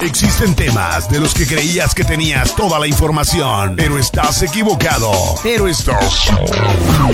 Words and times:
Existen 0.00 0.54
temas 0.54 1.10
de 1.10 1.18
los 1.18 1.34
que 1.34 1.44
creías 1.44 1.92
que 1.92 2.04
tenías 2.04 2.54
toda 2.54 2.78
la 2.78 2.86
información, 2.86 3.74
pero 3.76 3.98
estás 3.98 4.42
equivocado. 4.42 5.10
Pero 5.42 5.66
estás. 5.66 6.28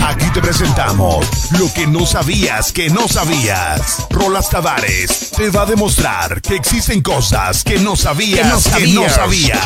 Aquí 0.06 0.26
te 0.34 0.42
presentamos 0.42 1.26
lo 1.58 1.72
que 1.74 1.86
no 1.86 2.04
sabías 2.04 2.72
que 2.72 2.90
no 2.90 3.08
sabías. 3.08 4.06
Rolas 4.10 4.50
Tavares 4.50 5.30
te 5.34 5.48
va 5.48 5.62
a 5.62 5.66
demostrar 5.66 6.42
que 6.42 6.56
existen 6.56 7.00
cosas 7.00 7.64
que 7.64 7.78
no 7.78 7.96
sabías 7.96 8.68
que 8.76 8.86
no 8.88 9.08
sabías. 9.08 9.64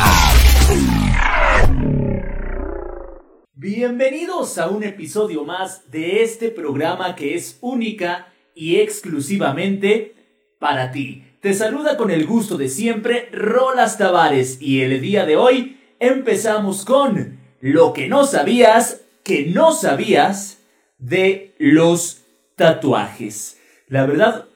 Bienvenidos 3.55 4.59
a 4.59 4.69
un 4.69 4.85
episodio 4.85 5.45
más 5.45 5.91
de 5.91 6.23
este 6.23 6.51
programa 6.51 7.17
que 7.17 7.35
es 7.35 7.59
única 7.63 8.33
y 8.55 8.77
exclusivamente 8.77 10.15
para 10.61 10.93
ti. 10.93 11.28
Te 11.41 11.55
saluda 11.55 11.97
con 11.97 12.11
el 12.11 12.27
gusto 12.27 12.59
de 12.59 12.69
siempre 12.69 13.29
Rolas 13.31 13.97
Tavares 13.97 14.61
y 14.61 14.81
el 14.81 15.01
día 15.01 15.25
de 15.25 15.37
hoy 15.37 15.79
empezamos 16.01 16.85
con 16.85 17.39
lo 17.61 17.93
que 17.93 18.09
no 18.09 18.27
sabías 18.27 19.03
que 19.23 19.47
no 19.47 19.71
sabías 19.71 20.59
de 20.99 21.55
los 21.59 22.23
tatuajes. 22.57 23.57
La 23.87 24.05
verdad, 24.05 24.47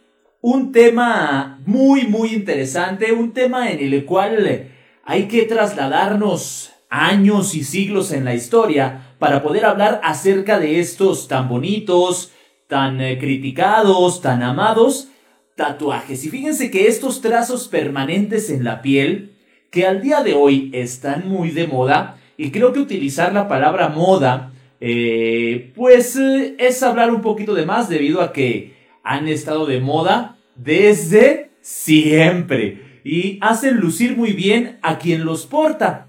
un 0.41 0.73
tema 0.73 1.61
muy 1.67 2.09
muy 2.09 2.31
interesante, 2.31 3.13
un 3.13 3.33
tema 3.33 3.71
en 3.71 3.79
el 3.79 4.05
cual 4.05 4.69
hay 5.05 5.29
que 5.29 5.45
trasladarnos 5.45 6.73
años 6.91 7.55
y 7.55 7.63
siglos 7.63 8.11
en 8.11 8.25
la 8.25 8.35
historia 8.35 9.15
para 9.21 9.45
poder 9.45 9.67
hablar 9.67 10.01
acerca 10.03 10.59
de 10.59 10.81
estos 10.81 11.29
tan 11.29 11.49
bonitos, 11.49 12.33
tan 12.67 13.01
eh, 13.01 13.21
criticados, 13.21 14.21
tan 14.21 14.43
amados 14.43 15.11
tatuajes. 15.57 16.25
Y 16.25 16.31
fíjense 16.31 16.71
que 16.71 16.87
estos 16.87 17.21
trazos 17.21 17.69
permanentes 17.69 18.51
en 18.51 18.65
la 18.65 18.83
piel, 18.83 19.33
que 19.71 19.87
al 19.87 20.03
día 20.03 20.23
de 20.23 20.35
hoy 20.35 20.71
están 20.73 21.29
muy 21.29 21.51
de 21.51 21.67
moda, 21.67 22.19
y 22.37 22.51
creo 22.51 22.73
que 22.73 22.81
utilizar 22.81 23.33
la 23.33 23.49
palabra 23.49 23.89
moda, 23.89 24.53
eh, 24.81 25.73
pues 25.75 26.17
eh, 26.17 26.57
es 26.59 26.83
hablar 26.83 27.13
un 27.13 27.21
poquito 27.21 27.55
de 27.55 27.67
más 27.67 27.89
debido 27.89 28.21
a 28.21 28.33
que 28.33 28.75
han 29.05 29.29
estado 29.29 29.67
de 29.67 29.81
moda 29.81 30.39
desde 30.57 31.51
siempre 31.61 33.01
y 33.05 33.39
hacen 33.41 33.77
lucir 33.77 34.17
muy 34.17 34.33
bien 34.33 34.79
a 34.83 34.99
quien 34.99 35.25
los 35.25 35.47
porta, 35.47 36.09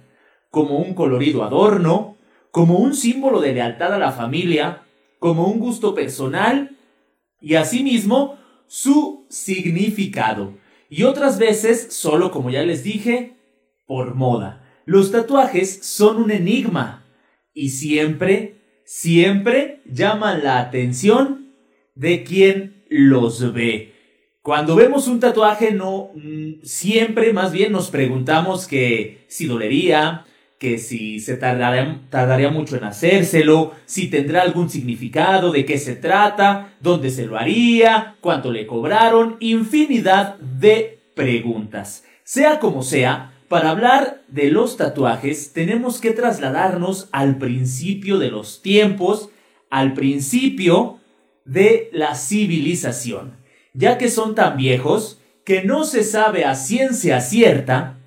como 0.49 0.77
un 0.77 0.93
colorido 0.93 1.43
adorno, 1.43 2.17
como 2.51 2.77
un 2.77 2.95
símbolo 2.95 3.41
de 3.41 3.53
lealtad 3.53 3.93
a 3.93 3.99
la 3.99 4.11
familia, 4.11 4.83
como 5.19 5.47
un 5.47 5.59
gusto 5.59 5.95
personal 5.95 6.77
y 7.41 7.55
asimismo 7.55 8.37
su 8.67 9.22
significado. 9.33 10.57
Y 10.89 11.03
otras 11.03 11.39
veces, 11.39 11.87
solo 11.91 12.31
como 12.31 12.49
ya 12.49 12.63
les 12.63 12.83
dije, 12.83 13.33
por 13.85 14.15
moda. 14.15 14.63
Los 14.85 15.11
tatuajes 15.11 15.79
son 15.81 16.17
un 16.17 16.31
enigma 16.31 17.05
y 17.53 17.69
siempre, 17.69 18.55
siempre 18.85 19.81
llaman 19.85 20.43
la 20.43 20.59
atención 20.59 21.53
de 21.95 22.23
quien 22.23 22.83
los 22.89 23.53
ve. 23.53 23.93
Cuando 24.41 24.75
vemos 24.75 25.07
un 25.07 25.19
tatuaje, 25.19 25.71
no 25.71 26.11
mm, 26.15 26.63
siempre 26.63 27.31
más 27.31 27.53
bien 27.53 27.71
nos 27.71 27.89
preguntamos 27.89 28.67
que 28.67 29.25
si 29.29 29.45
dolería, 29.45 30.25
que 30.63 30.77
si 30.77 31.19
se 31.19 31.35
tardaría, 31.35 31.99
tardaría, 32.09 32.49
mucho 32.49 32.77
en 32.77 32.85
hacérselo, 32.85 33.73
si 33.85 34.07
tendrá 34.07 34.43
algún 34.43 34.69
significado, 34.69 35.51
de 35.51 35.65
qué 35.65 35.77
se 35.77 35.97
trata, 35.97 36.73
dónde 36.79 37.09
se 37.09 37.25
lo 37.25 37.37
haría, 37.37 38.15
cuánto 38.21 38.49
le 38.49 38.65
cobraron, 38.65 39.35
infinidad 39.41 40.37
de 40.37 40.99
preguntas. 41.15 42.05
Sea 42.23 42.61
como 42.61 42.81
sea, 42.81 43.33
para 43.49 43.71
hablar 43.71 44.21
de 44.29 44.51
los 44.51 44.77
tatuajes 44.77 45.51
tenemos 45.51 45.99
que 45.99 46.11
trasladarnos 46.11 47.09
al 47.11 47.37
principio 47.39 48.17
de 48.17 48.31
los 48.31 48.61
tiempos, 48.61 49.31
al 49.69 49.93
principio 49.93 50.99
de 51.43 51.89
la 51.91 52.15
civilización, 52.15 53.33
ya 53.73 53.97
que 53.97 54.09
son 54.09 54.33
tan 54.33 54.55
viejos 54.55 55.19
que 55.43 55.65
no 55.65 55.83
se 55.83 56.05
sabe 56.05 56.45
a 56.45 56.55
ciencia 56.55 57.19
cierta 57.19 57.97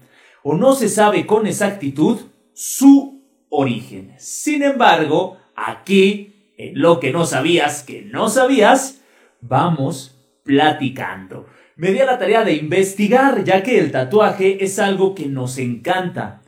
o 0.42 0.54
no 0.54 0.74
se 0.74 0.88
sabe 0.88 1.26
con 1.26 1.46
exactitud 1.46 2.20
su 2.56 3.22
origen. 3.50 4.14
Sin 4.16 4.62
embargo, 4.62 5.36
aquí, 5.54 6.54
en 6.56 6.80
lo 6.80 7.00
que 7.00 7.12
no 7.12 7.26
sabías 7.26 7.82
que 7.82 8.00
no 8.00 8.30
sabías, 8.30 9.02
vamos 9.42 10.16
platicando. 10.42 11.46
Me 11.76 11.92
di 11.92 11.98
a 11.98 12.06
la 12.06 12.18
tarea 12.18 12.44
de 12.44 12.54
investigar, 12.54 13.44
ya 13.44 13.62
que 13.62 13.78
el 13.78 13.92
tatuaje 13.92 14.64
es 14.64 14.78
algo 14.78 15.14
que 15.14 15.26
nos 15.26 15.58
encanta. 15.58 16.40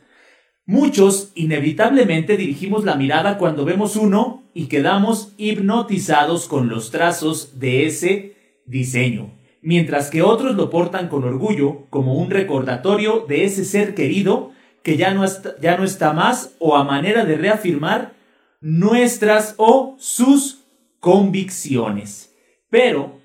Muchos 0.65 1.31
inevitablemente 1.35 2.37
dirigimos 2.37 2.85
la 2.85 2.95
mirada 2.95 3.37
cuando 3.37 3.63
vemos 3.63 3.95
uno 3.95 4.49
y 4.55 4.65
quedamos 4.65 5.33
hipnotizados 5.37 6.47
con 6.47 6.69
los 6.69 6.89
trazos 6.89 7.59
de 7.59 7.85
ese 7.85 8.35
diseño, 8.65 9.37
mientras 9.61 10.09
que 10.09 10.23
otros 10.23 10.55
lo 10.55 10.71
portan 10.71 11.07
con 11.07 11.23
orgullo 11.23 11.85
como 11.91 12.15
un 12.15 12.31
recordatorio 12.31 13.25
de 13.27 13.45
ese 13.45 13.63
ser 13.63 13.93
querido 13.93 14.53
que 14.83 14.97
ya 14.97 15.13
no, 15.13 15.23
está, 15.23 15.55
ya 15.61 15.77
no 15.77 15.83
está 15.83 16.13
más 16.13 16.55
o 16.59 16.75
a 16.75 16.83
manera 16.83 17.25
de 17.25 17.35
reafirmar 17.35 18.13
nuestras 18.61 19.55
o 19.57 19.95
sus 19.99 20.65
convicciones. 20.99 22.35
Pero 22.69 23.19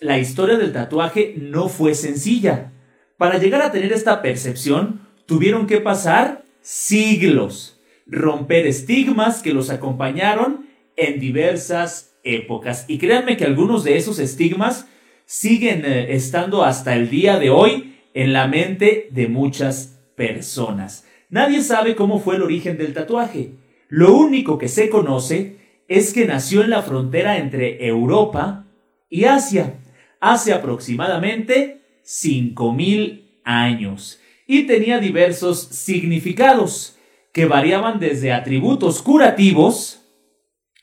la 0.00 0.18
historia 0.18 0.56
del 0.56 0.72
tatuaje 0.72 1.34
no 1.38 1.68
fue 1.68 1.94
sencilla. 1.94 2.72
Para 3.18 3.38
llegar 3.38 3.62
a 3.62 3.72
tener 3.72 3.92
esta 3.92 4.22
percepción, 4.22 5.06
tuvieron 5.26 5.66
que 5.66 5.80
pasar 5.80 6.44
siglos, 6.62 7.80
romper 8.06 8.66
estigmas 8.66 9.42
que 9.42 9.52
los 9.52 9.70
acompañaron 9.70 10.66
en 10.96 11.20
diversas 11.20 12.16
épocas. 12.24 12.84
Y 12.88 12.98
créanme 12.98 13.36
que 13.36 13.44
algunos 13.44 13.84
de 13.84 13.96
esos 13.96 14.18
estigmas 14.18 14.86
siguen 15.26 15.84
eh, 15.84 16.14
estando 16.14 16.64
hasta 16.64 16.96
el 16.96 17.08
día 17.10 17.38
de 17.38 17.50
hoy 17.50 17.96
en 18.14 18.32
la 18.32 18.48
mente 18.48 19.08
de 19.12 19.28
muchas 19.28 19.99
personas. 20.20 21.06
Nadie 21.30 21.62
sabe 21.62 21.96
cómo 21.96 22.20
fue 22.20 22.36
el 22.36 22.42
origen 22.42 22.76
del 22.76 22.92
tatuaje. 22.92 23.52
Lo 23.88 24.14
único 24.14 24.58
que 24.58 24.68
se 24.68 24.90
conoce 24.90 25.56
es 25.88 26.12
que 26.12 26.26
nació 26.26 26.62
en 26.62 26.68
la 26.68 26.82
frontera 26.82 27.38
entre 27.38 27.86
Europa 27.86 28.66
y 29.08 29.24
Asia, 29.24 29.80
hace 30.20 30.52
aproximadamente 30.52 31.80
5.000 32.04 33.40
años, 33.44 34.20
y 34.46 34.64
tenía 34.64 34.98
diversos 34.98 35.58
significados, 35.58 36.98
que 37.32 37.46
variaban 37.46 37.98
desde 37.98 38.32
atributos 38.32 39.00
curativos 39.00 40.02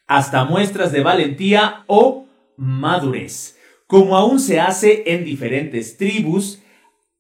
hasta 0.08 0.46
muestras 0.46 0.92
de 0.92 1.02
valentía 1.02 1.84
o 1.86 2.26
madurez, 2.56 3.60
como 3.86 4.18
aún 4.18 4.40
se 4.40 4.60
hace 4.60 5.04
en 5.06 5.24
diferentes 5.26 5.96
tribus 5.98 6.60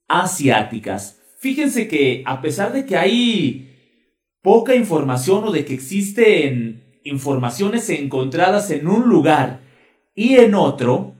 asiáticas. 0.07 1.16
Fíjense 1.47 1.87
que 1.87 2.23
a 2.25 2.41
pesar 2.41 2.73
de 2.73 2.85
que 2.85 2.97
hay 2.97 3.73
poca 4.41 4.75
información 4.75 5.45
o 5.45 5.51
de 5.53 5.63
que 5.63 5.75
existen 5.75 6.99
informaciones 7.05 7.89
encontradas 7.89 8.69
en 8.69 8.85
un 8.85 9.07
lugar 9.07 9.61
y 10.13 10.35
en 10.35 10.55
otro, 10.55 11.15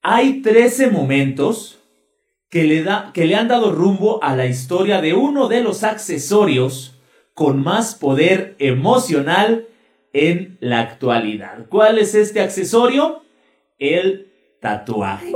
hay 0.00 0.40
13 0.40 0.90
momentos 0.90 1.80
que 2.48 2.64
le, 2.64 2.82
da, 2.82 3.10
que 3.12 3.26
le 3.26 3.34
han 3.34 3.48
dado 3.48 3.70
rumbo 3.70 4.24
a 4.24 4.34
la 4.34 4.46
historia 4.46 5.02
de 5.02 5.12
uno 5.12 5.48
de 5.48 5.60
los 5.60 5.84
accesorios 5.84 6.98
con 7.34 7.62
más 7.62 7.94
poder 7.94 8.56
emocional 8.58 9.68
en 10.14 10.56
la 10.60 10.80
actualidad. 10.80 11.66
¿Cuál 11.68 11.98
es 11.98 12.14
este 12.14 12.40
accesorio? 12.40 13.20
El 13.78 14.32
tatuaje. 14.62 15.34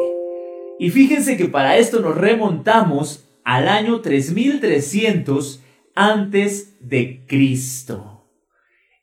Y 0.78 0.88
fíjense 0.88 1.36
que 1.36 1.48
para 1.48 1.76
esto 1.76 2.00
nos 2.00 2.16
remontamos 2.16 3.21
al 3.44 3.68
año 3.68 4.00
3300 4.00 5.62
antes 5.94 6.76
de 6.80 7.22
Cristo. 7.26 8.24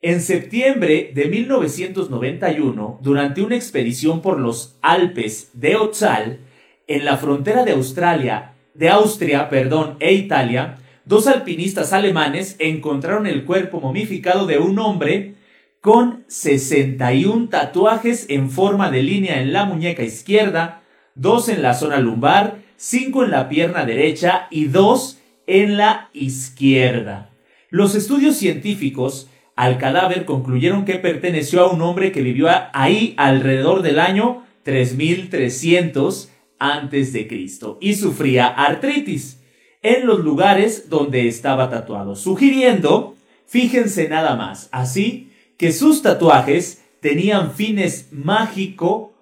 En 0.02 0.22
septiembre 0.22 1.12
de 1.14 1.26
1991, 1.26 3.00
durante 3.02 3.42
una 3.42 3.56
expedición 3.56 4.22
por 4.22 4.40
los 4.40 4.78
Alpes 4.82 5.52
de 5.54 5.76
Otzal, 5.76 6.40
en 6.88 7.06
la 7.06 7.18
frontera 7.18 7.66
de 7.66 7.74
Australia, 7.74 8.54
de 8.74 8.90
Austria, 8.90 9.50
perdón, 9.50 9.98
e 10.00 10.14
Italia, 10.14 10.78
dos 11.04 11.28
alpinistas 11.28 11.92
alemanes 11.92 12.56
encontraron 12.60 13.28
el 13.28 13.44
cuerpo 13.44 13.82
momificado 13.82 14.46
de 14.46 14.58
un 14.58 14.80
hombre 14.80 15.36
con 15.82 16.24
61 16.28 17.50
tatuajes 17.50 18.26
en 18.30 18.50
forma 18.50 18.92
de 18.92 19.04
línea 19.04 19.42
en 19.42 19.52
la 19.52 19.66
muñeca 19.66 20.04
izquierda, 20.04 20.82
dos 21.16 21.50
en 21.50 21.62
la 21.62 21.74
zona 21.74 22.00
lumbar 22.00 22.60
5 22.82 23.26
en 23.26 23.32
la 23.32 23.50
pierna 23.50 23.86
derecha 23.86 24.48
y 24.50 24.66
2 24.66 25.20
en 25.48 25.76
la 25.76 26.10
izquierda. 26.14 27.30
Los 27.70 27.94
estudios 27.94 28.38
científicos 28.38 29.28
al 29.58 29.78
cadáver 29.78 30.24
concluyeron 30.24 30.86
que 30.86 30.96
perteneció 30.96 31.62
a 31.62 31.70
un 31.70 31.82
hombre 31.82 32.14
que 32.14 32.22
vivió 32.22 32.48
ahí 32.72 33.16
alrededor 33.18 33.82
del 33.82 34.00
año 34.00 34.46
3300 34.64 36.32
antes 36.58 37.12
de 37.12 37.28
Cristo 37.28 37.78
y 37.82 37.96
sufría 37.96 38.48
artritis. 38.48 39.42
en 39.82 40.06
los 40.06 40.20
lugares 40.20 40.90
donde 40.90 41.28
estaba 41.28 41.70
tatuado, 41.70 42.16
sugiriendo, 42.16 43.16
fíjense 43.46 44.08
nada 44.10 44.36
más, 44.36 44.70
así 44.72 45.32
que 45.58 45.72
sus 45.74 46.02
tatuajes 46.02 46.82
tenían 47.02 47.54
fines 47.54 48.08
mágico 48.12 49.14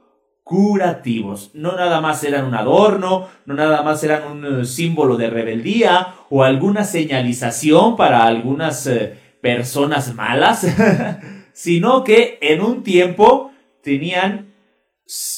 curativos. 0.47 1.51
No 1.53 1.75
nada 1.75 1.99
más 1.99 2.23
eran 2.23 2.45
un 2.45 2.55
adorno, 2.55 3.27
no 3.45 3.53
nada 3.53 3.83
más 3.83 4.01
eran 4.05 4.31
un 4.31 4.61
eh, 4.61 4.65
símbolo 4.65 5.17
de 5.17 5.29
rebeldía 5.29 6.15
o 6.29 6.41
alguna 6.41 6.85
señalización 6.85 7.97
para 7.97 8.23
algunas 8.23 8.87
eh, 8.87 9.17
personas 9.41 10.15
malas, 10.15 10.65
sino 11.53 12.05
que 12.05 12.39
en 12.41 12.61
un 12.61 12.81
tiempo 12.81 13.51
tenían 13.83 14.53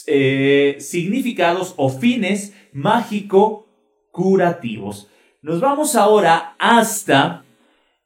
eh, 0.06 0.78
significados 0.80 1.74
o 1.78 1.90
fines 1.90 2.54
mágico 2.72 3.68
curativos. 4.12 5.08
Nos 5.42 5.60
vamos 5.60 5.96
ahora 5.96 6.56
hasta 6.60 7.46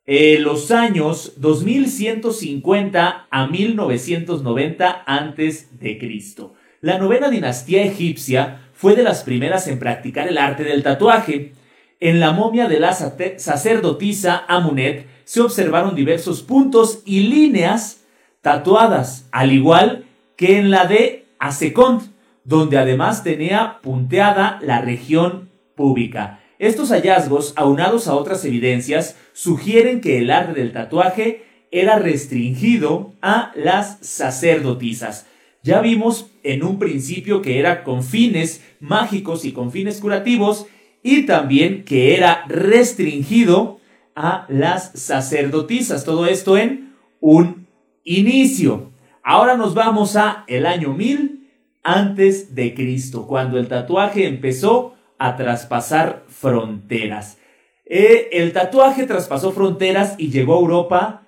los 0.06 0.72
años 0.72 1.34
2150 1.38 3.28
a 3.30 3.48
1990 3.48 5.04
antes 5.06 5.80
de 5.80 5.98
Cristo. 5.98 6.54
La 6.84 6.98
novena 6.98 7.30
dinastía 7.30 7.82
egipcia 7.82 8.60
fue 8.74 8.98
de 8.98 9.04
las 9.04 9.24
primeras 9.24 9.70
en 9.70 9.80
practicar 9.80 10.28
el 10.28 10.38
arte 10.38 10.66
del 10.66 10.84
tatuaje. 10.84 11.54
En 12.02 12.20
la 12.20 12.34
momia 12.34 12.68
de 12.68 12.82
la 12.82 12.92
sacerdotisa 12.92 14.44
Amunet 14.50 15.08
se 15.24 15.40
observaron 15.40 15.96
diversos 15.96 16.42
puntos 16.42 17.02
y 17.06 17.22
líneas 17.22 18.02
tatuadas, 18.42 19.30
al 19.32 19.54
igual 19.54 20.04
que 20.36 20.58
en 20.58 20.72
la 20.72 20.86
de 20.86 21.24
Asekont, 21.40 22.04
donde 22.44 22.78
además 22.78 23.24
tenía 23.24 23.80
punteada 23.82 24.60
la 24.62 24.82
región 24.82 25.52
pública. 25.76 26.42
Estos 26.60 26.90
hallazgos, 26.90 27.54
aunados 27.56 28.10
a 28.10 28.16
otras 28.16 28.44
evidencias, 28.44 29.16
sugieren 29.32 30.02
que 30.02 30.18
el 30.18 30.30
arte 30.32 30.60
del 30.60 30.74
tatuaje 30.74 31.46
era 31.72 31.98
restringido 31.98 33.14
a 33.22 33.54
las 33.56 34.00
sacerdotisas. 34.02 35.28
Ya 35.64 35.80
vimos 35.80 36.30
en 36.44 36.62
un 36.62 36.78
principio 36.78 37.42
que 37.42 37.58
era 37.58 37.86
con 37.86 38.04
fines 38.04 38.62
mágicos 38.82 39.46
y 39.46 39.54
con 39.54 39.72
fines 39.72 40.02
curativos 40.02 40.68
y 41.02 41.26
también 41.26 41.86
que 41.86 42.18
era 42.18 42.44
restringido 42.50 43.80
a 44.14 44.46
las 44.50 44.92
sacerdotisas. 44.92 46.04
Todo 46.04 46.26
esto 46.26 46.58
en 46.58 46.94
un 47.22 47.66
inicio. 48.04 48.92
Ahora 49.24 49.56
nos 49.56 49.74
vamos 49.74 50.18
a 50.18 50.44
el 50.48 50.66
año 50.66 50.94
1000 50.94 51.50
antes 51.82 52.56
de 52.56 52.74
Cristo, 52.74 53.26
cuando 53.26 53.58
el 53.58 53.70
tatuaje 53.70 54.28
empezó 54.28 54.96
a 55.18 55.38
traspasar 55.38 56.26
fronteras. 56.28 57.38
Eh, 57.86 58.30
el 58.34 58.52
tatuaje 58.52 59.06
traspasó 59.06 59.54
fronteras 59.54 60.16
y 60.18 60.30
llegó 60.30 60.56
a 60.56 60.60
Europa 60.60 61.24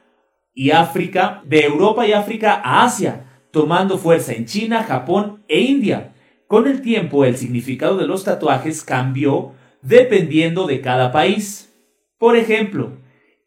y 0.54 0.72
África, 0.72 1.42
de 1.46 1.62
Europa 1.64 2.06
y 2.06 2.12
África 2.12 2.62
a 2.62 2.84
Asia 2.84 3.32
tomando 3.56 3.98
fuerza 3.98 4.34
en 4.34 4.46
China, 4.46 4.84
Japón 4.84 5.42
e 5.48 5.62
India. 5.62 6.14
Con 6.46 6.68
el 6.68 6.82
tiempo 6.82 7.24
el 7.24 7.38
significado 7.38 7.96
de 7.96 8.06
los 8.06 8.26
tatuajes 8.26 8.84
cambió 8.84 9.54
dependiendo 9.82 10.68
de 10.68 10.82
cada 10.82 11.14
país. 11.14 11.74
Por 12.18 12.36
ejemplo, 12.36 12.98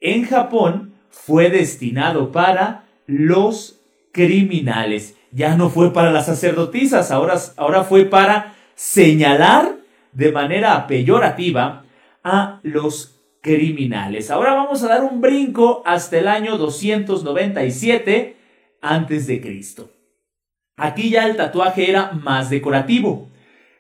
en 0.00 0.24
Japón 0.24 0.94
fue 1.10 1.50
destinado 1.50 2.32
para 2.32 2.86
los 3.06 3.82
criminales. 4.10 5.14
Ya 5.30 5.58
no 5.58 5.68
fue 5.68 5.92
para 5.92 6.10
las 6.10 6.24
sacerdotisas, 6.24 7.10
ahora, 7.10 7.34
ahora 7.58 7.84
fue 7.84 8.06
para 8.06 8.54
señalar 8.74 9.76
de 10.12 10.32
manera 10.32 10.86
peyorativa 10.86 11.84
a 12.24 12.60
los 12.62 13.20
criminales. 13.42 14.30
Ahora 14.30 14.54
vamos 14.54 14.82
a 14.82 14.88
dar 14.88 15.04
un 15.04 15.20
brinco 15.20 15.82
hasta 15.84 16.18
el 16.18 16.28
año 16.28 16.56
297 16.56 18.36
antes 18.80 19.26
de 19.26 19.42
Cristo. 19.42 19.97
Aquí 20.78 21.10
ya 21.10 21.26
el 21.26 21.36
tatuaje 21.36 21.90
era 21.90 22.12
más 22.12 22.48
decorativo. 22.48 23.28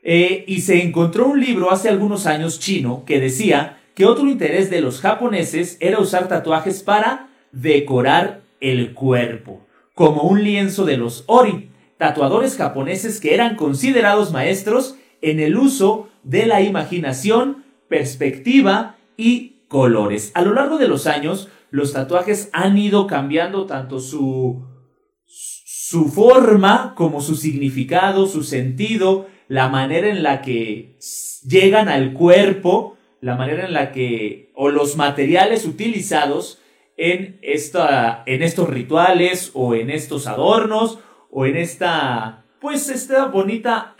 Eh, 0.02 0.44
y 0.46 0.60
se 0.60 0.82
encontró 0.82 1.26
un 1.28 1.40
libro 1.40 1.70
hace 1.70 1.88
algunos 1.88 2.26
años 2.26 2.58
chino 2.60 3.04
que 3.06 3.20
decía 3.20 3.78
que 3.94 4.04
otro 4.04 4.28
interés 4.28 4.70
de 4.70 4.80
los 4.80 5.00
japoneses 5.00 5.76
era 5.80 5.98
usar 5.98 6.28
tatuajes 6.28 6.82
para 6.82 7.28
decorar 7.52 8.42
el 8.60 8.94
cuerpo, 8.94 9.66
como 9.94 10.22
un 10.22 10.42
lienzo 10.42 10.84
de 10.84 10.96
los 10.96 11.24
ori, 11.26 11.70
tatuadores 11.96 12.56
japoneses 12.56 13.20
que 13.20 13.34
eran 13.34 13.56
considerados 13.56 14.32
maestros 14.32 14.96
en 15.20 15.40
el 15.40 15.56
uso 15.56 16.08
de 16.22 16.46
la 16.46 16.62
imaginación, 16.62 17.64
perspectiva 17.88 18.96
y 19.16 19.56
colores. 19.68 20.30
A 20.34 20.42
lo 20.42 20.54
largo 20.54 20.78
de 20.78 20.88
los 20.88 21.06
años, 21.06 21.48
los 21.70 21.92
tatuajes 21.92 22.50
han 22.52 22.78
ido 22.78 23.06
cambiando 23.06 23.66
tanto 23.66 24.00
su 24.00 24.62
su 25.88 26.10
forma, 26.10 26.92
como 26.94 27.22
su 27.22 27.34
significado, 27.34 28.26
su 28.26 28.44
sentido, 28.44 29.26
la 29.48 29.70
manera 29.70 30.10
en 30.10 30.22
la 30.22 30.42
que 30.42 30.98
llegan 31.48 31.88
al 31.88 32.12
cuerpo, 32.12 32.98
la 33.22 33.36
manera 33.36 33.64
en 33.64 33.72
la 33.72 33.90
que, 33.90 34.52
o 34.54 34.68
los 34.68 34.98
materiales 34.98 35.64
utilizados 35.64 36.60
en, 36.98 37.38
esta, 37.40 38.22
en 38.26 38.42
estos 38.42 38.68
rituales 38.68 39.50
o 39.54 39.74
en 39.74 39.88
estos 39.88 40.26
adornos 40.26 40.98
o 41.30 41.46
en 41.46 41.56
esta, 41.56 42.44
pues 42.60 42.90
esta 42.90 43.24
bonita 43.24 43.96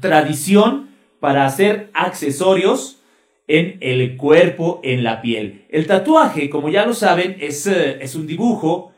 tradición 0.00 0.88
para 1.20 1.46
hacer 1.46 1.90
accesorios 1.94 3.02
en 3.46 3.78
el 3.82 4.16
cuerpo, 4.16 4.80
en 4.82 5.04
la 5.04 5.22
piel. 5.22 5.64
El 5.68 5.86
tatuaje, 5.86 6.50
como 6.50 6.70
ya 6.70 6.84
lo 6.84 6.92
saben, 6.92 7.36
es, 7.38 7.68
eh, 7.68 7.98
es 8.00 8.16
un 8.16 8.26
dibujo 8.26 8.93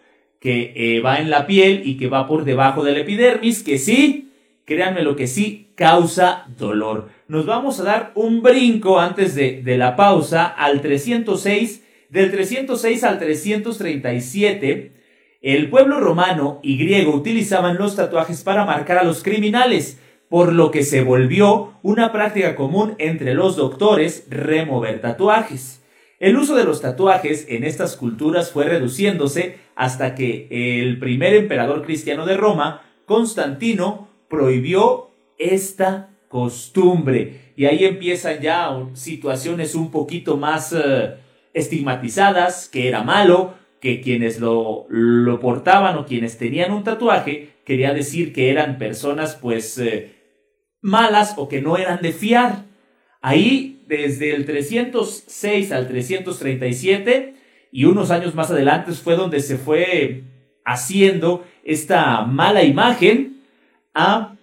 que 0.47 0.75
eh, 0.77 1.01
va 1.01 1.19
en 1.19 1.29
la 1.29 1.49
piel 1.49 1.83
y 1.85 1.97
que 1.97 2.07
va 2.07 2.29
por 2.29 2.45
debajo 2.45 2.85
del 2.85 2.99
epidermis, 2.99 3.65
que 3.65 3.79
sí, 3.79 4.31
créanme 4.65 5.03
lo 5.03 5.17
que 5.17 5.27
sí, 5.27 5.73
causa 5.75 6.47
dolor. 6.57 7.09
Nos 7.27 7.47
vamos 7.47 7.81
a 7.81 7.83
dar 7.83 8.13
un 8.15 8.43
brinco 8.43 9.01
antes 9.01 9.35
de, 9.35 9.61
de 9.65 9.77
la 9.77 9.97
pausa 9.97 10.45
al 10.47 10.83
306, 10.83 11.83
del 12.11 12.31
306 12.31 13.03
al 13.03 13.19
337. 13.19 14.93
El 15.43 15.69
pueblo 15.69 15.99
romano 15.99 16.61
y 16.63 16.79
griego 16.79 17.13
utilizaban 17.13 17.77
los 17.77 17.97
tatuajes 17.97 18.45
para 18.45 18.65
marcar 18.65 18.99
a 18.99 19.05
los 19.05 19.25
criminales, 19.25 20.01
por 20.29 20.53
lo 20.53 20.71
que 20.71 20.85
se 20.85 21.03
volvió 21.03 21.73
una 21.83 22.13
práctica 22.13 22.55
común 22.55 22.95
entre 22.99 23.35
los 23.35 23.57
doctores 23.57 24.29
remover 24.31 25.01
tatuajes. 25.01 25.83
El 26.19 26.37
uso 26.37 26.57
de 26.57 26.65
los 26.65 26.81
tatuajes 26.81 27.47
en 27.49 27.65
estas 27.65 27.97
culturas 27.97 28.51
fue 28.51 28.65
reduciéndose 28.65 29.59
hasta 29.75 30.15
que 30.15 30.49
el 30.51 30.99
primer 30.99 31.35
emperador 31.35 31.83
cristiano 31.85 32.25
de 32.25 32.37
Roma, 32.37 32.83
Constantino, 33.05 34.09
prohibió 34.29 35.11
esta 35.39 36.11
costumbre. 36.29 37.53
Y 37.57 37.67
ahí 37.67 37.85
empiezan 37.85 38.41
ya 38.41 38.71
situaciones 38.95 39.75
un 39.75 39.91
poquito 39.91 40.39
más 40.39 40.73
eh, 40.73 41.17
estigmatizadas, 41.53 42.69
que 42.69 42.89
era 42.89 43.03
malo, 43.03 43.55
que 43.81 44.01
quienes 44.01 44.41
lo, 44.41 44.87
lo, 44.89 45.39
portaban 45.39 45.97
o 45.97 46.07
quienes 46.07 46.39
tenían 46.39 46.73
un 46.73 46.83
tatuaje 46.83 47.57
quería 47.65 47.93
decir 47.93 48.33
que 48.33 48.51
eran 48.51 48.79
personas 48.79 49.35
pues 49.37 49.77
eh, 49.79 50.15
malas 50.81 51.35
o 51.37 51.47
que 51.47 51.61
no 51.61 51.77
eran 51.77 52.01
de 52.01 52.13
fiar. 52.13 52.65
Ahí 53.21 53.76
desde 53.87 54.35
el 54.35 54.45
306 54.45 55.73
al 55.73 55.89
337 55.89 57.35
y 57.73 57.85
unos 57.85 58.11
años 58.11 58.35
más 58.35 58.51
adelante 58.51 58.93
fue 58.93 59.17
donde 59.17 59.41
se 59.41 59.57
fue 59.57 60.23
haciendo 60.65 61.47
esta 61.65 62.23
mala 62.23 62.65
imagen 62.65 63.43
a 63.95 64.37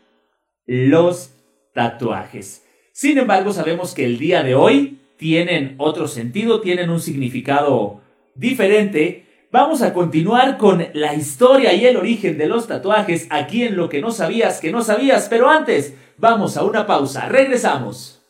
los 0.66 1.32
tatuajes. 1.74 2.66
Sin 2.92 3.18
embargo, 3.18 3.52
sabemos 3.52 3.94
que 3.94 4.06
el 4.06 4.18
día 4.18 4.44
de 4.44 4.56
hoy 4.56 5.00
tienen 5.18 5.76
otro 5.78 6.08
sentido, 6.08 6.62
tienen 6.62 6.90
un 6.90 7.00
significado 7.00 8.02
diferente. 8.36 9.26
Vamos 9.52 9.82
a 9.82 9.94
continuar 9.94 10.58
con 10.58 10.86
la 10.94 11.14
historia 11.14 11.74
y 11.74 11.86
el 11.86 11.98
origen 11.98 12.38
de 12.38 12.48
los 12.48 12.68
tatuajes 12.68 13.28
aquí 13.30 13.64
en 13.64 13.76
lo 13.76 13.90
que 13.90 14.02
no 14.02 14.12
sabías 14.12 14.60
que 14.60 14.72
no 14.72 14.84
sabías, 14.84 15.28
pero 15.30 15.50
antes 15.50 15.96
vamos 16.18 16.58
a 16.58 16.64
una 16.64 16.88
pausa. 16.88 17.30
Regresamos. 17.30 18.23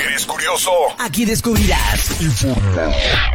¿Eres 0.00 0.26
curioso? 0.26 0.70
Aquí 0.98 1.24
descubrirás. 1.24 2.10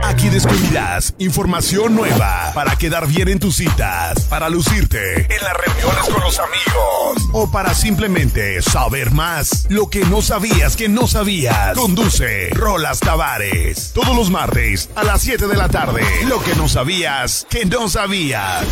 Aquí 0.03 0.29
descubrirás 0.29 1.13
información 1.17 1.93
nueva 1.93 2.51
para 2.55 2.77
quedar 2.77 3.07
bien 3.07 3.27
en 3.27 3.39
tus 3.39 3.57
citas, 3.57 4.21
para 4.29 4.49
lucirte 4.49 5.21
en 5.23 5.43
las 5.43 5.57
reuniones 5.57 6.05
con 6.09 6.21
los 6.21 6.39
amigos 6.39 7.29
o 7.33 7.51
para 7.51 7.73
simplemente 7.73 8.61
saber 8.61 9.11
más 9.11 9.67
lo 9.69 9.89
que 9.89 10.05
no 10.05 10.21
sabías 10.21 10.77
que 10.77 10.87
no 10.87 11.07
sabías. 11.07 11.77
Conduce 11.77 12.49
Rolas 12.51 13.01
Tavares 13.01 13.91
todos 13.93 14.15
los 14.15 14.29
martes 14.29 14.89
a 14.95 15.03
las 15.03 15.21
7 15.21 15.47
de 15.47 15.57
la 15.57 15.67
tarde. 15.67 16.03
Lo 16.27 16.41
que 16.41 16.55
no 16.55 16.69
sabías 16.69 17.45
que 17.49 17.65
no 17.65 17.89
sabías. 17.89 18.65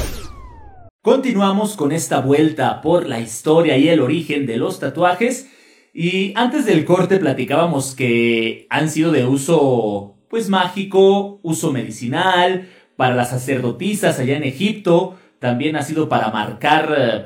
Continuamos 1.01 1.75
con 1.75 1.91
esta 1.91 2.21
vuelta 2.21 2.81
por 2.81 3.07
la 3.07 3.19
historia 3.19 3.75
y 3.77 3.89
el 3.89 4.01
origen 4.01 4.45
de 4.45 4.57
los 4.57 4.79
tatuajes 4.79 5.47
Y 5.93 6.33
antes 6.35 6.65
del 6.65 6.85
corte 6.85 7.17
platicábamos 7.17 7.95
que 7.95 8.65
han 8.69 8.89
sido 8.89 9.11
de 9.11 9.25
uso 9.25 10.15
pues 10.29 10.47
mágico, 10.47 11.39
uso 11.43 11.73
medicinal, 11.73 12.69
para 12.95 13.15
las 13.15 13.31
sacerdotisas 13.31 14.19
allá 14.19 14.37
en 14.37 14.43
Egipto, 14.43 15.17
también 15.39 15.75
ha 15.75 15.81
sido 15.81 16.07
para 16.07 16.29
marcar 16.29 16.95
eh, 16.97 17.25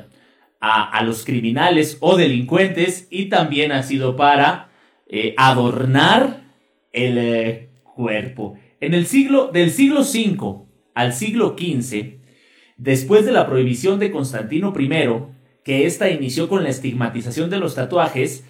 a, 0.60 1.02
los 1.04 1.24
criminales 1.24 1.98
o 2.00 2.16
delincuentes 2.16 3.06
y 3.10 3.26
también 3.26 3.70
ha 3.70 3.84
sido 3.84 4.16
para 4.16 4.70
eh, 5.06 5.34
adornar 5.36 6.44
el 6.92 7.18
eh, 7.18 7.68
cuerpo. 7.94 8.58
En 8.80 8.94
el 8.94 9.06
siglo 9.06 9.52
del 9.52 9.70
siglo 9.70 10.00
V 10.00 10.66
al 10.94 11.12
siglo 11.12 11.54
XV, 11.56 12.20
después 12.76 13.24
de 13.24 13.32
la 13.32 13.46
prohibición 13.46 14.00
de 14.00 14.10
Constantino 14.10 14.74
I, 14.76 14.88
que 15.62 15.86
ésta 15.86 16.10
inició 16.10 16.48
con 16.48 16.62
la 16.62 16.70
estigmatización 16.70 17.50
de 17.50 17.58
los 17.58 17.74
tatuajes, 17.74 18.44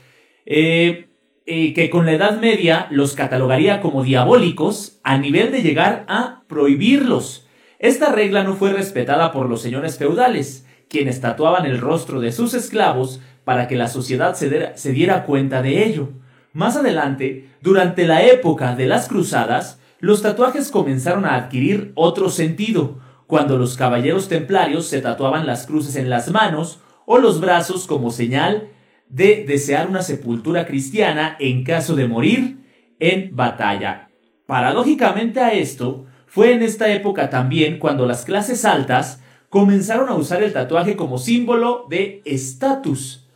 eh, 0.47 1.09
que 1.45 1.91
con 1.91 2.07
la 2.07 2.13
Edad 2.13 2.41
Media 2.41 2.89
los 2.91 3.15
catalogaría 3.15 3.81
como 3.81 4.03
diabólicos 4.03 5.01
a 5.05 5.19
nivel 5.19 5.53
de 5.53 5.63
llegar 5.63 6.05
a 6.09 6.43
prohibirlos. 6.49 7.47
Esta 7.79 8.11
regla 8.11 8.43
no 8.43 8.55
fue 8.55 8.73
respetada 8.73 9.33
por 9.33 9.49
los 9.49 9.61
señores 9.61 9.99
feudales, 9.99 10.67
quienes 10.89 11.21
tatuaban 11.21 11.67
el 11.67 11.79
rostro 11.79 12.21
de 12.21 12.33
sus 12.33 12.55
esclavos 12.55 13.21
para 13.45 13.69
que 13.69 13.77
la 13.77 13.89
sociedad 13.89 14.35
se, 14.35 14.93
diera 14.93 15.25
cuenta 15.25 15.63
de 15.63 15.85
ello. 15.87 16.09
Más 16.53 16.77
adelante, 16.77 17.51
durante 17.61 18.07
la 18.07 18.25
época 18.25 18.75
de 18.75 18.87
las 18.87 19.09
cruzadas, 19.09 19.79
los 20.01 20.23
tatuajes 20.23 20.71
comenzaron 20.71 21.25
a 21.25 21.35
adquirir 21.35 21.93
otro 21.95 22.31
sentido, 22.31 22.99
cuando 23.27 23.59
los 23.59 23.77
caballeros 23.77 24.29
templarios 24.29 24.87
se 24.87 25.01
tatuaban 25.01 25.47
las 25.47 25.67
cruces 25.67 25.97
en 25.97 26.09
las 26.09 26.31
manos 26.31 26.81
o 27.05 27.19
los 27.19 27.41
brazos 27.41 27.87
como 27.87 28.11
señal 28.11 28.69
de 29.09 29.45
desear 29.47 29.89
una 29.89 30.03
sepultura 30.03 30.67
cristiana 30.67 31.37
en 31.39 31.65
caso 31.65 31.95
de 31.95 32.09
morir 32.09 32.59
en 32.99 33.35
batalla. 33.35 34.11
Paradójicamente 34.47 35.41
a 35.41 35.53
esto, 35.53 36.07
fue 36.27 36.53
en 36.53 36.63
esta 36.63 36.93
época 36.93 37.31
también 37.31 37.79
cuando 37.79 38.07
las 38.07 38.25
clases 38.25 38.65
altas 38.65 39.21
comenzaron 39.49 40.09
a 40.09 40.15
usar 40.15 40.43
el 40.43 40.53
tatuaje 40.53 40.97
como 40.97 41.19
símbolo 41.19 41.87
de 41.89 42.21
estatus. 42.25 43.29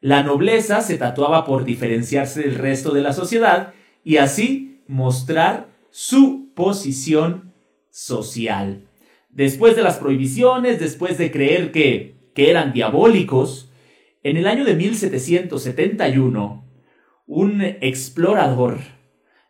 La 0.00 0.22
nobleza 0.22 0.80
se 0.80 0.96
tatuaba 0.96 1.44
por 1.44 1.64
diferenciarse 1.64 2.42
del 2.42 2.54
resto 2.54 2.92
de 2.92 3.02
la 3.02 3.12
sociedad 3.12 3.74
y 4.04 4.16
así 4.16 4.80
mostrar 4.86 5.68
su 5.90 6.52
posición 6.54 7.52
social. 7.90 8.88
Después 9.30 9.76
de 9.76 9.82
las 9.82 9.98
prohibiciones, 9.98 10.80
después 10.80 11.18
de 11.18 11.30
creer 11.30 11.70
que, 11.70 12.16
que 12.34 12.50
eran 12.50 12.72
diabólicos, 12.72 13.67
en 14.22 14.36
el 14.36 14.46
año 14.46 14.64
de 14.64 14.74
1771, 14.74 16.64
un 17.26 17.60
explorador 17.62 18.78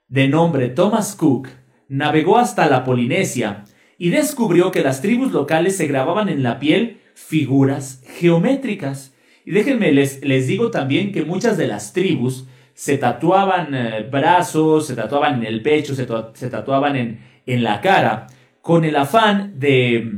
de 0.09 0.29
nombre 0.29 0.69
Thomas 0.69 1.15
Cook 1.15 1.49
navegó 1.89 2.39
hasta 2.39 2.69
la 2.69 2.85
Polinesia 2.85 3.65
y 3.99 4.11
descubrió 4.11 4.71
que 4.71 4.83
las 4.83 5.01
tribus 5.01 5.33
locales 5.33 5.77
se 5.77 5.87
grababan 5.87 6.29
en 6.29 6.43
la 6.43 6.59
piel 6.59 7.01
figuras 7.15 8.03
geométricas. 8.19 9.15
Y 9.45 9.51
déjenme, 9.51 9.93
les, 9.93 10.25
les 10.25 10.47
digo 10.47 10.71
también 10.71 11.13
que 11.13 11.25
muchas 11.25 11.57
de 11.57 11.67
las 11.67 11.93
tribus 11.93 12.47
se 12.75 12.97
tatuaban 12.97 13.75
eh, 13.75 14.09
brazos, 14.09 14.87
se 14.87 14.95
tatuaban 14.95 15.41
en 15.41 15.47
el 15.47 15.63
pecho, 15.63 15.95
se, 15.95 16.07
tatuaban 16.07 16.95
en, 16.95 17.21
en, 17.45 17.65
la 17.65 17.81
cara, 17.81 18.29
con 18.61 18.85
el 18.85 18.95
afán 18.95 19.59
de, 19.59 20.13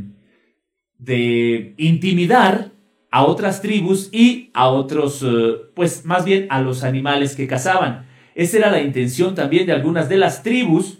de 0.98 1.74
intimidar 1.78 2.69
a 3.10 3.24
otras 3.24 3.60
tribus 3.60 4.08
y 4.12 4.50
a 4.54 4.68
otros, 4.68 5.22
eh, 5.22 5.56
pues 5.74 6.04
más 6.04 6.24
bien 6.24 6.46
a 6.50 6.60
los 6.60 6.84
animales 6.84 7.34
que 7.34 7.46
cazaban. 7.46 8.06
Esa 8.34 8.58
era 8.58 8.70
la 8.70 8.80
intención 8.80 9.34
también 9.34 9.66
de 9.66 9.72
algunas 9.72 10.08
de 10.08 10.16
las 10.16 10.42
tribus 10.42 10.98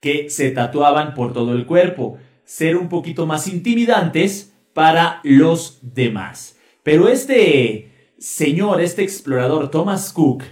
que 0.00 0.30
se 0.30 0.50
tatuaban 0.50 1.14
por 1.14 1.32
todo 1.32 1.52
el 1.52 1.66
cuerpo, 1.66 2.18
ser 2.44 2.76
un 2.76 2.88
poquito 2.88 3.26
más 3.26 3.46
intimidantes 3.48 4.54
para 4.72 5.20
los 5.24 5.80
demás. 5.82 6.56
Pero 6.82 7.08
este 7.08 8.14
señor, 8.18 8.80
este 8.80 9.02
explorador 9.02 9.70
Thomas 9.70 10.12
Cook, 10.12 10.44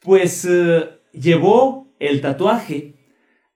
pues 0.00 0.44
eh, 0.48 0.88
llevó 1.12 1.94
el 1.98 2.20
tatuaje 2.20 2.94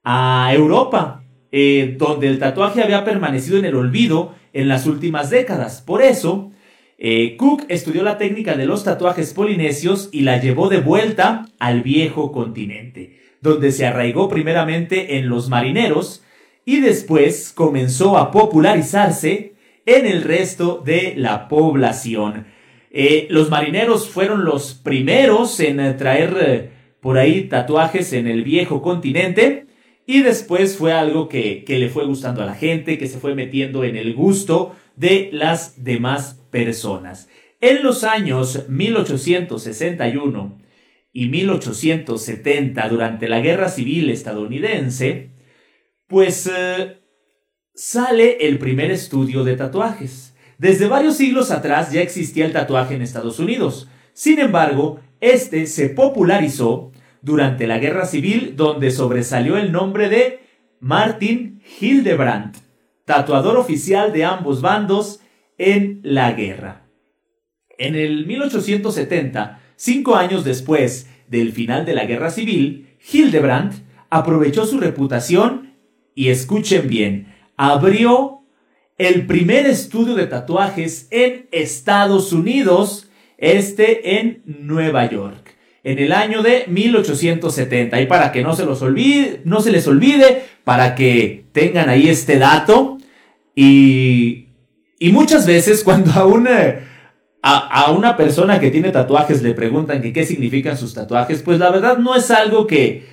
a 0.04 0.50
Europa, 0.54 1.23
eh, 1.56 1.94
donde 1.96 2.26
el 2.26 2.40
tatuaje 2.40 2.82
había 2.82 3.04
permanecido 3.04 3.58
en 3.58 3.64
el 3.64 3.76
olvido 3.76 4.34
en 4.52 4.66
las 4.66 4.86
últimas 4.86 5.30
décadas. 5.30 5.82
Por 5.82 6.02
eso, 6.02 6.50
eh, 6.98 7.36
Cook 7.36 7.62
estudió 7.68 8.02
la 8.02 8.18
técnica 8.18 8.56
de 8.56 8.66
los 8.66 8.82
tatuajes 8.82 9.32
polinesios 9.32 10.08
y 10.10 10.22
la 10.22 10.40
llevó 10.40 10.68
de 10.68 10.80
vuelta 10.80 11.46
al 11.60 11.82
viejo 11.82 12.32
continente 12.32 13.20
donde 13.40 13.70
se 13.70 13.86
arraigó 13.86 14.28
primeramente 14.28 15.18
en 15.18 15.28
los 15.28 15.48
marineros 15.48 16.24
y 16.64 16.80
después 16.80 17.52
comenzó 17.54 18.18
a 18.18 18.32
popularizarse 18.32 19.54
en 19.86 20.06
el 20.06 20.22
resto 20.22 20.82
de 20.84 21.14
la 21.16 21.46
población. 21.46 22.46
Eh, 22.90 23.28
los 23.30 23.48
marineros 23.48 24.08
fueron 24.08 24.44
los 24.44 24.74
primeros 24.74 25.60
en 25.60 25.96
traer 25.96 26.72
por 27.00 27.16
ahí 27.16 27.44
tatuajes 27.44 28.12
en 28.12 28.26
el 28.26 28.42
viejo 28.42 28.82
continente 28.82 29.66
y 30.06 30.22
después 30.22 30.76
fue 30.76 30.92
algo 30.92 31.28
que, 31.28 31.64
que 31.64 31.78
le 31.78 31.88
fue 31.88 32.04
gustando 32.04 32.42
a 32.42 32.46
la 32.46 32.54
gente, 32.54 32.98
que 32.98 33.08
se 33.08 33.18
fue 33.18 33.34
metiendo 33.34 33.84
en 33.84 33.96
el 33.96 34.14
gusto 34.14 34.74
de 34.96 35.30
las 35.32 35.82
demás 35.82 36.40
personas. 36.50 37.28
En 37.60 37.82
los 37.82 38.04
años 38.04 38.68
1861 38.68 40.58
y 41.12 41.28
1870, 41.28 42.88
durante 42.88 43.28
la 43.28 43.40
Guerra 43.40 43.68
Civil 43.68 44.10
estadounidense, 44.10 45.30
pues 46.06 46.50
eh, 46.52 46.98
sale 47.74 48.46
el 48.46 48.58
primer 48.58 48.90
estudio 48.90 49.44
de 49.44 49.56
tatuajes. 49.56 50.34
Desde 50.58 50.88
varios 50.88 51.16
siglos 51.16 51.50
atrás 51.50 51.92
ya 51.92 52.02
existía 52.02 52.44
el 52.44 52.52
tatuaje 52.52 52.94
en 52.94 53.02
Estados 53.02 53.38
Unidos. 53.38 53.88
Sin 54.12 54.38
embargo, 54.38 55.00
este 55.20 55.66
se 55.66 55.88
popularizó 55.88 56.92
durante 57.24 57.66
la 57.66 57.78
Guerra 57.78 58.06
Civil, 58.06 58.54
donde 58.56 58.90
sobresalió 58.90 59.56
el 59.56 59.72
nombre 59.72 60.08
de 60.08 60.40
Martin 60.80 61.62
Hildebrandt, 61.80 62.58
tatuador 63.04 63.56
oficial 63.56 64.12
de 64.12 64.24
ambos 64.24 64.60
bandos 64.60 65.20
en 65.58 66.00
la 66.02 66.32
guerra. 66.32 66.86
En 67.78 67.96
el 67.96 68.26
1870, 68.26 69.60
Cinco 69.76 70.14
años 70.14 70.44
después 70.44 71.08
del 71.28 71.52
final 71.52 71.84
de 71.84 71.94
la 71.94 72.04
Guerra 72.04 72.30
Civil, 72.30 72.96
Hildebrandt 73.12 73.74
aprovechó 74.08 74.66
su 74.66 74.78
reputación 74.78 75.74
y 76.14 76.28
escuchen 76.28 76.88
bien, 76.88 77.34
abrió 77.56 78.42
el 78.98 79.26
primer 79.26 79.66
estudio 79.66 80.14
de 80.14 80.26
tatuajes 80.26 81.08
en 81.10 81.48
Estados 81.50 82.32
Unidos, 82.32 83.10
este 83.36 84.20
en 84.20 84.42
Nueva 84.46 85.10
York, 85.10 85.43
en 85.84 85.98
el 85.98 86.12
año 86.12 86.42
de 86.42 86.64
1870. 86.66 88.00
Y 88.00 88.06
para 88.06 88.32
que 88.32 88.42
no 88.42 88.56
se 88.56 88.64
los 88.64 88.82
olvide, 88.82 89.42
no 89.44 89.60
se 89.60 89.70
les 89.70 89.86
olvide, 89.86 90.42
para 90.64 90.94
que 90.94 91.44
tengan 91.52 91.88
ahí 91.88 92.08
este 92.08 92.38
dato. 92.38 92.98
Y, 93.54 94.48
y 94.98 95.12
muchas 95.12 95.46
veces 95.46 95.84
cuando 95.84 96.10
aún 96.12 96.48
a, 97.42 97.92
una 97.92 98.16
persona 98.16 98.58
que 98.58 98.70
tiene 98.70 98.90
tatuajes 98.90 99.42
le 99.42 99.52
preguntan 99.52 100.00
que 100.00 100.14
qué 100.14 100.24
significan 100.24 100.78
sus 100.78 100.94
tatuajes, 100.94 101.42
pues 101.42 101.58
la 101.58 101.70
verdad 101.70 101.98
no 101.98 102.16
es 102.16 102.30
algo 102.30 102.66
que, 102.66 103.06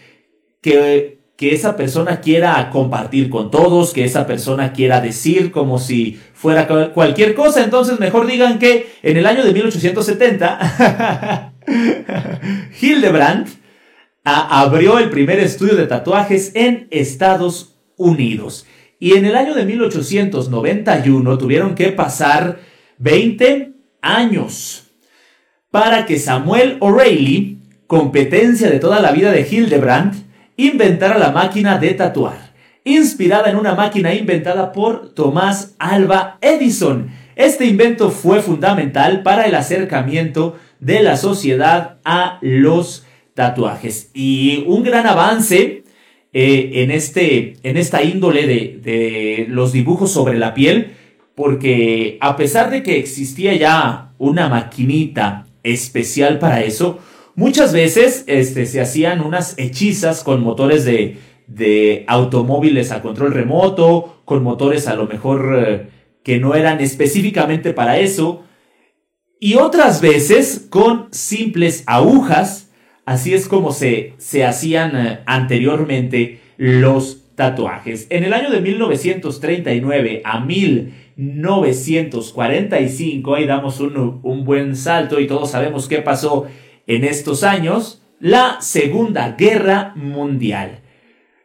que, 0.61 1.19
que 1.35 1.53
esa 1.53 1.75
persona 1.75 2.21
quiera 2.21 2.69
compartir 2.69 3.29
con 3.29 3.51
todos, 3.51 3.91
que 3.91 4.05
esa 4.05 4.25
persona 4.25 4.71
quiera 4.71 5.01
decir 5.01 5.51
como 5.51 5.79
si 5.79 6.17
fuera 6.33 6.93
cualquier 6.93 7.35
cosa. 7.35 7.61
Entonces 7.61 7.99
mejor 7.99 8.25
digan 8.25 8.57
que 8.57 8.93
en 9.03 9.17
el 9.17 9.25
año 9.25 9.43
de 9.43 9.51
1870, 9.51 11.50
Hildebrandt 12.81 13.49
abrió 14.23 14.99
el 14.99 15.09
primer 15.09 15.39
estudio 15.39 15.75
de 15.75 15.87
tatuajes 15.87 16.51
en 16.55 16.87
Estados 16.91 17.75
Unidos. 17.97 18.65
Y 18.99 19.13
en 19.13 19.25
el 19.25 19.35
año 19.35 19.55
de 19.55 19.65
1891 19.65 21.37
tuvieron 21.37 21.75
que 21.75 21.91
pasar 21.91 22.59
20 22.99 23.73
años 24.01 24.91
para 25.71 26.05
que 26.05 26.19
Samuel 26.19 26.77
O'Reilly, 26.81 27.59
competencia 27.87 28.69
de 28.69 28.79
toda 28.79 28.99
la 28.99 29.11
vida 29.11 29.31
de 29.31 29.47
Hildebrandt, 29.49 30.15
inventara 30.57 31.17
la 31.17 31.31
máquina 31.31 31.79
de 31.79 31.93
tatuar, 31.93 32.53
inspirada 32.83 33.49
en 33.49 33.55
una 33.55 33.73
máquina 33.73 34.13
inventada 34.13 34.71
por 34.71 35.13
Tomás 35.13 35.75
Alba 35.79 36.37
Edison. 36.41 37.09
Este 37.35 37.65
invento 37.65 38.11
fue 38.11 38.41
fundamental 38.41 39.23
para 39.23 39.45
el 39.45 39.55
acercamiento 39.55 40.57
de 40.81 41.01
la 41.01 41.15
sociedad 41.15 41.99
a 42.03 42.37
los 42.41 43.05
tatuajes 43.33 44.11
y 44.13 44.65
un 44.67 44.83
gran 44.83 45.07
avance 45.07 45.83
eh, 46.33 46.71
en, 46.75 46.91
este, 46.91 47.53
en 47.63 47.77
esta 47.77 48.03
índole 48.03 48.45
de, 48.45 48.79
de 48.83 49.45
los 49.47 49.71
dibujos 49.71 50.11
sobre 50.11 50.37
la 50.37 50.53
piel 50.53 50.95
porque 51.35 52.17
a 52.19 52.35
pesar 52.35 52.69
de 52.69 52.83
que 52.83 52.99
existía 52.99 53.55
ya 53.55 54.11
una 54.17 54.49
maquinita 54.49 55.47
especial 55.63 56.39
para 56.39 56.61
eso. 56.63 56.99
Muchas 57.35 57.73
veces 57.73 58.23
este, 58.27 58.65
se 58.65 58.81
hacían 58.81 59.21
unas 59.21 59.57
hechizas 59.57 60.23
con 60.23 60.43
motores 60.43 60.85
de, 60.85 61.17
de 61.47 62.03
automóviles 62.07 62.91
a 62.91 63.01
control 63.01 63.33
remoto, 63.33 64.21
con 64.25 64.43
motores 64.43 64.87
a 64.87 64.95
lo 64.95 65.07
mejor 65.07 65.55
eh, 65.57 65.87
que 66.23 66.39
no 66.39 66.55
eran 66.55 66.81
específicamente 66.81 67.73
para 67.73 67.99
eso, 67.99 68.43
y 69.43 69.55
otras 69.55 70.01
veces 70.01 70.67
con 70.69 71.07
simples 71.09 71.83
agujas, 71.87 72.69
así 73.05 73.33
es 73.33 73.47
como 73.47 73.71
se, 73.71 74.13
se 74.19 74.45
hacían 74.45 74.95
eh, 74.95 75.21
anteriormente 75.25 76.39
los 76.57 77.23
tatuajes. 77.33 78.05
En 78.11 78.23
el 78.23 78.33
año 78.33 78.51
de 78.51 78.61
1939 78.61 80.21
a 80.23 80.41
1945, 80.41 83.33
ahí 83.33 83.47
damos 83.47 83.79
un, 83.79 84.19
un 84.21 84.45
buen 84.45 84.75
salto 84.75 85.19
y 85.19 85.25
todos 85.25 85.49
sabemos 85.49 85.87
qué 85.87 86.03
pasó 86.03 86.45
en 86.85 87.03
estos 87.03 87.43
años, 87.43 88.03
la 88.19 88.61
Segunda 88.61 89.31
Guerra 89.31 89.93
Mundial. 89.95 90.81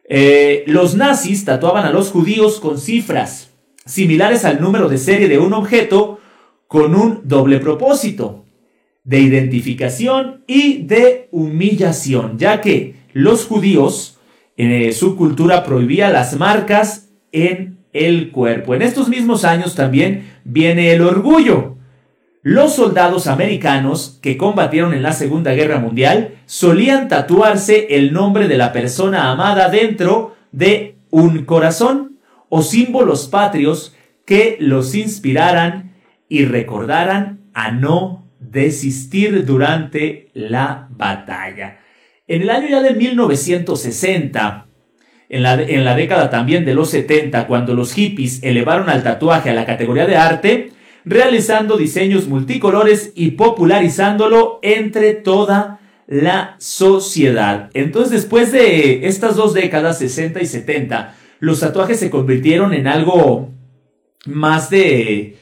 Eh, 0.07 0.65
los 0.67 0.95
nazis 0.95 1.45
tatuaban 1.45 1.85
a 1.85 1.91
los 1.91 2.11
judíos 2.11 2.59
con 2.59 2.77
cifras 2.77 3.55
similares 3.85 4.45
al 4.45 4.61
número 4.61 4.87
de 4.87 4.99
serie 4.99 5.27
de 5.27 5.39
un 5.39 5.53
objeto 5.53 6.19
con 6.67 6.95
un 6.95 7.21
doble 7.23 7.59
propósito 7.59 8.45
de 9.03 9.19
identificación 9.21 10.43
y 10.47 10.83
de 10.83 11.29
humillación, 11.31 12.37
ya 12.37 12.61
que 12.61 12.95
los 13.13 13.45
judíos 13.45 14.17
en 14.57 14.71
eh, 14.71 14.91
su 14.91 15.15
cultura 15.15 15.63
prohibía 15.63 16.09
las 16.09 16.35
marcas 16.37 17.09
en 17.31 17.77
el 17.93 18.31
cuerpo. 18.31 18.75
En 18.75 18.81
estos 18.81 19.07
mismos 19.07 19.45
años 19.45 19.75
también 19.75 20.29
viene 20.43 20.91
el 20.91 21.01
orgullo, 21.01 21.77
los 22.49 22.75
soldados 22.75 23.27
americanos 23.27 24.19
que 24.21 24.37
combatieron 24.37 24.93
en 24.93 25.03
la 25.03 25.11
Segunda 25.11 25.53
Guerra 25.53 25.79
Mundial 25.79 26.35
solían 26.45 27.09
tatuarse 27.09 27.87
el 27.97 28.13
nombre 28.13 28.47
de 28.47 28.55
la 28.55 28.71
persona 28.71 29.31
amada 29.31 29.67
dentro 29.67 30.33
de 30.53 30.95
un 31.09 31.43
corazón 31.43 32.19
o 32.47 32.61
símbolos 32.61 33.27
patrios 33.27 33.95
que 34.23 34.55
los 34.61 34.95
inspiraran 34.95 35.91
y 36.29 36.45
recordaran 36.45 37.41
a 37.53 37.71
no 37.71 38.27
desistir 38.39 39.45
durante 39.45 40.29
la 40.33 40.87
batalla. 40.91 41.79
En 42.27 42.41
el 42.41 42.49
año 42.49 42.67
ya 42.69 42.81
de 42.81 42.93
1960, 42.93 44.67
en 45.29 45.43
la, 45.43 45.53
en 45.61 45.85
la 45.85 45.95
década 45.95 46.29
también 46.29 46.65
de 46.65 46.73
los 46.73 46.89
70, 46.89 47.47
cuando 47.47 47.73
los 47.73 47.93
hippies 47.93 48.43
elevaron 48.43 48.89
al 48.89 49.03
tatuaje 49.03 49.49
a 49.49 49.53
la 49.53 49.65
categoría 49.65 50.05
de 50.05 50.17
arte, 50.17 50.71
realizando 51.05 51.77
diseños 51.77 52.27
multicolores 52.27 53.13
y 53.15 53.31
popularizándolo 53.31 54.59
entre 54.61 55.13
toda 55.13 55.79
la 56.07 56.55
sociedad. 56.59 57.69
Entonces, 57.73 58.11
después 58.11 58.51
de 58.51 59.07
estas 59.07 59.35
dos 59.35 59.53
décadas, 59.53 59.99
60 59.99 60.41
y 60.41 60.45
70, 60.45 61.15
los 61.39 61.59
tatuajes 61.59 61.99
se 61.99 62.09
convirtieron 62.09 62.73
en 62.73 62.87
algo 62.87 63.51
más 64.25 64.69
de, 64.69 65.37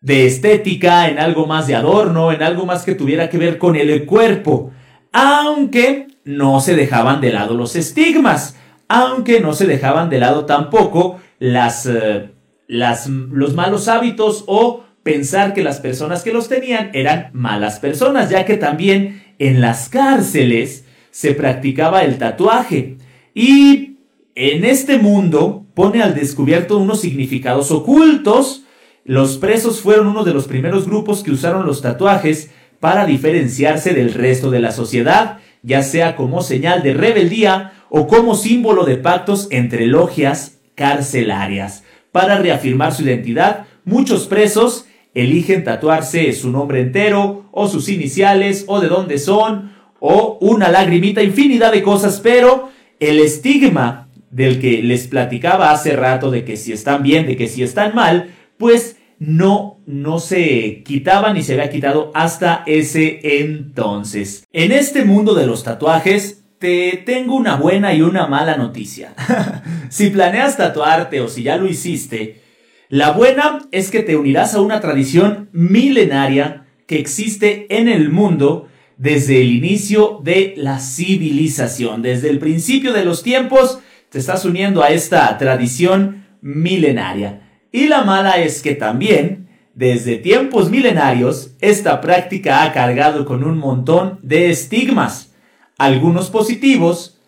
de 0.00 0.26
estética, 0.26 1.08
en 1.08 1.18
algo 1.18 1.46
más 1.46 1.66
de 1.66 1.74
adorno, 1.74 2.32
en 2.32 2.42
algo 2.42 2.66
más 2.66 2.84
que 2.84 2.94
tuviera 2.94 3.28
que 3.28 3.38
ver 3.38 3.58
con 3.58 3.76
el 3.76 4.06
cuerpo, 4.06 4.70
aunque 5.12 6.06
no 6.24 6.60
se 6.60 6.76
dejaban 6.76 7.20
de 7.20 7.32
lado 7.32 7.54
los 7.54 7.74
estigmas, 7.74 8.56
aunque 8.88 9.40
no 9.40 9.52
se 9.54 9.66
dejaban 9.66 10.10
de 10.10 10.18
lado 10.18 10.44
tampoco 10.44 11.20
las, 11.38 11.86
eh, 11.86 12.30
las, 12.66 13.08
los 13.08 13.54
malos 13.54 13.88
hábitos 13.88 14.44
o 14.46 14.84
pensar 15.02 15.54
que 15.54 15.62
las 15.62 15.80
personas 15.80 16.22
que 16.22 16.32
los 16.32 16.48
tenían 16.48 16.90
eran 16.92 17.30
malas 17.32 17.78
personas, 17.78 18.30
ya 18.30 18.44
que 18.44 18.56
también 18.56 19.22
en 19.38 19.60
las 19.60 19.88
cárceles 19.88 20.84
se 21.10 21.32
practicaba 21.32 22.02
el 22.02 22.18
tatuaje. 22.18 22.98
Y 23.34 23.96
en 24.34 24.64
este 24.64 24.98
mundo 24.98 25.66
pone 25.74 26.02
al 26.02 26.14
descubierto 26.14 26.78
unos 26.78 27.00
significados 27.00 27.70
ocultos. 27.70 28.64
Los 29.08 29.38
presos 29.38 29.80
fueron 29.80 30.06
uno 30.06 30.22
de 30.22 30.34
los 30.34 30.46
primeros 30.46 30.84
grupos 30.84 31.22
que 31.22 31.30
usaron 31.30 31.64
los 31.64 31.80
tatuajes 31.80 32.50
para 32.78 33.06
diferenciarse 33.06 33.94
del 33.94 34.12
resto 34.12 34.50
de 34.50 34.60
la 34.60 34.70
sociedad, 34.70 35.38
ya 35.62 35.82
sea 35.82 36.14
como 36.14 36.42
señal 36.42 36.82
de 36.82 36.92
rebeldía 36.92 37.72
o 37.88 38.06
como 38.06 38.34
símbolo 38.34 38.84
de 38.84 38.98
pactos 38.98 39.48
entre 39.50 39.86
logias 39.86 40.58
carcelarias. 40.74 41.84
Para 42.12 42.36
reafirmar 42.36 42.92
su 42.92 43.04
identidad, 43.04 43.64
muchos 43.86 44.26
presos 44.26 44.84
eligen 45.14 45.64
tatuarse 45.64 46.30
su 46.34 46.50
nombre 46.50 46.82
entero 46.82 47.48
o 47.50 47.66
sus 47.66 47.88
iniciales 47.88 48.66
o 48.66 48.78
de 48.78 48.88
dónde 48.88 49.16
son 49.16 49.72
o 50.00 50.36
una 50.42 50.68
lagrimita, 50.68 51.22
infinidad 51.22 51.72
de 51.72 51.82
cosas, 51.82 52.20
pero 52.22 52.68
el 53.00 53.20
estigma 53.20 54.10
del 54.30 54.60
que 54.60 54.82
les 54.82 55.06
platicaba 55.06 55.70
hace 55.70 55.96
rato 55.96 56.30
de 56.30 56.44
que 56.44 56.58
si 56.58 56.74
están 56.74 57.02
bien, 57.02 57.26
de 57.26 57.38
que 57.38 57.48
si 57.48 57.62
están 57.62 57.94
mal, 57.94 58.34
pues 58.58 58.97
no, 59.18 59.80
no 59.86 60.20
se 60.20 60.82
quitaba 60.84 61.32
ni 61.32 61.42
se 61.42 61.54
había 61.54 61.70
quitado 61.70 62.10
hasta 62.14 62.62
ese 62.66 63.20
entonces. 63.40 64.46
En 64.52 64.72
este 64.72 65.04
mundo 65.04 65.34
de 65.34 65.46
los 65.46 65.64
tatuajes, 65.64 66.44
te 66.58 67.02
tengo 67.04 67.34
una 67.34 67.56
buena 67.56 67.94
y 67.94 68.02
una 68.02 68.26
mala 68.26 68.56
noticia. 68.56 69.14
si 69.88 70.10
planeas 70.10 70.56
tatuarte 70.56 71.20
o 71.20 71.28
si 71.28 71.42
ya 71.42 71.56
lo 71.56 71.68
hiciste, 71.68 72.42
la 72.88 73.12
buena 73.12 73.66
es 73.70 73.90
que 73.90 74.02
te 74.02 74.16
unirás 74.16 74.54
a 74.54 74.60
una 74.60 74.80
tradición 74.80 75.48
milenaria 75.52 76.66
que 76.86 76.98
existe 76.98 77.66
en 77.76 77.88
el 77.88 78.08
mundo 78.08 78.68
desde 78.96 79.40
el 79.40 79.52
inicio 79.52 80.20
de 80.24 80.54
la 80.56 80.80
civilización. 80.80 82.02
Desde 82.02 82.30
el 82.30 82.38
principio 82.38 82.92
de 82.92 83.04
los 83.04 83.22
tiempos 83.22 83.78
te 84.08 84.18
estás 84.18 84.44
uniendo 84.44 84.82
a 84.82 84.90
esta 84.90 85.36
tradición 85.38 86.26
milenaria. 86.40 87.47
Y 87.70 87.88
la 87.88 88.02
mala 88.02 88.38
es 88.38 88.62
que 88.62 88.74
también, 88.74 89.48
desde 89.74 90.16
tiempos 90.16 90.70
milenarios, 90.70 91.52
esta 91.60 92.00
práctica 92.00 92.62
ha 92.62 92.72
cargado 92.72 93.24
con 93.24 93.44
un 93.44 93.58
montón 93.58 94.18
de 94.22 94.50
estigmas, 94.50 95.32
algunos 95.76 96.30
positivos, 96.30 97.20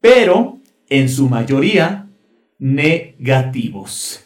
pero 0.00 0.58
en 0.88 1.08
su 1.08 1.28
mayoría 1.28 2.06
negativos. 2.58 4.24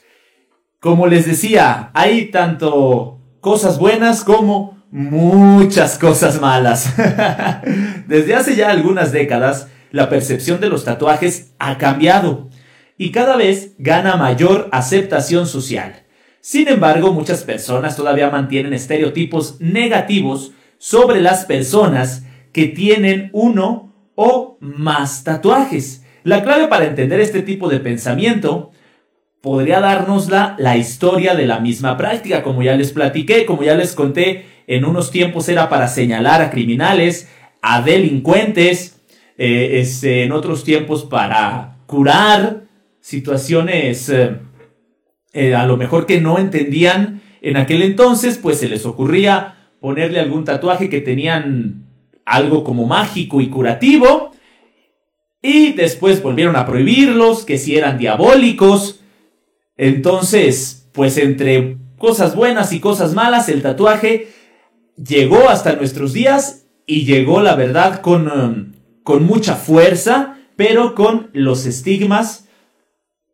Como 0.81 1.07
les 1.07 1.27
decía, 1.27 1.91
hay 1.95 2.27
tanto 2.27 3.21
cosas 3.41 3.79
buenas 3.79 4.25
como 4.25 4.83
muchas 4.91 5.99
cosas 5.99 6.41
malas. 6.41 6.95
Desde 8.07 8.35
hace 8.35 8.57
ya 8.57 8.71
algunas 8.71 9.13
décadas, 9.13 9.69
la 9.91 10.09
percepción 10.09 10.61
de 10.61 10.69
los 10.69 10.85
tatuajes 10.85 11.53
ha 11.59 11.79
cambiado 11.79 12.51
y 12.99 13.11
cada 13.11 13.37
vez 13.37 13.75
gana 13.79 14.17
mayor 14.17 14.69
aceptación 14.73 15.47
social. 15.47 16.03
Sin 16.41 16.69
embargo, 16.69 17.13
muchas 17.13 17.45
personas 17.45 17.97
todavía 17.97 18.31
mantienen 18.31 18.73
estereotipos 18.73 19.61
negativos 19.61 20.53
sobre 20.79 21.21
las 21.21 21.45
personas 21.45 22.25
que 22.53 22.67
tienen 22.67 23.31
uno 23.33 23.93
o 24.15 24.59
más 24.61 25.25
tatuajes. 25.25 26.05
La 26.25 26.43
clave 26.43 26.69
para 26.69 26.87
entender 26.87 27.21
este 27.21 27.43
tipo 27.43 27.69
de 27.69 27.81
pensamiento 27.81 28.73
podría 29.41 29.81
darnosla 29.81 30.55
la 30.59 30.77
historia 30.77 31.35
de 31.35 31.47
la 31.47 31.61
misma 31.61 31.97
práctica, 31.97 32.43
como 32.43 32.63
ya 32.63 32.77
les 32.77 32.93
platiqué, 32.93 33.45
como 33.45 33.63
ya 33.63 33.75
les 33.75 33.95
conté, 33.95 34.47
en 34.67 34.85
unos 34.85 35.11
tiempos 35.11 35.49
era 35.49 35.69
para 35.69 35.89
señalar 35.89 36.41
a 36.41 36.51
criminales, 36.51 37.29
a 37.61 37.83
delincuentes, 37.83 39.01
eh, 39.39 39.81
este, 39.81 40.25
en 40.25 40.33
otros 40.33 40.63
tiempos 40.63 41.05
para 41.05 41.79
curar 41.87 42.62
situaciones 43.03 44.09
eh, 44.09 44.39
eh, 45.35 45.55
a 45.55 45.67
lo 45.67 45.77
mejor 45.77 46.07
que 46.07 46.21
no 46.21 46.39
entendían 46.39 47.21
en 47.43 47.57
aquel 47.59 47.83
entonces, 47.83 48.39
pues 48.39 48.59
se 48.59 48.69
les 48.69 48.87
ocurría 48.87 49.57
ponerle 49.81 50.21
algún 50.21 50.45
tatuaje 50.45 50.89
que 50.89 51.01
tenían 51.01 51.87
algo 52.25 52.63
como 52.63 52.87
mágico 52.87 53.41
y 53.41 53.49
curativo, 53.49 54.31
y 55.43 55.73
después 55.73 56.23
volvieron 56.23 56.55
a 56.55 56.67
prohibirlos, 56.67 57.45
que 57.45 57.59
si 57.59 57.77
eran 57.77 57.99
diabólicos, 57.99 59.01
entonces, 59.77 60.89
pues 60.93 61.19
entre 61.19 61.79
cosas 61.99 62.37
buenas 62.37 62.73
y 62.73 62.79
cosas 62.79 63.15
malas, 63.15 63.49
el 63.49 63.63
tatuaje 63.63 64.29
llegó 64.97 65.49
hasta 65.49 65.75
nuestros 65.75 66.13
días 66.13 66.67
y 66.87 67.05
llegó, 67.05 67.41
la 67.41 67.57
verdad, 67.57 68.01
con, 68.03 68.31
um, 68.31 68.73
con 69.03 69.25
mucha 69.25 69.57
fuerza, 69.57 70.37
pero 70.55 70.95
con 70.95 71.31
los 71.33 71.67
estigmas 71.67 72.49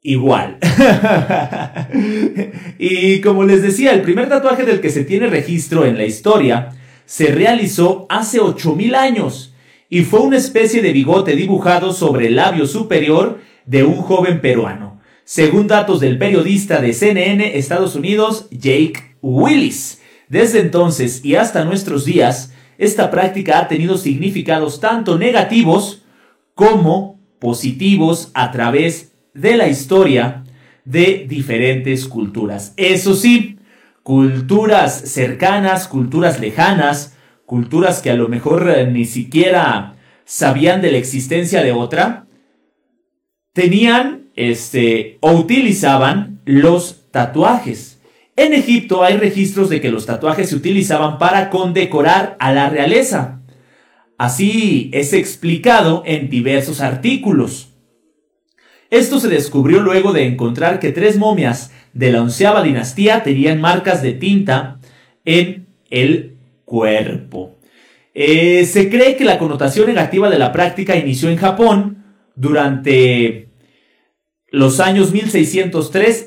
igual. 0.08 0.58
y 2.78 3.20
como 3.20 3.44
les 3.44 3.62
decía, 3.62 3.92
el 3.92 4.02
primer 4.02 4.28
tatuaje 4.28 4.64
del 4.64 4.80
que 4.80 4.90
se 4.90 5.04
tiene 5.04 5.26
registro 5.26 5.84
en 5.84 5.98
la 5.98 6.04
historia 6.04 6.70
se 7.04 7.26
realizó 7.26 8.06
hace 8.08 8.40
8000 8.40 8.94
años 8.94 9.54
y 9.88 10.02
fue 10.02 10.20
una 10.20 10.36
especie 10.36 10.82
de 10.82 10.92
bigote 10.92 11.36
dibujado 11.36 11.92
sobre 11.92 12.28
el 12.28 12.36
labio 12.36 12.66
superior 12.66 13.40
de 13.66 13.84
un 13.84 13.96
joven 13.96 14.40
peruano 14.40 14.98
según 15.28 15.66
datos 15.66 16.00
del 16.00 16.16
periodista 16.16 16.80
de 16.80 16.94
CNN 16.94 17.58
Estados 17.58 17.94
Unidos, 17.94 18.48
Jake 18.50 19.18
Willis. 19.20 20.00
Desde 20.30 20.60
entonces 20.60 21.22
y 21.22 21.34
hasta 21.34 21.66
nuestros 21.66 22.06
días, 22.06 22.54
esta 22.78 23.10
práctica 23.10 23.58
ha 23.58 23.68
tenido 23.68 23.98
significados 23.98 24.80
tanto 24.80 25.18
negativos 25.18 26.02
como 26.54 27.20
positivos 27.40 28.30
a 28.32 28.52
través 28.52 29.07
de 29.34 29.56
la 29.56 29.68
historia 29.68 30.44
de 30.84 31.26
diferentes 31.28 32.06
culturas. 32.06 32.74
Eso 32.76 33.14
sí, 33.14 33.58
culturas 34.02 35.00
cercanas, 35.10 35.86
culturas 35.88 36.40
lejanas, 36.40 37.16
culturas 37.44 38.00
que 38.00 38.10
a 38.10 38.14
lo 38.14 38.28
mejor 38.28 38.70
eh, 38.70 38.86
ni 38.90 39.04
siquiera 39.04 39.96
sabían 40.24 40.82
de 40.82 40.92
la 40.92 40.98
existencia 40.98 41.62
de 41.62 41.72
otra, 41.72 42.26
tenían 43.52 44.30
este, 44.36 45.18
o 45.20 45.32
utilizaban 45.32 46.40
los 46.44 47.10
tatuajes. 47.10 48.00
En 48.36 48.52
Egipto 48.52 49.02
hay 49.02 49.16
registros 49.16 49.68
de 49.68 49.80
que 49.80 49.90
los 49.90 50.06
tatuajes 50.06 50.50
se 50.50 50.56
utilizaban 50.56 51.18
para 51.18 51.50
condecorar 51.50 52.36
a 52.38 52.52
la 52.52 52.70
realeza. 52.70 53.40
Así 54.16 54.90
es 54.92 55.12
explicado 55.12 56.02
en 56.06 56.30
diversos 56.30 56.80
artículos. 56.80 57.67
Esto 58.90 59.20
se 59.20 59.28
descubrió 59.28 59.80
luego 59.80 60.12
de 60.12 60.26
encontrar 60.26 60.80
que 60.80 60.92
tres 60.92 61.18
momias 61.18 61.72
de 61.92 62.12
la 62.12 62.22
onceava 62.22 62.62
dinastía 62.62 63.22
tenían 63.22 63.60
marcas 63.60 64.02
de 64.02 64.12
tinta 64.12 64.80
en 65.24 65.66
el 65.90 66.36
cuerpo. 66.64 67.56
Eh, 68.14 68.64
se 68.64 68.88
cree 68.88 69.16
que 69.16 69.24
la 69.24 69.38
connotación 69.38 69.86
negativa 69.86 70.30
de 70.30 70.38
la 70.38 70.52
práctica 70.52 70.96
inició 70.96 71.28
en 71.28 71.36
Japón 71.36 72.04
durante 72.34 73.48
los 74.50 74.80
años 74.80 75.12
1603 75.12 76.26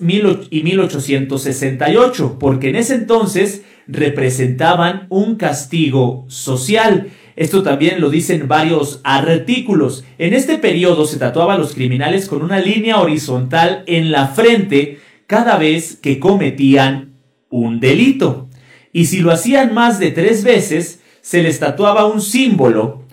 y 0.51 0.63
1868, 0.63 2.37
porque 2.39 2.69
en 2.69 2.75
ese 2.75 2.95
entonces 2.95 3.63
representaban 3.87 5.07
un 5.09 5.35
castigo 5.35 6.25
social. 6.27 7.09
Esto 7.35 7.63
también 7.63 8.01
lo 8.01 8.09
dicen 8.09 8.47
varios 8.47 9.01
artículos. 9.03 10.03
En 10.17 10.33
este 10.33 10.57
periodo 10.57 11.05
se 11.05 11.17
tatuaba 11.17 11.55
a 11.55 11.57
los 11.57 11.73
criminales 11.73 12.27
con 12.27 12.41
una 12.41 12.59
línea 12.59 12.99
horizontal 12.99 13.83
en 13.87 14.11
la 14.11 14.27
frente 14.27 14.99
cada 15.27 15.57
vez 15.57 15.95
que 15.95 16.19
cometían 16.19 17.13
un 17.49 17.79
delito. 17.79 18.49
Y 18.93 19.05
si 19.05 19.19
lo 19.19 19.31
hacían 19.31 19.73
más 19.73 19.99
de 19.99 20.11
tres 20.11 20.43
veces, 20.43 21.01
se 21.21 21.41
les 21.43 21.59
tatuaba 21.59 22.05
un 22.05 22.21
símbolo 22.21 23.05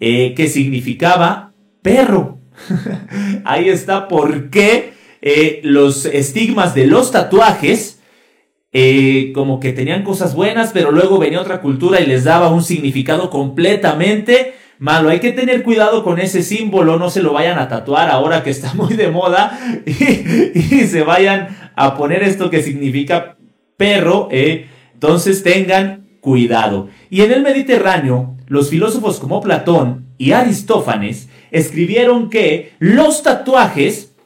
eh, 0.00 0.34
que 0.34 0.48
significaba 0.48 1.52
perro. 1.82 2.38
Ahí 3.44 3.68
está 3.68 4.06
por 4.06 4.50
qué 4.50 4.92
eh, 5.22 5.60
los 5.64 6.04
estigmas 6.06 6.74
de 6.74 6.86
los 6.86 7.10
tatuajes, 7.10 7.93
eh, 8.76 9.30
como 9.32 9.60
que 9.60 9.72
tenían 9.72 10.02
cosas 10.02 10.34
buenas, 10.34 10.72
pero 10.72 10.90
luego 10.90 11.18
venía 11.18 11.40
otra 11.40 11.60
cultura 11.60 12.00
y 12.00 12.06
les 12.06 12.24
daba 12.24 12.50
un 12.50 12.64
significado 12.64 13.30
completamente 13.30 14.54
malo. 14.80 15.10
Hay 15.10 15.20
que 15.20 15.30
tener 15.30 15.62
cuidado 15.62 16.02
con 16.02 16.18
ese 16.18 16.42
símbolo, 16.42 16.98
no 16.98 17.08
se 17.08 17.22
lo 17.22 17.32
vayan 17.32 17.60
a 17.60 17.68
tatuar 17.68 18.10
ahora 18.10 18.42
que 18.42 18.50
está 18.50 18.74
muy 18.74 18.94
de 18.94 19.12
moda 19.12 19.56
y, 19.86 20.86
se 20.88 21.04
vayan 21.04 21.70
a 21.76 21.96
poner 21.96 22.24
esto 22.24 22.50
que 22.50 22.64
significa 22.64 23.36
perro. 23.76 24.26
Eh. 24.32 24.66
Entonces 24.94 25.44
tengan 25.44 26.08
cuidado. 26.20 26.88
Y 27.10 27.20
en 27.20 27.30
el 27.30 27.42
Mediterráneo, 27.42 28.36
los 28.48 28.70
filósofos 28.70 29.20
como 29.20 29.40
Platón 29.40 30.06
y 30.18 30.32
Aristófanes 30.32 31.28
escribieron 31.52 32.28
que 32.28 32.72
los 32.80 33.22
tatuajes 33.22 34.16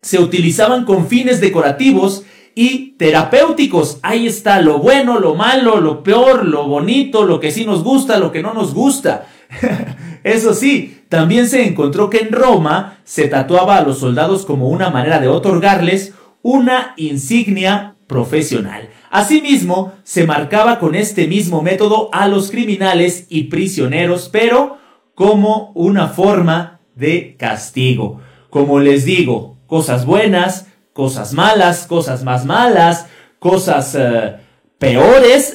se 0.00 0.20
utilizaban 0.20 0.84
con 0.84 1.08
fines 1.08 1.40
decorativos 1.40 2.24
y 2.54 2.92
terapéuticos. 2.92 3.98
Ahí 4.02 4.26
está 4.26 4.60
lo 4.60 4.78
bueno, 4.78 5.18
lo 5.18 5.34
malo, 5.34 5.80
lo 5.80 6.02
peor, 6.02 6.44
lo 6.44 6.66
bonito, 6.66 7.24
lo 7.24 7.40
que 7.40 7.50
sí 7.50 7.64
nos 7.64 7.82
gusta, 7.82 8.18
lo 8.18 8.32
que 8.32 8.42
no 8.42 8.54
nos 8.54 8.74
gusta. 8.74 9.26
Eso 10.24 10.54
sí, 10.54 11.02
también 11.08 11.48
se 11.48 11.66
encontró 11.66 12.08
que 12.10 12.18
en 12.18 12.32
Roma 12.32 12.98
se 13.04 13.28
tatuaba 13.28 13.76
a 13.76 13.82
los 13.82 13.98
soldados 13.98 14.46
como 14.46 14.68
una 14.68 14.90
manera 14.90 15.20
de 15.20 15.28
otorgarles 15.28 16.14
una 16.42 16.94
insignia 16.96 17.96
profesional. 18.06 18.88
Asimismo, 19.10 19.92
se 20.02 20.26
marcaba 20.26 20.78
con 20.78 20.94
este 20.94 21.26
mismo 21.26 21.62
método 21.62 22.10
a 22.12 22.28
los 22.28 22.50
criminales 22.50 23.26
y 23.28 23.44
prisioneros, 23.44 24.28
pero 24.32 24.78
como 25.14 25.72
una 25.74 26.08
forma 26.08 26.80
de 26.94 27.36
castigo. 27.38 28.20
Como 28.50 28.80
les 28.80 29.04
digo, 29.04 29.58
cosas 29.66 30.04
buenas, 30.04 30.68
cosas 30.94 31.34
malas, 31.34 31.86
cosas 31.86 32.24
más 32.24 32.46
malas, 32.46 33.06
cosas 33.38 33.94
eh, 33.98 34.36
peores. 34.78 35.52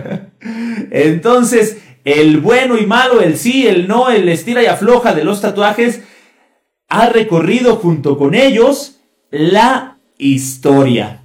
Entonces, 0.90 1.78
el 2.04 2.40
bueno 2.40 2.76
y 2.76 2.84
malo, 2.84 3.22
el 3.22 3.38
sí, 3.38 3.66
el 3.66 3.88
no, 3.88 4.10
el 4.10 4.28
estira 4.28 4.62
y 4.62 4.66
afloja 4.66 5.14
de 5.14 5.24
los 5.24 5.40
tatuajes, 5.40 6.02
ha 6.88 7.08
recorrido 7.08 7.76
junto 7.76 8.18
con 8.18 8.34
ellos 8.34 9.00
la 9.30 9.98
historia. 10.18 11.22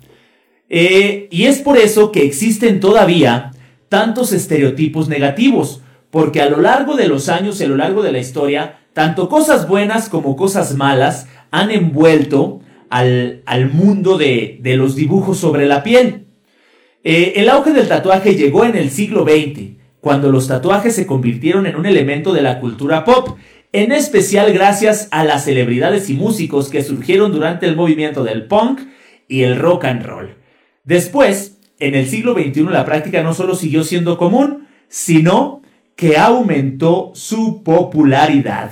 Eh, 0.70 1.28
y 1.32 1.46
es 1.46 1.60
por 1.60 1.78
eso 1.78 2.12
que 2.12 2.24
existen 2.24 2.80
todavía 2.80 3.52
tantos 3.90 4.34
estereotipos 4.34 5.10
negativos, 5.10 5.82
porque 6.12 6.42
a 6.42 6.50
lo 6.50 6.62
largo 6.62 6.96
de 6.96 7.08
los 7.08 7.28
años 7.30 7.60
y 7.60 7.64
a 7.64 7.68
lo 7.68 7.78
largo 7.78 8.04
de 8.04 8.12
la 8.12 8.20
historia, 8.20 8.80
tanto 8.94 9.30
cosas 9.30 9.68
buenas 9.68 10.10
como 10.10 10.36
cosas 10.36 10.76
malas 10.76 11.28
han 11.50 11.72
envuelto 11.72 12.62
al, 12.89 13.69
mundo 13.71 14.17
de, 14.17 14.60
los 14.63 14.95
dibujos 14.95 15.38
sobre 15.38 15.65
la 15.65 15.84
piel. 15.84 16.26
Eh, 17.04 17.34
el 17.38 17.50
auge 17.50 17.74
del 17.74 17.88
tatuaje 17.88 18.36
llegó 18.36 18.65
en 18.65 18.76
el 18.76 18.89
siglo 18.89 19.24
XX, 19.24 19.76
cuando 20.02 20.32
los 20.32 20.48
tatuajes 20.48 20.95
se 20.95 21.06
convirtieron 21.06 21.65
en 21.65 21.76
un 21.76 21.86
elemento 21.86 22.34
de 22.34 22.41
la 22.41 22.60
cultura 22.60 23.06
pop, 23.06 23.38
en 23.71 23.91
especial 23.91 24.54
gracias 24.54 25.08
a 25.12 25.24
las 25.24 25.45
celebridades 25.45 26.10
y 26.10 26.13
músicos 26.13 26.69
que 26.69 26.84
surgieron 26.84 27.32
durante 27.32 27.65
el 27.65 27.76
movimiento 27.76 28.24
del 28.24 28.45
punk 28.45 28.82
y 29.28 29.43
el 29.43 29.58
rock 29.58 29.86
and 29.86 30.04
roll. 30.04 30.36
Después, 30.84 31.58
en 31.80 31.95
el 31.95 32.08
siglo 32.08 32.34
XXI 32.34 32.63
la 32.63 32.86
práctica 32.86 33.21
no 33.24 33.34
solo 33.34 33.56
siguió 33.56 33.84
siendo 33.84 34.17
común, 34.17 34.67
sino 34.88 35.62
que 35.95 36.17
aumentó 36.17 37.12
su 37.15 37.63
popularidad. 37.63 38.71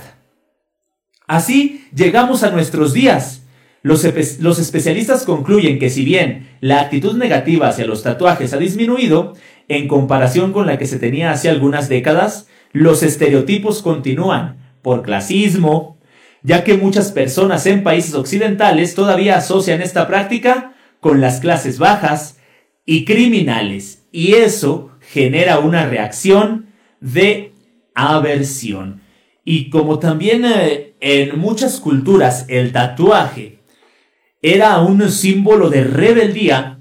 Así 1.26 1.86
llegamos 1.94 2.42
a 2.42 2.50
nuestros 2.50 2.92
días. 2.92 3.43
Los, 3.84 4.02
especialistas 4.06 5.24
concluyen 5.24 5.78
que 5.78 5.90
si 5.90 6.06
bien 6.06 6.48
la 6.62 6.80
actitud 6.80 7.18
negativa 7.18 7.68
hacia 7.68 7.84
los 7.84 8.02
tatuajes 8.02 8.54
ha 8.54 8.56
disminuido, 8.56 9.34
en 9.68 9.88
comparación 9.88 10.54
con 10.54 10.66
la 10.66 10.78
que 10.78 10.86
se 10.86 10.98
tenía 10.98 11.32
hace 11.32 11.50
algunas 11.50 11.90
décadas, 11.90 12.48
los 12.72 13.02
estereotipos 13.02 13.82
continúan 13.82 14.56
por 14.80 15.02
clasismo, 15.02 15.98
ya 16.42 16.64
que 16.64 16.78
muchas 16.78 17.12
personas 17.12 17.66
en 17.66 17.82
países 17.82 18.14
occidentales 18.14 18.94
todavía 18.94 19.36
asocian 19.36 19.82
esta 19.82 20.08
práctica 20.08 20.72
con 21.00 21.20
las 21.20 21.40
clases 21.40 21.78
bajas 21.78 22.38
y 22.86 23.04
criminales, 23.04 24.06
y 24.10 24.32
eso 24.32 24.92
genera 25.12 25.58
una 25.58 25.84
reacción 25.84 26.68
de 27.02 27.52
aversión. 27.94 29.02
Y 29.44 29.68
como 29.68 29.98
también 29.98 30.46
eh, 30.46 30.94
en 31.00 31.38
muchas 31.38 31.80
culturas 31.80 32.46
el 32.48 32.72
tatuaje 32.72 33.53
era 34.44 34.78
un 34.80 35.10
símbolo 35.10 35.70
de 35.70 35.84
rebeldía, 35.84 36.78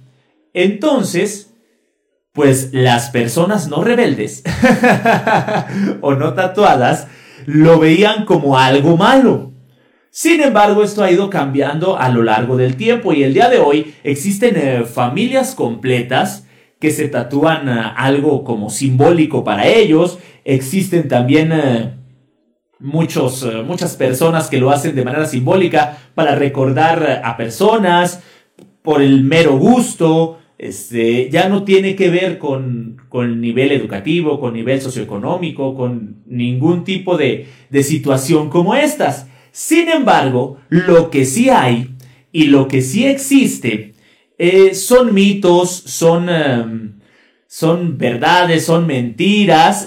entonces, 0.53 1.53
pues 2.33 2.73
las 2.73 3.09
personas 3.09 3.69
no 3.69 3.85
rebeldes 3.85 4.43
o 6.01 6.13
no 6.13 6.33
tatuadas 6.33 7.07
lo 7.45 7.79
veían 7.79 8.25
como 8.25 8.57
algo 8.57 8.97
malo. 8.97 9.53
Sin 10.09 10.41
embargo, 10.41 10.83
esto 10.83 11.05
ha 11.05 11.11
ido 11.11 11.29
cambiando 11.29 11.97
a 11.97 12.09
lo 12.09 12.21
largo 12.21 12.57
del 12.57 12.75
tiempo 12.75 13.13
y 13.13 13.23
el 13.23 13.33
día 13.33 13.47
de 13.47 13.59
hoy 13.59 13.95
existen 14.03 14.57
eh, 14.57 14.83
familias 14.83 15.55
completas 15.55 16.45
que 16.81 16.91
se 16.91 17.07
tatúan 17.07 17.69
eh, 17.69 17.81
algo 17.95 18.43
como 18.43 18.69
simbólico 18.71 19.45
para 19.45 19.67
ellos. 19.67 20.19
Existen 20.43 21.07
también 21.07 21.53
eh, 21.53 21.93
muchos, 22.83 23.43
eh, 23.43 23.63
muchas 23.65 23.95
personas 23.95 24.49
que 24.49 24.59
lo 24.59 24.69
hacen 24.69 24.95
de 24.95 25.03
manera 25.03 25.25
simbólica 25.25 25.97
para 26.13 26.35
recordar 26.35 27.21
a 27.23 27.35
personas 27.37 28.21
por 28.83 29.01
el 29.01 29.23
mero 29.23 29.57
gusto. 29.57 30.37
Este, 30.57 31.29
ya 31.29 31.49
no 31.49 31.63
tiene 31.63 31.95
que 31.95 32.09
ver 32.09 32.37
con, 32.37 32.97
con 33.09 33.41
nivel 33.41 33.71
educativo, 33.71 34.39
con 34.39 34.53
nivel 34.53 34.81
socioeconómico, 34.81 35.75
con 35.75 36.23
ningún 36.27 36.83
tipo 36.83 37.17
de, 37.17 37.47
de 37.69 37.83
situación 37.83 38.49
como 38.49 38.75
estas. 38.75 39.27
Sin 39.51 39.89
embargo, 39.89 40.57
lo 40.69 41.09
que 41.09 41.25
sí 41.25 41.49
hay 41.49 41.95
y 42.31 42.45
lo 42.45 42.67
que 42.67 42.81
sí 42.81 43.05
existe 43.05 43.93
eh, 44.37 44.73
son 44.73 45.13
mitos, 45.13 45.69
son, 45.71 46.27
em, 46.29 46.99
son 47.53 47.99
verdades, 47.99 48.65
son 48.65 48.87
mentiras 48.87 49.85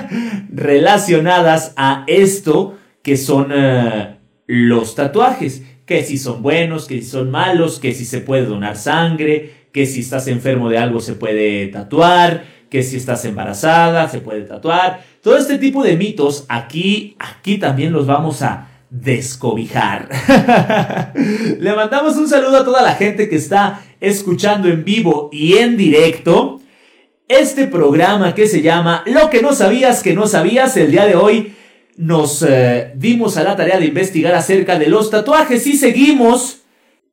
relacionadas 0.52 1.72
a 1.74 2.04
esto 2.08 2.76
que 3.02 3.16
son 3.16 3.52
eh, 3.54 4.18
los 4.46 4.94
tatuajes. 4.94 5.62
Que 5.86 6.04
si 6.04 6.18
son 6.18 6.42
buenos, 6.42 6.84
que 6.84 7.00
si 7.00 7.08
son 7.08 7.30
malos, 7.30 7.80
que 7.80 7.94
si 7.94 8.04
se 8.04 8.20
puede 8.20 8.44
donar 8.44 8.76
sangre, 8.76 9.68
que 9.72 9.86
si 9.86 10.00
estás 10.00 10.28
enfermo 10.28 10.68
de 10.68 10.76
algo 10.76 11.00
se 11.00 11.14
puede 11.14 11.68
tatuar, 11.68 12.44
que 12.68 12.82
si 12.82 12.98
estás 12.98 13.24
embarazada 13.24 14.10
se 14.10 14.20
puede 14.20 14.42
tatuar. 14.42 15.02
Todo 15.22 15.38
este 15.38 15.56
tipo 15.56 15.82
de 15.82 15.96
mitos 15.96 16.44
aquí, 16.50 17.16
aquí 17.18 17.56
también 17.56 17.94
los 17.94 18.06
vamos 18.06 18.42
a 18.42 18.68
descobijar. 18.90 20.10
Le 21.60 21.74
mandamos 21.74 22.14
un 22.18 22.28
saludo 22.28 22.58
a 22.58 22.64
toda 22.66 22.82
la 22.82 22.94
gente 22.94 23.30
que 23.30 23.36
está 23.36 23.80
escuchando 24.00 24.68
en 24.68 24.84
vivo 24.84 25.30
y 25.32 25.54
en 25.54 25.78
directo 25.78 26.60
este 27.28 27.66
programa 27.66 28.34
que 28.34 28.46
se 28.46 28.62
llama 28.62 29.02
Lo 29.06 29.30
que 29.30 29.42
no 29.42 29.52
sabías 29.52 30.02
que 30.02 30.14
no 30.14 30.26
sabías. 30.26 30.76
El 30.76 30.90
día 30.90 31.06
de 31.06 31.16
hoy 31.16 31.56
nos 31.96 32.42
eh, 32.42 32.92
dimos 32.94 33.36
a 33.36 33.42
la 33.42 33.56
tarea 33.56 33.78
de 33.78 33.86
investigar 33.86 34.34
acerca 34.34 34.78
de 34.78 34.88
los 34.88 35.10
tatuajes 35.10 35.66
y 35.66 35.76
seguimos 35.76 36.58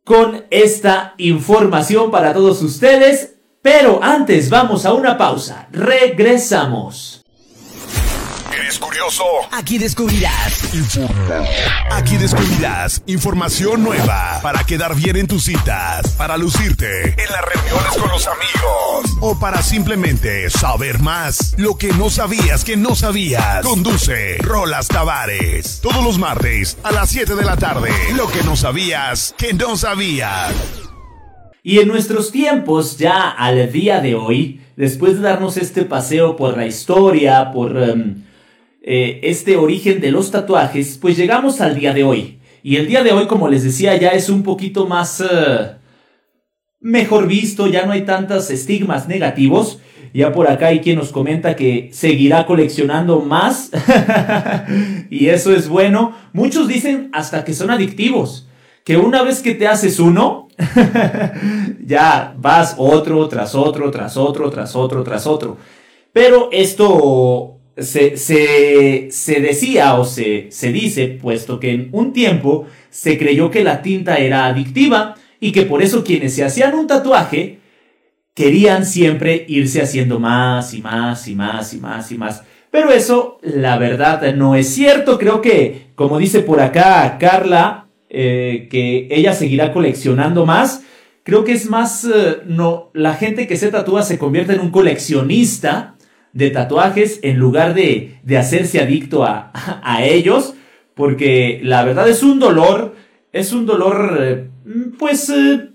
con 0.04 0.46
esta 0.50 1.16
información 1.18 2.12
para 2.12 2.34
todos 2.34 2.62
ustedes. 2.62 3.36
Pero 3.62 4.04
antes 4.04 4.50
vamos 4.50 4.86
a 4.86 4.94
una 4.94 5.18
pausa. 5.18 5.68
Regresamos. 5.72 7.23
¿Eres 8.74 8.80
curioso? 8.80 9.24
Aquí 9.52 9.78
descubrirás. 9.78 10.64
Aquí 11.92 12.18
descubrirás 12.18 13.04
información 13.06 13.84
nueva 13.84 14.40
para 14.42 14.64
quedar 14.64 14.96
bien 14.96 15.16
en 15.16 15.28
tus 15.28 15.44
citas, 15.44 16.10
para 16.18 16.38
lucirte 16.38 17.10
en 17.10 17.32
las 17.32 17.46
reuniones 17.54 17.98
con 18.00 18.10
los 18.10 18.26
amigos 18.26 19.18
o 19.22 19.40
para 19.40 19.62
simplemente 19.62 20.50
saber 20.50 20.98
más. 21.02 21.54
Lo 21.60 21.78
que 21.78 21.94
no 21.94 22.10
sabías 22.10 22.64
que 22.64 22.76
no 22.76 22.96
sabías. 22.96 23.64
Conduce 23.64 24.38
Rolas 24.40 24.88
Tavares. 24.88 25.80
Todos 25.80 26.04
los 26.04 26.18
martes 26.18 26.76
a 26.82 26.92
las 26.92 27.12
7 27.12 27.36
de 27.36 27.46
la 27.46 27.58
tarde. 27.58 27.92
Lo 28.16 28.28
que 28.28 28.42
no 28.42 28.56
sabías 28.56 29.36
que 29.38 29.54
no 29.54 29.78
sabías. 29.78 30.52
Y 31.62 31.78
en 31.78 31.90
nuestros 31.90 32.32
tiempos, 32.32 32.98
ya 32.98 33.30
al 33.30 33.72
día 33.72 34.02
de 34.02 34.16
hoy, 34.16 34.62
después 34.76 35.14
de 35.14 35.22
darnos 35.22 35.58
este 35.58 35.86
paseo 35.86 36.36
por 36.36 36.58
la 36.58 36.66
historia, 36.66 37.52
por 37.52 37.78
em, 37.78 38.24
eh, 38.86 39.22
este 39.24 39.56
origen 39.56 40.02
de 40.02 40.12
los 40.12 40.30
tatuajes, 40.30 40.98
pues 41.02 41.16
llegamos 41.16 41.62
al 41.62 41.80
día 41.80 41.94
de 41.94 42.04
hoy. 42.04 42.40
Y 42.64 42.76
el 42.76 42.88
día 42.88 43.02
de 43.02 43.14
hoy, 43.14 43.28
como 43.28 43.48
les 43.48 43.64
decía, 43.64 43.96
ya 43.96 44.10
es 44.10 44.28
un 44.30 44.44
poquito 44.44 44.86
más 44.88 45.22
eh, 45.22 45.78
mejor 46.82 47.28
visto, 47.28 47.68
ya 47.68 47.86
no 47.86 47.94
hay 47.94 48.02
tantos 48.02 48.52
estigmas 48.52 49.08
negativos. 49.08 49.80
Ya 50.14 50.32
por 50.32 50.50
acá 50.50 50.68
hay 50.68 50.82
quien 50.82 50.98
nos 50.98 51.12
comenta 51.12 51.56
que 51.56 51.90
seguirá 51.94 52.46
coleccionando 52.46 53.22
más. 53.22 53.72
y 55.10 55.28
eso 55.28 55.56
es 55.56 55.70
bueno. 55.70 56.14
Muchos 56.34 56.68
dicen 56.68 57.10
hasta 57.14 57.44
que 57.46 57.54
son 57.54 57.72
adictivos. 57.72 58.48
Que 58.84 58.98
una 58.98 59.24
vez 59.24 59.42
que 59.42 59.56
te 59.56 59.68
haces 59.68 60.00
uno, 60.00 60.50
ya 61.86 62.36
vas 62.38 62.76
otro, 62.78 63.28
tras 63.30 63.56
otro, 63.56 63.90
tras 63.92 64.18
otro, 64.18 64.50
tras 64.50 64.76
otro, 64.76 65.04
tras 65.04 65.26
otro. 65.26 65.58
Pero 66.12 66.50
esto 66.52 67.53
se, 67.78 68.18
se, 68.18 69.40
decía 69.42 69.96
o 69.96 70.06
se, 70.06 70.48
se 70.52 70.72
dice, 70.72 71.08
puesto 71.08 71.60
que 71.60 71.72
en 71.72 71.90
un 71.92 72.14
tiempo 72.14 72.68
se 72.90 73.18
creyó 73.18 73.50
que 73.50 73.64
la 73.64 73.82
tinta 73.82 74.18
era 74.18 74.46
adictiva 74.46 75.16
y 75.40 75.52
que 75.52 75.64
por 75.64 75.82
eso 75.82 76.04
quienes 76.04 76.36
se 76.36 76.44
hacían 76.44 76.76
un 76.76 76.88
tatuaje 76.88 77.60
querían 78.34 78.86
siempre 78.86 79.46
irse 79.48 79.82
haciendo 79.82 80.20
más 80.20 80.74
y 80.74 80.82
más 80.82 81.28
y 81.28 81.36
más 81.36 81.74
y 81.74 81.78
más 81.78 82.12
y 82.12 82.18
más. 82.18 82.44
Pero 82.72 82.92
eso, 82.92 83.40
la 83.44 83.78
verdad, 83.78 84.34
no 84.34 84.56
es 84.56 84.68
cierto. 84.74 85.20
Creo 85.20 85.42
que, 85.42 85.90
como 85.96 86.18
dice 86.18 86.40
por 86.40 86.60
acá 86.60 87.18
Carla, 87.20 87.88
eh, 88.10 88.68
que 88.70 89.08
ella 89.12 89.34
seguirá 89.34 89.72
coleccionando 89.72 90.46
más. 90.46 90.84
Creo 91.24 91.44
que 91.44 91.54
es 91.54 91.70
más, 91.70 92.04
eh, 92.06 92.38
no, 92.46 92.90
la 92.94 93.14
gente 93.14 93.48
que 93.48 93.58
se 93.58 93.70
tatúa 93.70 94.04
se 94.04 94.18
convierte 94.18 94.54
en 94.54 94.60
un 94.60 94.72
coleccionista 94.72 95.96
de 96.34 96.50
tatuajes 96.50 97.20
en 97.24 97.38
lugar 97.38 97.74
de, 97.74 98.18
de 98.24 98.38
hacerse 98.38 98.82
adicto 98.82 99.24
a, 99.24 99.52
a, 99.84 100.04
ellos, 100.04 100.56
porque 100.94 101.60
la 101.64 101.84
verdad 101.84 102.10
es 102.10 102.24
un 102.24 102.40
dolor, 102.40 102.96
es 103.32 103.54
un 103.54 103.66
dolor, 103.66 104.18
eh, 104.20 104.50
pues, 105.00 105.30
eh, 105.30 105.70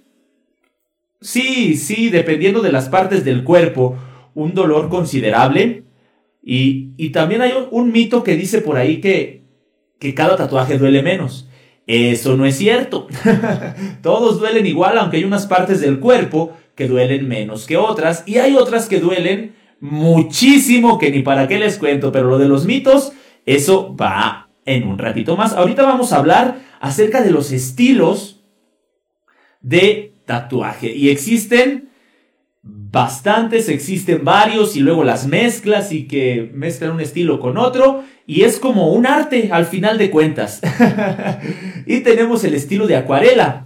sí, 1.21 1.77
sí, 1.77 2.11
dependiendo 2.11 2.61
de 2.61 2.73
las 2.73 2.89
partes 2.89 3.25
del 3.25 3.45
cuerpo, 3.45 3.97
un 4.35 4.55
dolor 4.55 4.89
considerable. 4.89 5.85
Y, 6.43 6.93
y 6.97 7.11
también 7.11 7.43
hay 7.43 7.53
un, 7.71 7.93
mito 7.93 8.23
que 8.23 8.37
dice 8.37 8.61
por 8.61 8.77
ahí 8.77 9.01
que, 9.01 9.43
que 9.99 10.15
cada 10.15 10.37
tatuaje 10.37 10.79
duele 10.79 11.03
menos. 11.03 11.49
Eso 11.87 12.37
no 12.37 12.47
es 12.47 12.57
cierto. 12.57 13.07
Todos 14.03 14.39
duelen 14.39 14.67
igual, 14.67 14.99
aunque 14.99 15.19
hay 15.19 15.25
unas 15.25 15.47
partes 15.47 15.81
del 15.81 16.01
cuerpo 16.01 16.53
que 16.75 16.87
duelen 16.87 17.27
menos 17.27 17.67
que 17.67 17.77
otras 17.77 18.23
y 18.25 18.39
hay 18.39 18.55
otras 18.55 18.89
que 18.89 19.01
duelen 19.01 19.57
muchísimo 19.81 20.99
que 20.99 21.11
ni 21.11 21.23
para 21.23 21.49
qué 21.49 21.59
les 21.59 21.79
cuento, 21.79 22.13
pero 22.13 22.29
lo 22.29 22.39
de 22.39 22.49
los 22.49 22.67
mitos, 22.67 23.13
eso 23.47 23.95
va 23.97 24.51
en 24.65 24.87
un 24.87 24.99
ratito 24.99 25.37
más. 25.37 25.53
Ahorita 25.53 25.83
vamos 25.83 26.13
a 26.13 26.19
hablar 26.19 26.61
acerca 26.81 27.23
de 27.23 27.31
los 27.31 27.53
estilos 27.53 28.45
de 29.61 30.15
tatuaje 30.27 30.95
y 30.95 31.09
existen 31.11 31.89
bastantes, 32.63 33.69
existen 33.69 34.25
varios 34.25 34.77
y 34.77 34.81
luego 34.81 35.05
las 35.05 35.27
mezclas 35.27 35.93
y 35.93 36.07
que 36.07 36.51
mezclan 36.53 36.93
un 36.93 37.01
estilo 37.01 37.41
con 37.41 37.57
otro 37.57 38.05
y 38.27 38.43
es 38.43 38.59
como 38.59 38.93
un 38.93 39.07
arte 39.07 39.51
al 39.53 39.67
final 39.67 39.97
de 39.97 40.11
cuentas. 40.11 40.61
y 41.87 42.01
tenemos 42.01 42.45
el 42.45 42.55
estilo 42.55 42.87
de 42.87 42.97
acuarela. 42.97 43.65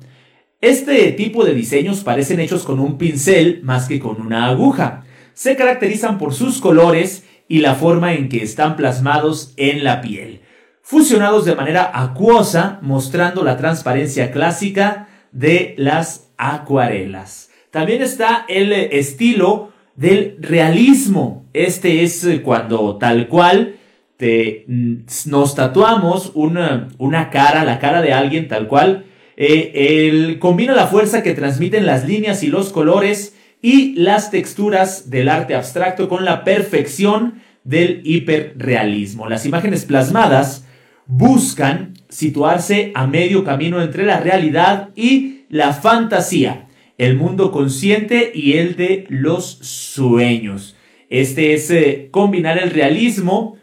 Este 0.61 1.11
tipo 1.13 1.45
de 1.45 1.55
diseños 1.55 2.05
parecen 2.05 2.39
hechos 2.39 2.63
con 2.63 2.79
un 2.79 2.97
pincel 2.97 3.61
más 3.65 3.89
que 3.89 3.99
con 3.99 4.21
una 4.21 4.47
aguja 4.47 5.05
se 5.35 5.57
caracterizan 5.57 6.19
por 6.19 6.35
sus 6.35 6.61
colores 6.61 7.25
y 7.49 7.59
la 7.59 7.75
forma 7.75 8.15
en 8.15 8.29
que 8.29 8.43
están 8.43 8.77
plasmados 8.77 9.53
en 9.57 9.85
la 9.85 10.01
piel, 10.01 10.41
fusionados 10.83 11.45
de 11.45 11.55
manera 11.55 11.91
acuosa, 11.93 12.79
mostrando 12.83 13.45
la 13.45 13.57
transparencia 13.57 14.31
clásica 14.31 15.09
de 15.33 15.75
las 15.77 16.33
acuarelas. 16.39 17.51
También 17.71 18.03
está 18.03 18.45
el 18.49 18.73
estilo 18.73 19.73
del 19.97 20.37
realismo. 20.41 21.47
Este 21.53 22.03
es 22.03 22.27
cuando 22.45 22.97
tal 22.97 23.29
cual 23.29 23.77
mm, 24.19 24.95
nos 25.27 25.55
tatuamos 25.55 26.33
una, 26.35 26.89
una 26.99 27.31
cara, 27.31 27.65
la 27.65 27.79
cara 27.79 28.03
de 28.03 28.13
alguien 28.13 28.49
tal 28.49 28.69
cual. 28.69 29.07
Eh, 29.37 30.37
combina 30.39 30.75
la 30.75 30.87
fuerza 30.87 31.23
que 31.23 31.33
transmiten 31.33 31.87
las 31.87 32.07
líneas 32.07 32.43
y 32.43 32.49
los 32.49 32.71
colores 32.71 33.35
y 33.63 33.95
las 33.95 34.33
texturas 34.33 35.09
del 35.09 35.29
arte 35.29 35.55
abstracto 35.55 36.09
con 36.09 36.25
la 36.25 36.43
perfección 36.43 37.41
del 37.63 38.03
hiperrealismo. 38.05 39.29
Las 39.29 39.47
imágenes 39.47 39.85
plasmadas 39.85 40.67
buscan 41.07 41.95
situarse 42.09 42.91
a 42.95 43.07
medio 43.07 43.45
camino 43.45 43.81
entre 43.81 44.05
la 44.05 44.19
realidad 44.19 44.91
y 44.97 45.45
la 45.49 45.73
fantasía, 45.73 46.67
el 46.99 47.17
mundo 47.17 47.53
consciente 47.53 48.33
y 48.35 48.55
el 48.55 48.75
de 48.75 49.07
los 49.09 49.59
sueños. 49.63 50.77
Este 51.09 51.55
es 51.55 51.71
eh, 51.71 52.09
combinar 52.11 52.59
el 52.59 52.71
realismo 52.71 53.59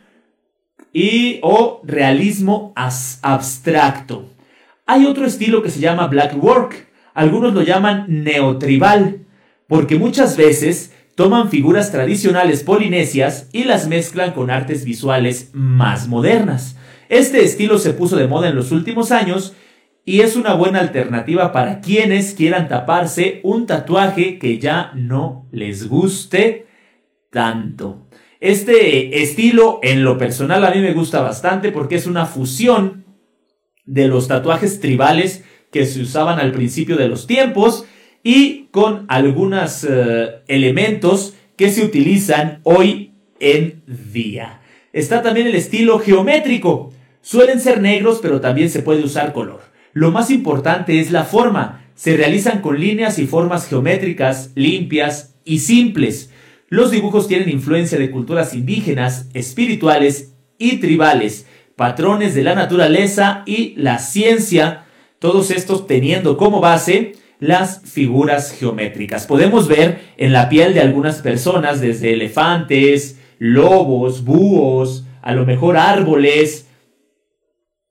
y 0.94 1.40
o 1.42 1.82
realismo 1.84 2.74
abstracto. 2.76 4.30
Hay 4.86 5.06
otro 5.06 5.26
estilo 5.26 5.62
que 5.62 5.70
se 5.70 5.80
llama 5.80 6.08
black 6.08 6.42
work. 6.42 6.88
Algunos 7.14 7.54
lo 7.54 7.64
llaman 7.64 8.06
neotribal 8.08 9.26
porque 9.70 10.00
muchas 10.00 10.36
veces 10.36 10.94
toman 11.14 11.50
figuras 11.50 11.92
tradicionales 11.92 12.64
polinesias 12.64 13.48
y 13.54 13.66
las 13.66 13.88
mezclan 13.88 14.34
con 14.34 14.50
artes 14.50 14.84
visuales 14.84 15.52
más 15.54 16.08
modernas. 16.08 16.76
Este 17.08 17.44
estilo 17.44 17.78
se 17.78 17.94
puso 17.94 18.18
de 18.18 18.28
moda 18.28 18.50
en 18.50 18.56
los 18.56 18.72
últimos 18.72 19.12
años 19.12 19.54
y 20.04 20.22
es 20.22 20.36
una 20.36 20.56
buena 20.56 20.80
alternativa 20.80 21.52
para 21.52 21.82
quienes 21.82 22.34
quieran 22.34 22.68
taparse 22.68 23.42
un 23.44 23.68
tatuaje 23.68 24.40
que 24.40 24.58
ya 24.58 24.92
no 24.96 25.48
les 25.52 25.88
guste 25.88 26.66
tanto. 27.30 28.08
Este 28.40 29.22
estilo 29.22 29.80
en 29.84 30.04
lo 30.04 30.18
personal 30.18 30.66
a 30.66 30.72
mí 30.72 30.80
me 30.80 30.94
gusta 30.94 31.22
bastante 31.22 31.72
porque 31.72 31.96
es 31.96 32.08
una 32.08 32.26
fusión 32.26 33.06
de 33.86 34.08
los 34.08 34.28
tatuajes 34.28 34.80
tribales 34.80 35.44
que 35.72 35.86
se 35.86 36.02
usaban 36.02 36.40
al 36.40 36.54
principio 36.54 36.98
de 36.98 37.08
los 37.08 37.28
tiempos 37.28 37.86
y 38.24 38.68
con 38.72 39.06
algunos 39.08 39.86
eh, 39.90 40.42
elementos 40.48 41.36
que 41.56 41.70
se 41.70 41.84
utilizan 41.84 42.60
hoy 42.64 43.12
en 43.40 43.84
día. 44.14 44.62
Está 44.94 45.22
también 45.22 45.48
el 45.48 45.56
estilo 45.56 46.00
geométrico. 46.00 46.92
Suelen 47.22 47.60
ser 47.60 47.82
negros, 47.82 48.20
pero 48.22 48.42
también 48.42 48.70
se 48.70 48.82
puede 48.82 49.04
usar 49.04 49.34
color. 49.34 49.62
Lo 49.94 50.12
más 50.12 50.32
importante 50.32 51.00
es 51.00 51.12
la 51.12 51.24
forma. 51.24 51.86
Se 51.96 52.16
realizan 52.16 52.62
con 52.62 52.80
líneas 52.80 53.20
y 53.20 53.28
formas 53.28 53.68
geométricas 53.68 54.52
limpias 54.56 55.36
y 55.44 55.60
simples. 55.60 56.32
Los 56.70 56.92
dibujos 56.92 57.28
tienen 57.28 57.50
influencia 57.50 57.98
de 57.98 58.12
culturas 58.12 58.54
indígenas, 58.54 59.28
espirituales 59.34 60.34
y 60.58 60.78
tribales, 60.78 61.48
patrones 61.76 62.36
de 62.36 62.44
la 62.44 62.56
naturaleza 62.56 63.44
y 63.46 63.74
la 63.76 64.00
ciencia, 64.00 64.86
todos 65.18 65.50
estos 65.52 65.88
teniendo 65.88 66.38
como 66.38 66.62
base 66.62 67.14
las 67.40 67.82
figuras 67.86 68.52
geométricas. 68.52 69.26
Podemos 69.26 69.68
ver 69.68 70.02
en 70.18 70.34
la 70.34 70.50
piel 70.50 70.74
de 70.74 70.82
algunas 70.82 71.22
personas, 71.22 71.82
desde 71.82 72.14
elefantes, 72.14 73.20
lobos, 73.40 74.24
búhos, 74.26 75.06
a 75.22 75.34
lo 75.34 75.46
mejor 75.46 75.78
árboles, 75.78 76.68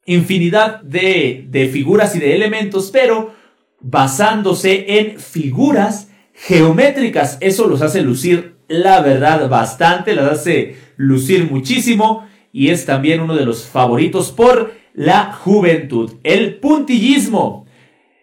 infinidad 0.05 0.83
de, 0.83 1.47
de 1.49 1.69
figuras 1.69 2.15
y 2.15 2.19
de 2.19 2.35
elementos, 2.35 2.91
pero 2.93 3.33
basándose 3.81 4.99
en 4.99 5.19
figuras 5.19 6.11
geométricas. 6.35 7.39
Eso 7.41 7.67
los 7.67 7.83
hace 7.83 8.03
lucir, 8.03 8.57
la 8.69 9.01
verdad, 9.01 9.49
bastante, 9.49 10.15
las 10.15 10.41
hace 10.41 10.77
lucir 10.97 11.51
muchísimo 11.51 12.27
y 12.53 12.69
es 12.69 12.85
también 12.87 13.21
uno 13.21 13.35
de 13.35 13.47
los 13.47 13.67
favoritos 13.67 14.33
por 14.33 14.73
la 14.95 15.33
juventud. 15.33 16.15
El 16.23 16.57
puntillismo. 16.57 17.68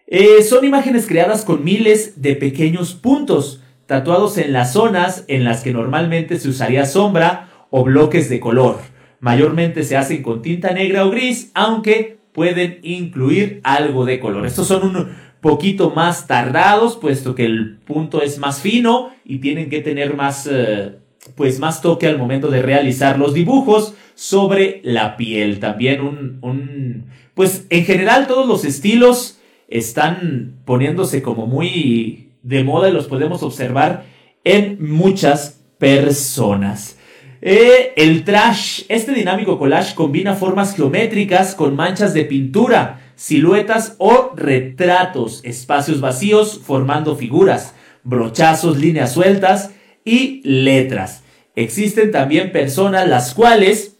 Eh, 0.08 0.42
son 0.42 0.64
imágenes 0.64 1.06
creadas 1.06 1.44
con 1.44 1.64
miles 1.64 2.22
de 2.22 2.36
pequeños 2.36 2.94
puntos, 2.94 3.62
tatuados 3.86 4.38
en 4.38 4.52
las 4.52 4.72
zonas 4.72 5.24
en 5.26 5.44
las 5.44 5.62
que 5.62 5.72
normalmente 5.72 6.38
se 6.38 6.48
usaría 6.48 6.86
sombra 6.86 7.48
o 7.70 7.82
bloques 7.82 8.28
de 8.28 8.38
color. 8.38 8.78
Mayormente 9.18 9.82
se 9.82 9.96
hacen 9.96 10.22
con 10.22 10.42
tinta 10.42 10.72
negra 10.72 11.04
o 11.04 11.10
gris, 11.10 11.50
aunque 11.54 12.18
pueden 12.32 12.78
incluir 12.82 13.60
algo 13.64 14.04
de 14.04 14.20
color. 14.20 14.46
Estos 14.46 14.68
son 14.68 14.84
un 14.84 15.08
poquito 15.40 15.90
más 15.90 16.28
tardados, 16.28 16.96
puesto 16.96 17.34
que 17.34 17.44
el 17.44 17.78
punto 17.78 18.22
es 18.22 18.38
más 18.38 18.60
fino 18.60 19.10
y 19.24 19.38
tienen 19.38 19.70
que 19.70 19.80
tener 19.80 20.14
más, 20.14 20.48
eh, 20.48 20.98
pues 21.34 21.58
más 21.58 21.82
toque 21.82 22.06
al 22.06 22.18
momento 22.18 22.48
de 22.48 22.62
realizar 22.62 23.18
los 23.18 23.34
dibujos 23.34 23.94
sobre 24.14 24.80
la 24.84 25.16
piel. 25.16 25.58
También 25.58 26.00
un, 26.00 26.38
un, 26.42 27.06
pues 27.34 27.66
en 27.70 27.84
general 27.84 28.28
todos 28.28 28.46
los 28.46 28.64
estilos 28.64 29.35
están 29.68 30.60
poniéndose 30.64 31.22
como 31.22 31.46
muy 31.46 32.32
de 32.42 32.62
moda 32.62 32.88
y 32.88 32.92
los 32.92 33.06
podemos 33.06 33.42
observar 33.42 34.04
en 34.44 34.78
muchas 34.80 35.62
personas. 35.78 36.98
Eh, 37.42 37.92
el 37.96 38.24
trash, 38.24 38.82
este 38.88 39.12
dinámico 39.12 39.58
collage 39.58 39.94
combina 39.94 40.34
formas 40.34 40.74
geométricas 40.74 41.54
con 41.54 41.76
manchas 41.76 42.14
de 42.14 42.24
pintura, 42.24 43.12
siluetas 43.14 43.94
o 43.98 44.32
retratos, 44.34 45.40
espacios 45.44 46.00
vacíos 46.00 46.60
formando 46.64 47.16
figuras, 47.16 47.74
brochazos, 48.04 48.78
líneas 48.78 49.12
sueltas 49.12 49.72
y 50.04 50.40
letras. 50.44 51.24
Existen 51.56 52.10
también 52.10 52.52
personas 52.52 53.08
las 53.08 53.34
cuales 53.34 53.96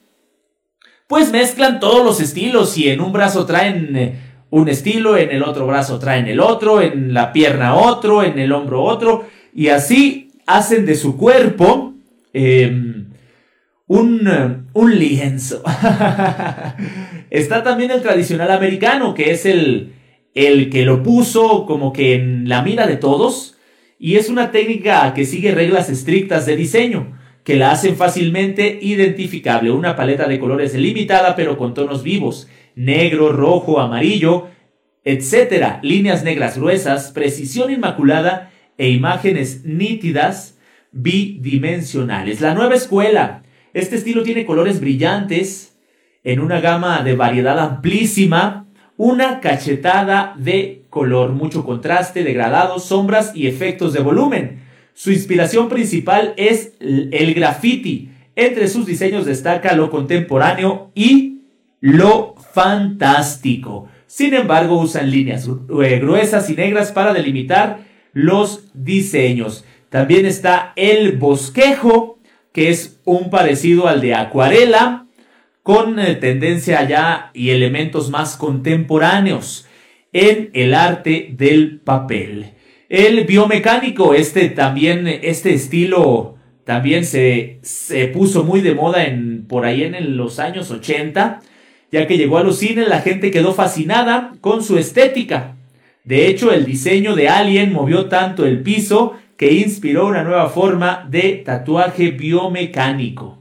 pues 1.07 1.31
mezclan 1.31 1.79
todos 1.79 2.05
los 2.05 2.21
estilos 2.21 2.77
y 2.77 2.89
en 2.89 3.01
un 3.01 3.13
brazo 3.13 3.47
traen 3.47 3.97
eh, 3.97 4.26
un 4.57 4.71
estilo, 4.71 5.19
en 5.19 5.31
el 5.31 5.43
otro 5.43 5.67
brazo 5.67 5.99
traen 5.99 6.27
el 6.29 6.41
otro, 6.41 6.81
en 6.81 7.13
la 7.13 7.31
pierna 7.31 7.75
otro, 7.75 8.25
en 8.25 8.39
el 8.39 8.53
hombro 8.53 8.83
otro, 8.83 9.27
y 9.55 9.69
así 9.69 10.31
hacen 10.47 10.87
de 10.87 10.95
su 10.95 11.19
cuerpo 11.19 11.93
em, 12.33 13.09
un, 13.87 14.67
un, 14.73 14.99
lienzo. 14.99 15.63
Está 17.31 17.63
también 17.63 17.91
el 17.91 18.01
tradicional 18.01 18.51
americano, 18.51 19.13
que 19.13 19.31
es 19.33 19.45
el, 19.45 19.93
el 20.35 20.71
que 20.71 20.87
lo 20.87 21.03
puso 21.03 21.67
como 21.67 21.93
que 21.93 22.15
en 22.15 22.49
la 22.49 22.63
mira 22.63 22.87
de 22.87 22.97
todos, 22.97 23.59
y 23.99 24.17
es 24.17 24.31
una 24.31 24.53
técnica 24.53 25.13
que 25.13 25.27
sigue 25.27 25.55
reglas 25.55 25.91
estrictas 25.91 26.47
de 26.47 26.57
diseño 26.57 27.19
que 27.45 27.57
la 27.57 27.73
hacen 27.73 27.95
fácilmente 27.95 28.79
identificable. 28.81 29.71
Una 29.71 29.95
paleta 29.97 30.27
de 30.27 30.39
colores 30.39 30.75
limitada 30.75 31.37
pero 31.37 31.59
con 31.59 31.75
tonos 31.75 32.03
vivos 32.03 32.49
negro, 32.77 33.33
rojo, 33.33 33.81
amarillo, 33.81 34.49
etcétera, 35.03 35.81
líneas 35.83 36.23
negras 36.23 36.59
gruesas, 36.59 37.11
precisión 37.11 37.73
inmaculada 37.73 38.53
e 38.79 38.91
imágenes 38.91 39.65
nítidas 39.65 40.59
bidimensionales. 40.93 42.41
La 42.41 42.55
nueva 42.55 42.75
escuela. 42.75 43.43
Este 43.73 43.97
estilo 43.97 44.23
tiene 44.23 44.47
colores 44.47 44.81
brillantes 44.81 45.77
en 46.25 46.41
una 46.41 46.61
gama 46.61 47.03
de 47.03 47.15
variedad 47.15 47.59
amplísima, 47.59 48.67
una 48.97 49.41
cachetada 49.41 50.35
de 50.39 50.83
color, 50.89 51.33
mucho 51.33 51.65
contraste, 51.65 52.25
degradados, 52.25 52.85
sombras 52.85 53.33
y 53.35 53.47
efectos 53.47 53.93
de 53.93 54.01
volumen. 54.01 54.63
Su 54.95 55.13
inspiración 55.13 55.69
principal 55.69 56.33
es 56.39 56.73
el 56.81 57.35
graffiti. 57.35 58.11
Entre 58.35 58.69
sus 58.69 58.87
diseños 58.87 59.27
destaca 59.27 59.75
lo 59.75 59.91
contemporáneo 59.91 60.91
y 60.95 61.36
lo 61.81 62.35
fantástico. 62.53 63.89
Sin 64.07 64.35
embargo, 64.35 64.79
usan 64.79 65.11
líneas 65.11 65.49
eh, 65.49 65.99
gruesas 65.99 66.49
y 66.51 66.55
negras 66.55 66.93
para 66.93 67.13
delimitar 67.13 67.81
los 68.13 68.71
diseños. 68.73 69.65
También 69.91 70.27
está 70.27 70.73
el 70.77 71.13
bosquejo, 71.19 72.19
que 72.53 72.71
es 72.71 73.01
un 73.05 73.31
parecido 73.31 73.89
al 73.89 74.01
de 74.01 74.15
acuarela, 74.15 75.07
con 75.63 75.99
eh, 75.99 76.15
tendencia 76.15 76.87
ya 76.89 77.31
y 77.35 77.51
elementos 77.51 78.11
más 78.11 78.37
contemporáneos 78.37 79.67
en 80.13 80.51
el 80.55 80.75
arte 80.75 81.35
del 81.37 81.81
papel. 81.81 82.53
El 82.89 83.25
biomecánico, 83.25 84.15
este 84.15 84.49
también, 84.49 85.09
este 85.09 85.53
estilo 85.53 86.37
también 86.65 87.05
se, 87.05 87.59
se 87.63 88.07
puso 88.07 88.45
muy 88.45 88.61
de 88.61 88.75
moda 88.75 89.05
en, 89.05 89.47
por 89.47 89.67
ahí 89.67 89.83
en 89.83 90.17
los 90.17 90.39
años 90.39 90.71
80 90.71 91.41
ya 91.91 92.07
que 92.07 92.19
llegó 92.19 92.39
a 92.39 92.45
los 92.45 92.59
cines 92.59 92.89
la 92.89 93.01
gente 93.01 93.31
quedó 93.31 93.55
fascinada 93.55 94.33
con 94.41 94.63
su 94.63 94.79
estética. 94.79 95.57
De 96.05 96.29
hecho, 96.29 96.53
el 96.53 96.65
diseño 96.65 97.17
de 97.17 97.29
Alien 97.29 97.73
movió 97.73 98.07
tanto 98.07 98.47
el 98.47 98.63
piso 98.63 99.15
que 99.37 99.53
inspiró 99.53 100.07
una 100.07 100.23
nueva 100.23 100.49
forma 100.49 101.07
de 101.11 101.43
tatuaje 101.45 102.11
biomecánico. 102.13 103.39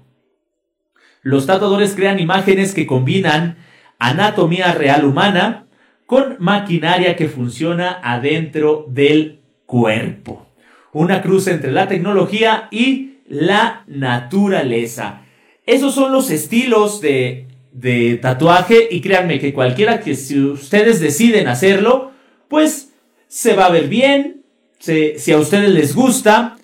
Los 1.22 1.46
tatuadores 1.46 1.96
crean 1.96 2.20
imágenes 2.20 2.74
que 2.74 2.86
combinan 2.86 3.58
anatomía 4.00 4.74
real 4.74 5.06
humana 5.06 5.66
con 6.06 6.36
maquinaria 6.40 7.16
que 7.16 7.28
funciona 7.28 8.00
adentro 8.04 8.86
del 8.90 9.40
cuerpo. 9.66 10.48
Una 10.92 11.22
cruz 11.22 11.48
entre 11.48 11.72
la 11.72 11.88
tecnología 11.88 12.68
y 12.72 13.18
la 13.28 13.84
naturaleza. 13.88 15.22
Esos 15.66 15.96
son 15.96 16.12
los 16.12 16.30
estilos 16.30 17.02
de 17.02 17.45
de 17.76 18.16
tatuaje 18.16 18.88
y 18.90 19.02
créanme 19.02 19.38
que 19.38 19.54
cualquiera 19.54 20.00
que 20.00 20.16
si 20.16 20.40
ustedes 20.40 21.02
deciden 21.02 21.50
hacerlo, 21.50 22.12
pues 22.48 22.94
se 23.28 23.54
va 23.54 23.66
a 23.66 23.72
ver 23.72 23.90
bien, 23.90 24.44
si 24.80 25.32
a 25.34 25.38
ustedes 25.38 25.70
les 25.72 25.94
gusta, 25.94 26.56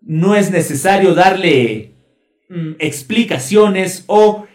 no 0.00 0.34
es 0.34 0.50
necesario 0.50 1.14
darle 1.14 1.92
mm, 2.48 2.72
explicaciones 2.80 4.02
o 4.08 4.48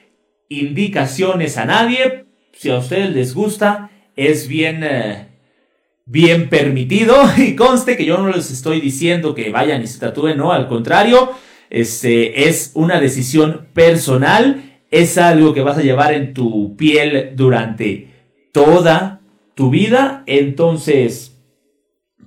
indicaciones 0.49 1.57
a 1.57 1.63
nadie, 1.63 2.25
si 2.51 2.69
a 2.69 2.79
ustedes 2.79 3.15
les 3.15 3.33
gusta, 3.33 3.89
es 4.17 4.49
bien, 4.49 4.83
eh, 4.83 5.27
bien 6.05 6.49
permitido. 6.49 7.15
Y 7.37 7.55
conste 7.55 7.95
que 7.95 8.03
yo 8.03 8.17
no 8.17 8.27
les 8.27 8.51
estoy 8.51 8.81
diciendo 8.81 9.33
que 9.33 9.51
vayan 9.51 9.83
y 9.83 9.87
se 9.87 9.99
tatúen, 9.99 10.37
no, 10.37 10.51
al 10.51 10.67
contrario, 10.67 11.31
este, 11.69 12.49
es 12.49 12.71
una 12.73 12.99
decisión 12.99 13.67
personal 13.73 14.66
es 14.91 15.17
algo 15.17 15.53
que 15.53 15.61
vas 15.61 15.77
a 15.77 15.83
llevar 15.83 16.13
en 16.13 16.33
tu 16.33 16.75
piel 16.75 17.31
durante 17.35 18.07
toda 18.51 19.21
tu 19.53 19.69
vida, 19.69 20.23
entonces 20.27 21.35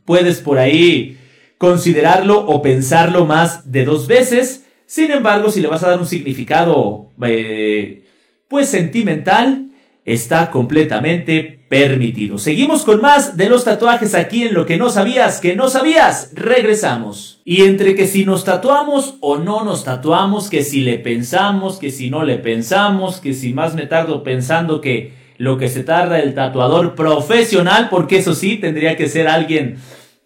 puedes 0.05 0.40
por 0.40 0.59
ahí 0.59 1.18
considerarlo 1.59 2.46
o 2.46 2.62
pensarlo 2.62 3.27
más 3.27 3.70
de 3.70 3.85
dos 3.85 4.07
veces. 4.07 4.66
Sin 4.87 5.11
embargo, 5.11 5.51
si 5.51 5.61
le 5.61 5.68
vas 5.68 5.85
a 5.85 5.90
dar 5.90 6.01
un 6.01 6.07
significado 6.07 7.11
eh, 7.23 8.05
pues 8.49 8.68
sentimental, 8.68 9.68
está 10.05 10.51
completamente 10.51 11.60
permitido. 11.71 12.37
Seguimos 12.37 12.83
con 12.83 13.01
más 13.01 13.37
de 13.37 13.49
los 13.49 13.65
tatuajes 13.65 14.17
aquí 14.17 14.43
en 14.43 14.55
lo 14.55 14.67
que 14.67 14.77
no 14.77 14.91
sabías 14.91 15.41
que 15.41 15.55
no 15.55 15.71
sabías. 15.71 16.33
Regresamos. 16.35 17.41
Y 17.45 17.62
entre 17.62 17.95
que 17.95 18.09
si 18.09 18.25
nos 18.25 18.45
tatuamos 18.45 19.14
o 19.21 19.39
no 19.39 19.64
nos 19.64 19.85
tatuamos, 19.85 20.51
que 20.51 20.64
si 20.64 20.81
le 20.81 20.99
pensamos, 20.99 21.79
que 21.79 21.93
si 21.93 22.11
no 22.11 22.25
le 22.25 22.39
pensamos, 22.39 23.21
que 23.21 23.35
si 23.35 23.55
más 23.55 23.77
me 23.77 23.87
tardo 23.87 24.25
pensando 24.25 24.81
que 24.81 25.12
lo 25.39 25.59
que 25.59 25.68
se 25.68 25.85
tarda 25.85 26.18
el 26.18 26.35
tatuador 26.35 26.97
profesional, 26.97 27.87
porque 27.89 28.18
eso 28.18 28.35
sí, 28.35 28.57
tendría 28.57 28.97
que 28.97 29.09
ser 29.09 29.29
alguien 29.29 29.77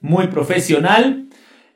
muy 0.00 0.28
profesional. 0.28 1.26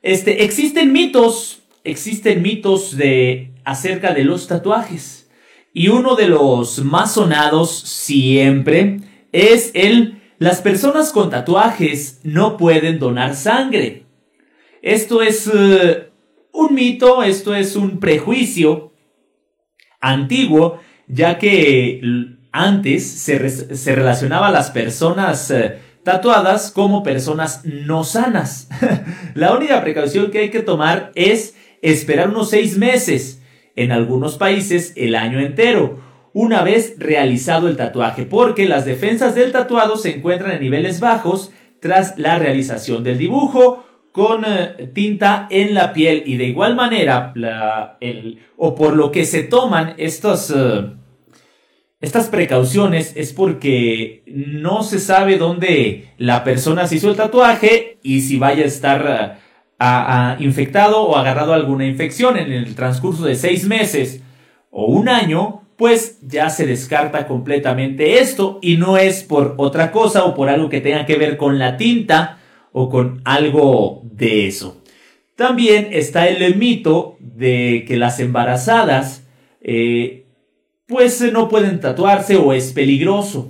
Este, 0.01 0.45
existen 0.45 0.91
mitos, 0.91 1.59
existen 1.83 2.41
mitos 2.41 2.97
de 2.97 3.51
acerca 3.65 4.15
de 4.15 4.23
los 4.23 4.47
tatuajes. 4.47 5.29
Y 5.73 5.89
uno 5.89 6.15
de 6.15 6.27
los 6.27 6.83
más 6.83 7.13
sonados 7.13 7.69
siempre 7.69 9.01
es 9.31 9.71
el 9.73 10.19
las 10.39 10.61
personas 10.61 11.11
con 11.11 11.29
tatuajes 11.29 12.21
no 12.23 12.55
pueden 12.55 12.97
donar 12.97 13.35
sangre. 13.35 14.05
Esto 14.81 15.21
es 15.21 15.51
eh, 15.53 16.09
un 16.53 16.73
mito, 16.73 17.23
esto 17.23 17.53
es 17.53 17.75
un 17.75 17.99
prejuicio 17.99 18.93
antiguo, 19.99 20.79
ya 21.07 21.37
que 21.37 21.99
antes 22.53 23.05
se, 23.05 23.95
relacionaba 23.95 24.47
a 24.47 24.51
las 24.51 24.71
personas 24.71 25.51
eh, 25.51 25.77
tatuadas 26.03 26.71
como 26.71 27.03
personas 27.03 27.65
no 27.65 28.05
sanas. 28.05 28.69
la 29.35 29.53
única 29.53 29.81
precaución 29.81 30.31
que 30.31 30.39
hay 30.39 30.49
que 30.51 30.61
tomar 30.61 31.11
es 31.15 31.57
esperar 31.81 32.29
unos 32.29 32.49
seis 32.49 32.77
meses, 32.77 33.41
en 33.75 33.91
algunos 33.91 34.37
países 34.37 34.93
el 34.95 35.15
año 35.15 35.41
entero, 35.41 35.99
una 36.33 36.63
vez 36.63 36.95
realizado 36.97 37.67
el 37.67 37.77
tatuaje, 37.77 38.25
porque 38.25 38.67
las 38.67 38.85
defensas 38.85 39.35
del 39.35 39.51
tatuado 39.51 39.97
se 39.97 40.15
encuentran 40.15 40.51
en 40.51 40.61
niveles 40.61 40.99
bajos 40.99 41.51
tras 41.79 42.17
la 42.17 42.37
realización 42.37 43.03
del 43.03 43.17
dibujo 43.17 43.85
con 44.11 44.43
eh, 44.45 44.89
tinta 44.93 45.47
en 45.49 45.73
la 45.73 45.93
piel. 45.93 46.23
Y 46.25 46.37
de 46.37 46.45
igual 46.45 46.75
manera 46.75 47.33
o 48.57 48.75
por 48.75 48.95
lo 48.95 49.11
que 49.11 49.25
se 49.25 49.43
toman 49.43 49.95
eh, 49.97 50.09
estas 52.01 52.27
precauciones 52.29 53.13
es 53.15 53.33
porque 53.33 54.23
no 54.27 54.83
se 54.83 54.99
sabe 54.99 55.37
dónde 55.37 56.13
la 56.17 56.43
persona 56.43 56.87
se 56.87 56.95
hizo 56.95 57.09
el 57.09 57.17
tatuaje 57.17 57.99
y 58.03 58.21
si 58.21 58.37
vaya 58.37 58.63
a 58.63 58.67
estar 58.67 59.39
eh, 59.79 60.43
infectado 60.43 61.01
o 61.03 61.15
agarrado 61.15 61.53
alguna 61.53 61.85
infección. 61.85 62.37
En 62.37 62.51
el 62.51 62.75
transcurso 62.75 63.25
de 63.25 63.35
seis 63.35 63.65
meses 63.65 64.21
o 64.71 64.85
un 64.85 65.09
año 65.09 65.58
pues 65.79 66.19
ya 66.27 66.49
se 66.49 66.65
descarta 66.65 67.25
completamente 67.25 68.19
esto 68.19 68.59
y 68.61 68.75
no 68.75 68.97
es 68.97 69.23
por 69.23 69.53
otra 69.55 69.93
cosa 69.93 70.25
o 70.25 70.35
por 70.35 70.49
algo 70.49 70.67
que 70.67 70.81
tenga 70.81 71.05
que 71.05 71.15
ver 71.15 71.37
con 71.37 71.57
la 71.57 71.77
tinta 71.77 72.39
o 72.73 72.89
con 72.89 73.21
algo 73.23 74.01
de 74.03 74.45
eso. 74.45 74.83
También 75.37 75.87
está 75.93 76.27
el 76.27 76.57
mito 76.57 77.15
de 77.21 77.85
que 77.87 77.95
las 77.95 78.19
embarazadas 78.19 79.23
eh, 79.61 80.25
pues 80.85 81.21
no 81.31 81.47
pueden 81.47 81.79
tatuarse 81.79 82.35
o 82.35 82.51
es 82.51 82.73
peligroso. 82.73 83.47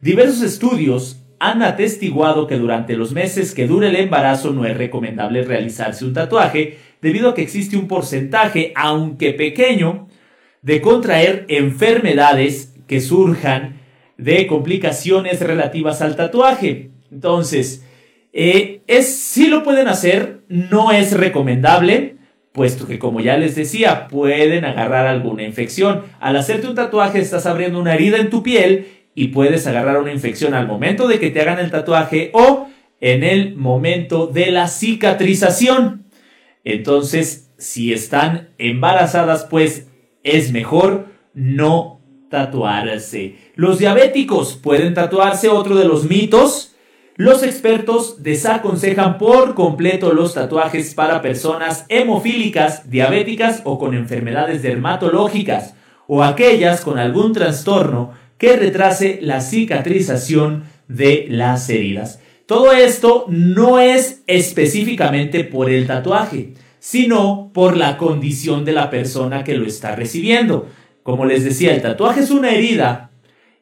Diversos 0.00 0.40
estudios 0.40 1.22
han 1.38 1.60
atestiguado 1.60 2.46
que 2.46 2.56
durante 2.56 2.96
los 2.96 3.12
meses 3.12 3.54
que 3.54 3.66
dure 3.66 3.88
el 3.88 3.96
embarazo 3.96 4.54
no 4.54 4.64
es 4.64 4.74
recomendable 4.74 5.44
realizarse 5.44 6.06
un 6.06 6.14
tatuaje 6.14 6.78
debido 7.02 7.28
a 7.28 7.34
que 7.34 7.42
existe 7.42 7.76
un 7.76 7.88
porcentaje, 7.88 8.72
aunque 8.74 9.34
pequeño, 9.34 10.07
de 10.62 10.80
contraer 10.80 11.44
enfermedades 11.48 12.74
que 12.86 13.00
surjan 13.00 13.80
de 14.16 14.46
complicaciones 14.46 15.40
relativas 15.40 16.02
al 16.02 16.16
tatuaje. 16.16 16.90
Entonces, 17.10 17.84
eh, 18.32 18.82
es, 18.86 19.06
sí 19.14 19.48
lo 19.48 19.62
pueden 19.62 19.88
hacer, 19.88 20.40
no 20.48 20.92
es 20.92 21.12
recomendable, 21.12 22.16
puesto 22.52 22.86
que 22.86 22.98
como 22.98 23.20
ya 23.20 23.36
les 23.36 23.54
decía, 23.54 24.08
pueden 24.08 24.64
agarrar 24.64 25.06
alguna 25.06 25.44
infección. 25.44 26.02
Al 26.20 26.36
hacerte 26.36 26.68
un 26.68 26.74
tatuaje 26.74 27.20
estás 27.20 27.46
abriendo 27.46 27.80
una 27.80 27.94
herida 27.94 28.18
en 28.18 28.30
tu 28.30 28.42
piel 28.42 28.88
y 29.14 29.28
puedes 29.28 29.66
agarrar 29.66 30.00
una 30.00 30.12
infección 30.12 30.54
al 30.54 30.66
momento 30.66 31.08
de 31.08 31.18
que 31.18 31.30
te 31.30 31.40
hagan 31.40 31.58
el 31.58 31.70
tatuaje 31.70 32.30
o 32.34 32.68
en 33.00 33.22
el 33.22 33.56
momento 33.56 34.26
de 34.26 34.50
la 34.50 34.68
cicatrización. 34.68 36.04
Entonces, 36.64 37.50
si 37.58 37.92
están 37.92 38.50
embarazadas, 38.58 39.44
pues 39.44 39.87
es 40.36 40.52
mejor 40.52 41.06
no 41.34 42.00
tatuarse. 42.30 43.36
Los 43.54 43.78
diabéticos 43.78 44.54
pueden 44.54 44.94
tatuarse, 44.94 45.48
otro 45.48 45.76
de 45.76 45.86
los 45.86 46.04
mitos. 46.04 46.74
Los 47.16 47.42
expertos 47.42 48.22
desaconsejan 48.22 49.18
por 49.18 49.54
completo 49.54 50.12
los 50.12 50.34
tatuajes 50.34 50.94
para 50.94 51.20
personas 51.20 51.84
hemofílicas, 51.88 52.90
diabéticas 52.90 53.62
o 53.64 53.78
con 53.78 53.94
enfermedades 53.94 54.62
dermatológicas 54.62 55.74
o 56.06 56.22
aquellas 56.22 56.82
con 56.82 56.98
algún 56.98 57.32
trastorno 57.32 58.12
que 58.38 58.56
retrase 58.56 59.18
la 59.20 59.40
cicatrización 59.40 60.64
de 60.86 61.26
las 61.28 61.68
heridas. 61.70 62.20
Todo 62.46 62.72
esto 62.72 63.26
no 63.28 63.78
es 63.78 64.22
específicamente 64.26 65.44
por 65.44 65.68
el 65.68 65.86
tatuaje, 65.86 66.54
sino 66.88 67.50
por 67.52 67.76
la 67.76 67.98
condición 67.98 68.64
de 68.64 68.72
la 68.72 68.88
persona 68.88 69.44
que 69.44 69.58
lo 69.58 69.66
está 69.66 69.94
recibiendo. 69.94 70.70
Como 71.02 71.26
les 71.26 71.44
decía, 71.44 71.74
el 71.74 71.82
tatuaje 71.82 72.20
es 72.20 72.30
una 72.30 72.50
herida 72.50 73.10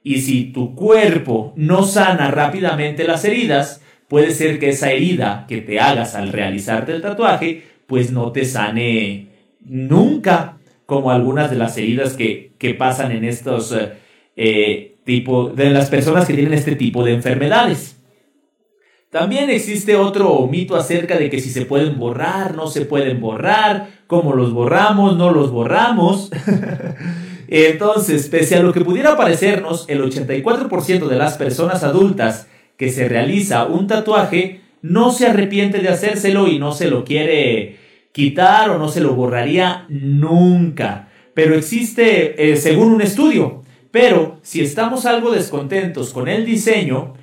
y 0.05 0.21
si 0.21 0.53
tu 0.53 0.77
cuerpo 0.77 1.53
no 1.57 1.83
sana 1.83 2.31
rápidamente 2.31 3.03
las 3.03 3.25
heridas, 3.25 3.83
puede 4.07 4.31
ser 4.31 4.61
que 4.61 4.69
esa 4.69 4.93
herida 4.93 5.45
que 5.49 5.61
te 5.61 5.81
hagas 5.81 6.15
al 6.15 6.29
realizarte 6.33 6.93
el 6.93 7.03
tatuaje, 7.03 7.65
pues 7.89 8.13
no 8.13 8.31
te 8.31 8.45
sane 8.45 9.27
nunca, 9.65 10.59
como 10.87 11.11
algunas 11.11 11.51
de 11.51 11.57
las 11.57 11.77
heridas 11.79 12.13
que, 12.13 12.77
pasan 12.79 13.11
en 13.11 13.25
estos 13.25 13.73
eh, 13.73 13.93
eh, 14.37 14.99
tipos, 15.03 15.57
de 15.57 15.71
las 15.71 15.91
personas 15.91 16.27
que 16.29 16.35
tienen 16.35 16.55
este 16.55 16.77
tipo 16.77 17.03
de 17.03 17.15
enfermedades. 17.15 17.96
También 19.11 19.51
existe 19.51 19.97
otro 19.97 20.47
mito 20.47 20.77
acerca 20.77 21.17
de 21.17 21.31
que 21.31 21.41
si 21.41 21.51
se 21.51 21.65
pueden 21.65 21.99
borrar, 21.99 22.55
no 22.55 22.67
se 22.67 22.83
pueden 22.83 23.21
borrar, 23.21 23.89
cómo 24.07 24.35
los 24.35 24.53
borramos, 24.53 25.17
no 25.17 25.31
los 25.31 25.51
borramos. 25.53 26.31
Entonces, 27.49 28.29
pese 28.29 28.57
a 28.57 28.63
lo 28.63 28.73
que 28.73 28.81
pudiera 28.81 29.17
parecernos, 29.17 29.85
el 29.89 30.03
84% 30.03 31.07
de 31.07 31.17
las 31.17 31.39
personas 31.39 31.85
adultas 31.85 32.49
que 32.77 32.91
se 32.91 33.09
realiza 33.09 33.67
un 33.67 33.87
tatuaje 33.87 34.61
no 34.83 35.13
se 35.13 35.27
arrepiente 35.27 35.79
de 35.79 35.89
hacérselo 35.89 36.49
y 36.49 36.59
no 36.59 36.73
se 36.73 36.89
lo 36.89 37.05
quiere 37.05 37.77
quitar 38.13 38.71
o 38.71 38.79
no 38.79 38.89
se 38.89 39.01
lo 39.01 39.15
borraría 39.15 39.87
nunca. 39.89 41.09
Pero 41.35 41.55
existe, 41.55 42.51
eh, 42.51 42.57
según 42.57 42.89
un 42.93 43.03
estudio, 43.03 43.63
pero 43.91 44.39
si 44.43 44.63
estamos 44.63 45.07
algo 45.07 45.31
descontentos 45.31 46.13
con 46.13 46.29
el 46.29 46.45
diseño, 46.45 47.15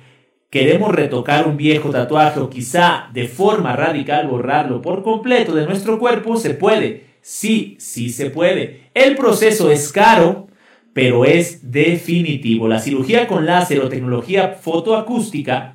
queremos 0.54 0.94
retocar 0.94 1.48
un 1.48 1.56
viejo 1.56 1.90
tatuaje 1.90 2.38
o 2.38 2.48
quizá 2.48 3.08
de 3.12 3.26
forma 3.26 3.74
radical 3.74 4.28
borrarlo 4.28 4.80
por 4.80 5.02
completo 5.02 5.52
de 5.52 5.66
nuestro 5.66 5.98
cuerpo, 5.98 6.36
se 6.36 6.50
puede. 6.54 7.06
Sí, 7.22 7.74
sí 7.80 8.08
se 8.10 8.30
puede. 8.30 8.82
El 8.94 9.16
proceso 9.16 9.72
es 9.72 9.90
caro, 9.90 10.46
pero 10.92 11.24
es 11.24 11.72
definitivo. 11.72 12.68
La 12.68 12.78
cirugía 12.78 13.26
con 13.26 13.46
láser 13.46 13.80
o 13.80 13.88
tecnología 13.88 14.50
fotoacústica 14.50 15.74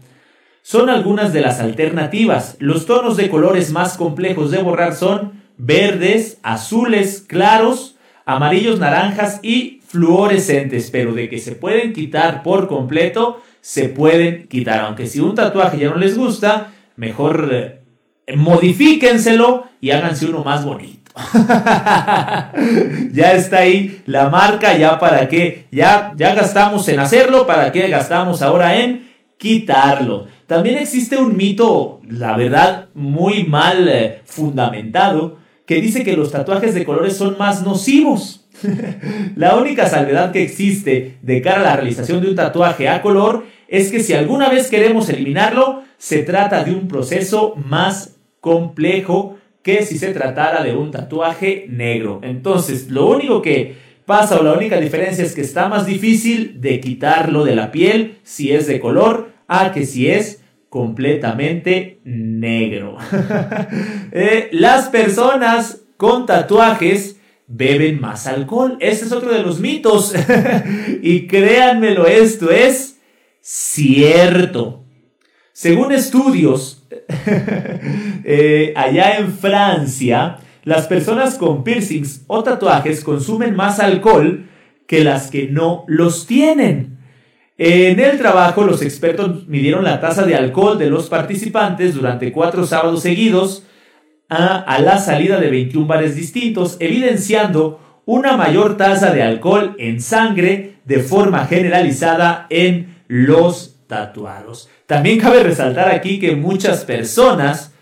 son 0.61 0.89
algunas 0.89 1.33
de 1.33 1.41
las 1.41 1.59
alternativas. 1.59 2.55
Los 2.59 2.85
tonos 2.85 3.17
de 3.17 3.29
colores 3.29 3.73
más 3.73 3.97
complejos 3.97 4.49
de 4.49 4.63
borrar 4.63 4.95
son 4.95 5.43
verdes, 5.57 6.39
azules, 6.41 7.25
claros, 7.27 7.97
amarillos, 8.23 8.79
naranjas 8.79 9.41
y 9.43 9.78
fluorescentes, 9.89 10.89
pero 10.91 11.13
de 11.13 11.29
que 11.29 11.39
se 11.39 11.53
pueden 11.53 11.93
quitar 11.93 12.43
por 12.43 12.67
completo, 12.67 13.41
se 13.59 13.89
pueden 13.89 14.47
quitar. 14.47 14.81
Aunque 14.81 15.07
si 15.07 15.19
un 15.19 15.35
tatuaje 15.35 15.79
ya 15.79 15.89
no 15.89 15.95
les 15.95 16.17
gusta, 16.17 16.71
mejor 16.95 17.49
eh, 17.51 17.81
modifíquenselo 18.35 19.65
y 19.81 19.91
háganse 19.91 20.27
uno 20.27 20.43
más 20.43 20.63
bonito. 20.63 20.99
ya 23.11 23.33
está 23.33 23.59
ahí 23.59 24.01
la 24.05 24.29
marca, 24.29 24.77
ya 24.77 24.99
para 24.99 25.27
qué, 25.27 25.65
ya, 25.71 26.13
ya 26.15 26.35
gastamos 26.35 26.87
en 26.87 26.99
hacerlo, 26.99 27.47
para 27.47 27.71
qué 27.71 27.87
gastamos 27.87 28.43
ahora 28.43 28.79
en 28.79 29.09
quitarlo. 29.37 30.27
También 30.45 30.77
existe 30.77 31.17
un 31.17 31.35
mito, 31.35 31.99
la 32.07 32.37
verdad, 32.37 32.89
muy 32.93 33.43
mal 33.43 33.87
eh, 33.89 34.21
fundamentado, 34.25 35.39
que 35.65 35.81
dice 35.81 36.03
que 36.03 36.15
los 36.15 36.31
tatuajes 36.31 36.75
de 36.75 36.85
colores 36.85 37.17
son 37.17 37.37
más 37.39 37.63
nocivos. 37.63 38.38
la 39.35 39.55
única 39.55 39.87
salvedad 39.87 40.31
que 40.31 40.43
existe 40.43 41.17
de 41.21 41.41
cara 41.41 41.61
a 41.61 41.63
la 41.63 41.75
realización 41.75 42.21
de 42.21 42.29
un 42.29 42.35
tatuaje 42.35 42.89
a 42.89 43.01
color 43.01 43.45
es 43.67 43.91
que 43.91 44.01
si 44.01 44.13
alguna 44.13 44.49
vez 44.49 44.69
queremos 44.69 45.09
eliminarlo, 45.09 45.83
se 45.97 46.23
trata 46.23 46.63
de 46.63 46.71
un 46.71 46.87
proceso 46.87 47.55
más 47.55 48.17
complejo 48.39 49.37
que 49.61 49.83
si 49.83 49.97
se 49.97 50.13
tratara 50.13 50.63
de 50.63 50.75
un 50.75 50.91
tatuaje 50.91 51.65
negro. 51.69 52.21
Entonces, 52.23 52.89
lo 52.89 53.07
único 53.07 53.41
que 53.41 53.75
pasa 54.05 54.39
o 54.39 54.43
la 54.43 54.53
única 54.53 54.79
diferencia 54.79 55.23
es 55.23 55.35
que 55.35 55.41
está 55.41 55.67
más 55.67 55.85
difícil 55.85 56.59
de 56.61 56.79
quitarlo 56.79 57.43
de 57.43 57.55
la 57.55 57.71
piel 57.71 58.17
si 58.23 58.51
es 58.51 58.65
de 58.65 58.79
color 58.79 59.33
a 59.47 59.71
que 59.71 59.85
si 59.85 60.09
es 60.09 60.41
completamente 60.69 61.99
negro. 62.03 62.97
Eh, 64.11 64.49
las 64.53 64.89
personas 64.89 65.83
con 65.95 66.25
tatuajes 66.25 67.18
beben 67.49 67.99
más 67.99 68.27
alcohol. 68.27 68.77
Este 68.79 69.05
es 69.05 69.11
otro 69.11 69.33
de 69.33 69.41
los 69.41 69.59
mitos. 69.59 70.13
y 71.01 71.27
créanmelo, 71.27 72.05
esto 72.07 72.51
es 72.51 72.99
cierto. 73.41 74.85
Según 75.51 75.91
estudios, 75.91 76.87
eh, 78.23 78.71
allá 78.77 79.17
en 79.17 79.33
Francia, 79.33 80.37
las 80.63 80.87
personas 80.87 81.37
con 81.37 81.63
piercings 81.65 82.21
o 82.27 82.43
tatuajes 82.43 83.03
consumen 83.03 83.55
más 83.55 83.79
alcohol 83.79 84.45
que 84.87 85.03
las 85.03 85.29
que 85.29 85.47
no 85.47 85.83
los 85.87 86.27
tienen. 86.27 86.99
En 87.57 87.99
el 87.99 88.17
trabajo, 88.17 88.63
los 88.63 88.81
expertos 88.81 89.47
midieron 89.49 89.83
la 89.83 89.99
tasa 89.99 90.23
de 90.23 90.35
alcohol 90.35 90.77
de 90.77 90.89
los 90.89 91.09
participantes 91.09 91.93
durante 91.93 92.31
cuatro 92.31 92.65
sábados 92.65 93.01
seguidos 93.01 93.63
a, 94.29 94.79
la 94.79 94.99
salida 94.99 95.39
de 95.39 95.49
21 95.49 95.87
bares 95.87 96.15
distintos, 96.15 96.77
evidenciando 96.79 97.79
una 98.05 98.37
mayor 98.37 98.77
tasa 98.77 99.11
de 99.11 99.23
alcohol 99.23 99.75
en 99.79 100.01
sangre 100.01 100.75
de 100.85 100.99
forma 100.99 101.45
generalizada 101.47 102.45
en 102.49 103.01
los 103.07 103.79
tatuados. 103.87 104.69
También 104.85 105.19
cabe 105.19 105.43
resaltar 105.43 105.91
aquí 105.91 106.19
que 106.19 106.35
muchas 106.35 106.85
personas 106.85 107.73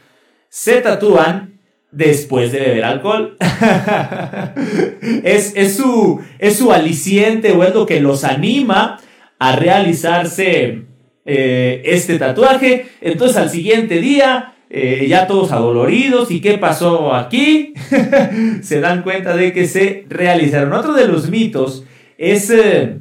se 0.50 0.82
tatúan 0.82 1.60
después 1.92 2.52
de 2.52 2.60
beber 2.60 2.86
alcohol. 2.86 3.38
es, 5.24 5.76
su, 5.76 6.22
es 6.40 6.58
su 6.58 6.72
aliciente 6.72 7.52
o 7.52 7.64
es 7.64 7.74
lo 7.74 7.86
que 7.86 8.00
los 8.00 8.24
anima 8.24 9.00
a 9.40 9.56
realizarse 9.56 10.84
eh, 11.26 11.82
este 11.86 12.18
tatuaje. 12.18 12.88
Entonces 13.02 13.38
al 13.38 13.50
siguiente 13.50 14.00
día, 14.00 14.54
eh, 14.70 15.06
ya 15.08 15.28
todos 15.28 15.52
adoloridos, 15.52 16.32
¿y 16.32 16.42
qué 16.42 16.58
pasó 16.58 17.14
aquí? 17.14 17.74
se 18.62 18.80
dan 18.80 19.04
cuenta 19.04 19.36
de 19.36 19.54
que 19.54 19.66
se 19.68 20.06
realizaron. 20.10 20.74
Otro 20.74 20.94
de 20.94 21.08
los 21.08 21.30
mitos 21.30 21.84
es... 22.18 22.50
Eh, 22.50 23.00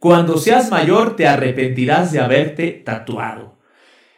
cuando 0.00 0.38
seas 0.38 0.70
mayor 0.70 1.14
te 1.14 1.28
arrepentirás 1.28 2.10
de 2.10 2.20
haberte 2.20 2.70
tatuado. 2.70 3.58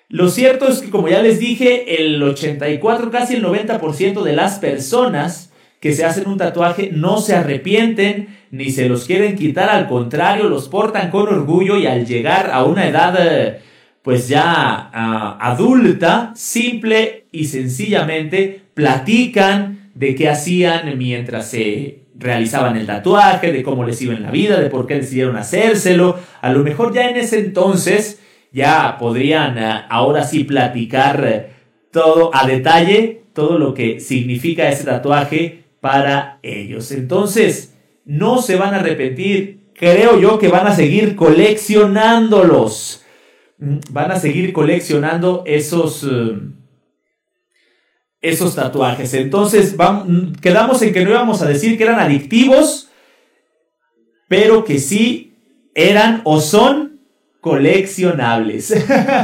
Lo 0.09 0.29
cierto 0.29 0.69
es 0.69 0.81
que, 0.81 0.91
como 0.91 1.09
ya 1.09 1.21
les 1.21 1.41
dije, 1.41 2.01
el 2.01 2.23
84, 2.23 3.11
casi 3.11 3.35
el 3.35 3.45
90% 3.45 4.23
de 4.23 4.33
las 4.33 4.61
personas 4.61 5.53
que 5.81 5.93
se 5.93 6.05
hacen 6.05 6.29
un 6.29 6.39
tatuaje 6.39 6.91
no 6.93 7.21
se 7.21 7.35
arrepienten 7.35 8.29
ni 8.53 8.71
se 8.71 8.89
los 8.89 9.07
quieren 9.07 9.35
quitar, 9.35 9.71
al 9.71 9.89
contrario, 9.89 10.49
los 10.49 10.69
portan 10.69 11.11
con 11.11 11.27
orgullo 11.27 11.77
y 11.77 11.87
al 11.87 12.07
llegar 12.07 12.51
a 12.53 12.63
una 12.63 12.87
edad 12.87 13.17
eh, 13.19 13.61
pues 14.03 14.29
ya 14.29 14.91
ah, 14.93 15.39
adulta, 15.41 16.33
simple 16.35 17.27
y 17.33 17.47
sencillamente 17.47 18.63
platican 18.75 19.91
de 19.95 20.15
qué 20.15 20.29
hacían 20.29 20.99
mientras 20.99 21.49
se 21.49 22.01
realizaban 22.19 22.77
el 22.77 22.87
tatuaje, 22.87 23.53
de 23.53 23.63
cómo 23.63 23.85
les 23.85 24.01
iba 24.03 24.15
en 24.15 24.23
la 24.23 24.31
vida, 24.31 24.61
de 24.61 24.71
por 24.71 24.87
qué 24.87 24.95
decidieron 24.97 25.37
hacérselo. 25.37 26.19
A 26.41 26.53
lo 26.53 26.63
mejor 26.63 26.93
ya 26.95 27.09
en 27.09 27.17
ese 27.17 27.39
entonces 27.39 28.21
ya 28.53 28.97
podrían 28.99 29.59
ah, 29.59 29.87
ahora 29.89 30.25
sí 30.25 30.45
platicar 30.45 31.25
eh, 31.27 31.47
todo 31.91 32.31
a 32.35 32.47
detalle, 32.47 33.23
todo 33.33 33.59
lo 33.59 33.75
que 33.75 34.01
significa 34.01 34.69
ese 34.69 34.85
tatuaje 34.85 35.65
para 35.81 36.39
ellos. 36.43 36.93
Entonces, 36.93 37.75
no 38.05 38.41
se 38.43 38.57
van 38.57 38.75
a 38.75 38.79
arrepentir. 38.79 39.61
Creo 39.75 40.21
yo 40.21 40.39
que 40.39 40.49
van 40.49 40.67
a 40.67 40.75
seguir 40.75 41.17
coleccionándolos. 41.17 43.02
Van 43.91 44.11
a 44.11 44.19
seguir 44.19 44.53
coleccionando 44.53 45.45
esos... 45.47 46.05
Eh, 46.05 46.39
esos 48.21 48.55
tatuajes. 48.55 49.13
Entonces, 49.15 49.75
quedamos 50.41 50.81
en 50.81 50.93
que 50.93 51.05
no 51.05 51.11
íbamos 51.11 51.43
a 51.43 51.49
decir 51.49 51.77
que 51.77 51.83
eran 51.83 51.99
adictivos, 51.99 52.89
pero 54.29 54.65
que 54.65 54.79
sí 54.79 55.35
eran 55.75 56.23
o 56.25 56.41
son 56.41 57.01
coleccionables. 57.41 58.73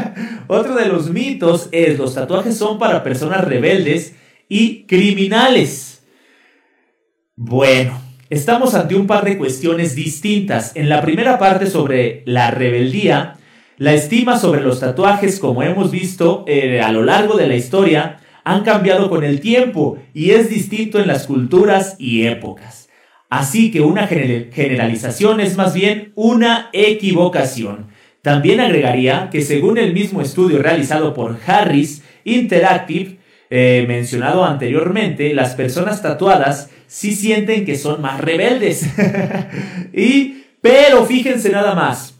Otro 0.48 0.74
de 0.74 0.86
los 0.86 1.10
mitos 1.10 1.68
es 1.70 1.96
los 1.96 2.14
tatuajes 2.14 2.56
son 2.56 2.80
para 2.80 3.04
personas 3.04 3.44
rebeldes 3.44 4.16
y 4.48 4.82
criminales. 4.86 6.02
Bueno, 7.36 8.02
estamos 8.30 8.74
ante 8.74 8.96
un 8.96 9.06
par 9.06 9.24
de 9.24 9.38
cuestiones 9.38 9.94
distintas. 9.94 10.74
En 10.74 10.88
la 10.88 11.00
primera 11.02 11.38
parte 11.38 11.68
sobre 11.68 12.24
la 12.26 12.50
rebeldía, 12.50 13.37
la 13.78 13.94
estima 13.94 14.38
sobre 14.38 14.60
los 14.60 14.80
tatuajes, 14.80 15.38
como 15.38 15.62
hemos 15.62 15.92
visto 15.92 16.44
eh, 16.48 16.80
a 16.80 16.90
lo 16.90 17.04
largo 17.04 17.36
de 17.36 17.46
la 17.46 17.54
historia, 17.54 18.18
han 18.42 18.64
cambiado 18.64 19.08
con 19.08 19.22
el 19.22 19.40
tiempo 19.40 19.98
y 20.14 20.30
es 20.30 20.50
distinto 20.50 20.98
en 20.98 21.06
las 21.06 21.26
culturas 21.26 21.94
y 21.98 22.26
épocas. 22.26 22.88
Así 23.30 23.70
que 23.70 23.80
una 23.80 24.06
generalización 24.06 25.40
es 25.40 25.56
más 25.56 25.74
bien 25.74 26.12
una 26.16 26.70
equivocación. 26.72 27.88
También 28.22 28.58
agregaría 28.58 29.28
que 29.30 29.42
según 29.42 29.78
el 29.78 29.92
mismo 29.92 30.22
estudio 30.22 30.60
realizado 30.60 31.14
por 31.14 31.38
Harris 31.46 32.02
Interactive, 32.24 33.18
eh, 33.50 33.84
mencionado 33.86 34.44
anteriormente, 34.44 35.32
las 35.34 35.54
personas 35.54 36.02
tatuadas 36.02 36.70
sí 36.86 37.14
sienten 37.14 37.64
que 37.64 37.76
son 37.76 38.02
más 38.02 38.20
rebeldes. 38.20 38.86
y, 39.92 40.44
pero 40.60 41.04
fíjense 41.04 41.50
nada 41.50 41.74
más, 41.74 42.17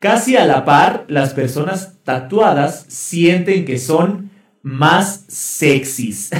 casi 0.00 0.36
a 0.36 0.46
la 0.46 0.64
par, 0.64 1.04
las 1.06 1.34
personas 1.34 1.98
tatuadas 2.02 2.86
sienten 2.88 3.64
que 3.64 3.78
son 3.78 4.30
más 4.62 5.24
sexys. 5.28 6.30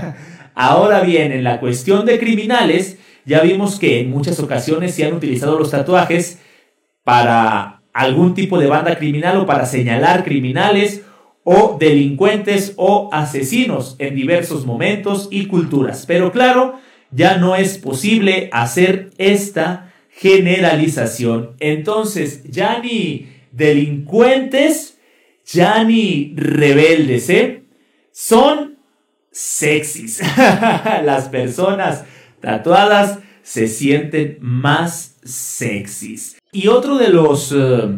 Ahora 0.54 1.02
bien, 1.02 1.32
en 1.32 1.44
la 1.44 1.60
cuestión 1.60 2.06
de 2.06 2.18
criminales, 2.18 2.98
ya 3.26 3.42
vimos 3.42 3.78
que 3.78 4.00
en 4.00 4.10
muchas 4.10 4.40
ocasiones 4.40 4.94
se 4.94 5.04
han 5.04 5.12
utilizado 5.12 5.58
los 5.58 5.70
tatuajes 5.70 6.38
para 7.04 7.82
algún 7.92 8.34
tipo 8.34 8.58
de 8.58 8.68
banda 8.68 8.96
criminal 8.96 9.36
o 9.38 9.46
para 9.46 9.66
señalar 9.66 10.24
criminales 10.24 11.02
o 11.44 11.76
delincuentes 11.78 12.74
o 12.76 13.10
asesinos 13.12 13.96
en 13.98 14.14
diversos 14.14 14.64
momentos 14.64 15.28
y 15.30 15.46
culturas. 15.46 16.04
Pero 16.06 16.30
claro, 16.30 16.78
ya 17.10 17.38
no 17.38 17.56
es 17.56 17.78
posible 17.78 18.48
hacer 18.52 19.10
esta 19.18 19.87
generalización. 20.18 21.52
Entonces, 21.60 22.42
ya 22.50 22.80
ni 22.80 23.28
delincuentes, 23.52 24.98
ya 25.46 25.84
ni 25.84 26.34
rebeldes, 26.36 27.30
¿eh? 27.30 27.62
son 28.10 28.78
sexys. 29.30 30.20
Las 31.04 31.28
personas 31.28 32.04
tatuadas 32.40 33.20
se 33.42 33.68
sienten 33.68 34.38
más 34.40 35.18
sexys. 35.22 36.38
Y 36.50 36.66
otro 36.66 36.98
de 36.98 37.10
los, 37.10 37.52
eh, 37.52 37.88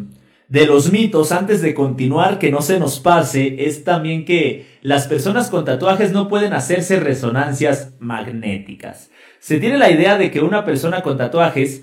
de 0.49 0.66
los 0.66 0.93
mitos, 0.93 1.33
antes 1.33 1.62
de 1.62 1.73
continuar, 1.73 2.39
que 2.39 2.51
no 2.51 2.61
se 2.61 2.79
nos 2.79 3.01
pase, 3.01 3.64
es 3.66 3.83
también 3.83 4.27
que 4.27 4.79
las 4.83 5.07
personas 5.07 5.49
con 5.49 5.64
tatuajes 5.64 6.12
no 6.12 6.29
pueden 6.29 6.53
hacerse 6.53 7.01
resonancias 7.01 7.95
magnéticas. 7.99 9.11
Se 9.39 9.59
tiene 9.59 9.79
la 9.79 9.91
idea 9.91 10.18
de 10.18 10.31
que 10.31 10.41
una 10.41 10.66
persona 10.66 11.01
con 11.03 11.16
tatuajes 11.16 11.83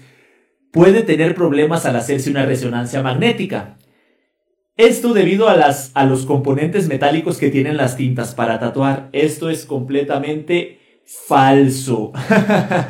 puede 0.78 1.01
tener 1.01 1.34
problemas 1.34 1.88
al 1.88 1.95
hacerse 1.95 2.30
una 2.30 2.45
resonancia 2.45 3.01
magnética. 3.01 3.78
Esto 4.75 5.15
debido 5.15 5.49
a, 5.49 5.57
las, 5.57 5.89
a 5.95 6.05
los 6.05 6.28
componentes 6.28 6.88
metálicos 6.88 7.39
que 7.39 7.49
tienen 7.49 7.78
las 7.78 7.97
tintas 7.97 8.36
para 8.36 8.59
tatuar. 8.59 9.09
Esto 9.11 9.49
es 9.49 9.65
completamente 9.65 11.01
falso. 11.03 12.13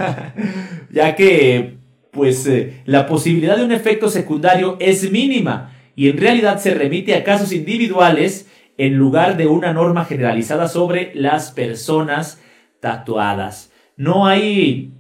ya 0.91 1.15
que, 1.15 1.77
pues, 2.11 2.45
eh, 2.47 2.81
la 2.83 3.05
posibilidad 3.05 3.55
de 3.55 3.63
un 3.63 3.71
efecto 3.71 4.09
secundario 4.09 4.75
es 4.81 5.09
mínima 5.09 5.73
y 5.95 6.09
en 6.09 6.17
realidad 6.17 6.59
se 6.59 6.73
remite 6.73 7.15
a 7.15 7.23
casos 7.23 7.53
individuales 7.53 8.49
en 8.77 8.97
lugar 8.97 9.37
de 9.37 9.47
una 9.47 9.71
norma 9.71 10.03
generalizada 10.03 10.67
sobre 10.67 11.13
las 11.15 11.53
personas 11.53 12.41
tatuadas. 12.81 13.71
No 13.95 14.27
hay 14.27 14.91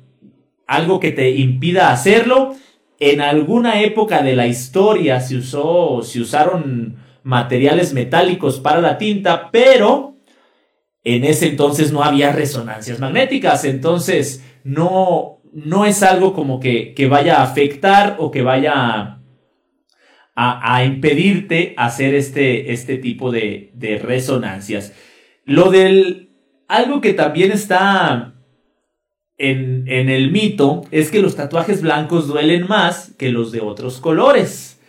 algo 0.67 1.01
que 1.01 1.11
te 1.11 1.31
impida 1.31 1.91
hacerlo 1.91 2.55
en 2.99 3.21
alguna 3.21 3.81
época 3.81 4.21
de 4.21 4.35
la 4.35 4.47
historia 4.47 5.19
se 5.19 5.37
usó, 5.37 6.01
se 6.01 6.19
usaron 6.19 6.97
materiales 7.23 7.93
metálicos 7.93 8.59
para 8.59 8.81
la 8.81 8.97
tinta, 8.97 9.51
pero 9.51 10.17
en 11.03 11.23
ese 11.23 11.47
entonces 11.47 11.91
no 11.91 12.03
había 12.03 12.31
resonancias 12.31 12.99
magnéticas, 12.99 13.65
entonces 13.65 14.43
no, 14.63 15.41
no 15.53 15.85
es 15.85 16.03
algo 16.03 16.33
como 16.33 16.59
que, 16.59 16.93
vaya 17.09 17.39
a 17.39 17.43
afectar 17.43 18.15
o 18.19 18.31
que 18.31 18.41
vaya 18.41 18.73
a, 20.35 20.75
a, 20.75 20.85
impedirte 20.85 21.73
hacer 21.77 22.15
este, 22.15 22.71
este 22.73 22.97
tipo 22.97 23.31
de, 23.31 23.71
de 23.73 23.99
resonancias. 23.99 24.93
Lo 25.45 25.71
del, 25.71 26.29
algo 26.67 26.99
que 26.99 27.13
también 27.13 27.51
está 27.51 28.35
en, 29.37 29.76
el 29.87 30.31
mito 30.31 30.83
es 30.91 31.11
que 31.11 31.21
los 31.21 31.35
tatuajes 31.35 31.81
blancos 31.81 32.27
duelen 32.27 32.67
más 32.67 33.13
que 33.17 33.29
los 33.29 33.51
de 33.51 33.61
otros 33.61 33.99
colores. 33.99 34.79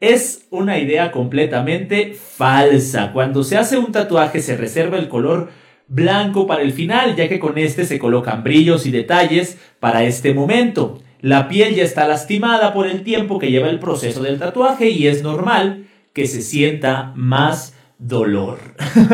Es 0.00 0.46
una 0.50 0.78
idea 0.78 1.10
completamente 1.10 2.14
falsa. 2.14 3.12
Cuando 3.12 3.42
se 3.42 3.56
hace 3.56 3.78
un 3.78 3.92
tatuaje 3.92 4.40
se 4.40 4.56
reserva 4.56 4.98
el 4.98 5.08
color 5.08 5.50
blanco 5.88 6.46
para 6.46 6.62
el 6.62 6.72
final, 6.72 7.16
ya 7.16 7.28
que 7.28 7.38
con 7.38 7.58
este 7.58 7.84
se 7.84 7.98
colocan 7.98 8.42
brillos 8.42 8.86
y 8.86 8.90
detalles 8.90 9.58
para 9.80 10.04
este 10.04 10.34
momento. 10.34 11.00
La 11.20 11.48
piel 11.48 11.74
ya 11.74 11.82
está 11.82 12.06
lastimada 12.06 12.72
por 12.72 12.86
el 12.86 13.02
tiempo 13.02 13.38
que 13.38 13.50
lleva 13.50 13.68
el 13.68 13.78
proceso 13.78 14.22
del 14.22 14.38
tatuaje 14.38 14.90
y 14.90 15.06
es 15.06 15.22
normal 15.22 15.86
que 16.12 16.26
se 16.26 16.42
sienta 16.42 17.12
más 17.16 17.74
dolor. 17.98 18.58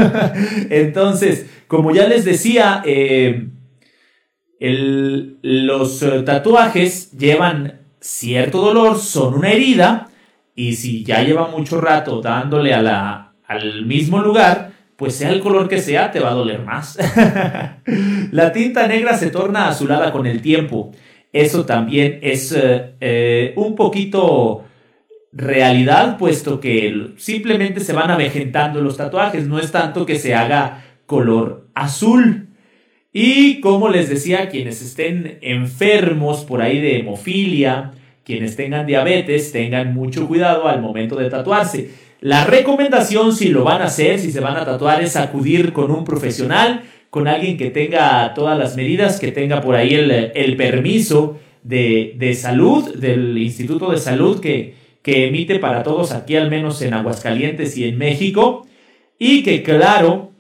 Entonces, 0.71 1.47
como 1.69 1.93
ya 1.93 2.09
les 2.09 2.25
decía, 2.25 2.83
eh, 2.85 3.49
los 4.63 6.03
eh, 6.03 6.23
tatuajes 6.23 7.11
llevan 7.13 7.81
cierto 8.01 8.61
dolor, 8.61 8.97
son 8.99 9.35
una 9.35 9.51
herida, 9.51 10.09
y 10.55 10.75
si 10.75 11.05
ya 11.05 11.23
lleva 11.23 11.49
mucho 11.49 11.81
rato 11.81 12.21
dándole 12.21 12.73
a 12.73 12.83
la, 12.83 13.33
al 13.47 13.87
mismo 13.87 14.21
lugar, 14.21 14.71
pues 14.97 15.17
sea 15.17 15.31
el 15.31 15.41
color 15.41 15.69
que 15.69 15.81
sea, 15.81 16.13
te 16.13 16.21
va 16.21 16.31
a 16.31 16.35
doler 16.35 16.61
más. 16.63 16.97
la 18.31 18.53
tinta 18.53 18.87
negra 18.87 19.17
se 19.17 19.31
torna 19.31 19.69
azulada 19.69 20.13
con 20.13 20.27
el 20.27 20.41
tiempo. 20.41 20.93
Eso 21.33 21.65
también 21.65 22.21
es 22.23 22.53
eh, 22.53 22.95
eh, 23.01 23.53
un 23.57 23.75
poquito 23.75 24.65
realidad, 25.33 26.19
puesto 26.19 26.61
que 26.61 27.15
simplemente 27.17 27.81
se 27.81 27.95
van 27.95 28.11
avejentando 28.11 28.81
los 28.81 28.97
tatuajes, 28.97 29.49
no 29.49 29.59
es 29.59 29.73
tanto 29.73 30.07
que 30.07 30.19
se 30.19 30.35
haga 30.35 30.85
color 31.07 31.69
azul. 31.75 32.49
Y 33.13 33.61
como 33.61 33.91
les 33.91 34.09
decía, 34.09 34.49
quienes 34.49 34.81
estén 34.81 35.39
enfermos 35.43 36.45
por 36.45 36.63
ahí 36.63 36.81
de 36.81 37.01
hemofilia, 37.01 37.93
quienes 38.25 38.57
tengan 38.57 38.87
diabetes, 38.87 39.53
tengan 39.53 39.93
mucho 39.93 40.27
cuidado 40.27 40.67
al 40.69 40.81
momento 40.81 41.17
de 41.17 41.29
tatuarse. 41.29 41.91
La 42.21 42.45
recomendación 42.45 43.35
si 43.35 43.49
lo 43.49 43.65
van 43.65 43.83
a 43.83 43.87
hacer, 43.87 44.19
si 44.19 44.31
se 44.31 44.41
van 44.41 44.57
a 44.57 44.65
tatuar, 44.65 45.03
es 45.03 45.17
acudir 45.17 45.73
con 45.73 45.91
un 45.91 46.05
profesional, 46.05 46.83
con 47.11 47.29
alguien 47.29 47.59
que 47.59 47.71
tenga 47.71 48.33
todas 48.33 48.59
las 48.59 48.77
medidas, 48.77 49.21
que 49.21 49.33
tenga 49.33 49.61
por 49.61 49.75
ahí 49.75 49.93
el, 49.93 50.57
permiso 50.57 51.39
de, 51.63 52.15
de, 52.17 52.35
salud, 52.35 52.95
del 52.95 53.37
Instituto 53.37 53.91
de 53.91 53.99
Salud 53.99 54.41
que, 54.41 54.75
que 55.03 55.27
emite 55.27 55.59
para 55.59 55.83
todos 55.83 56.13
aquí, 56.13 56.37
al 56.37 56.49
menos 56.49 56.81
en 56.81 56.95
Aguascalientes 56.95 57.77
y 57.77 57.85
en 57.85 57.99
México. 57.99 58.67
Y 59.19 59.43
que 59.43 59.63
claro, 59.63 60.32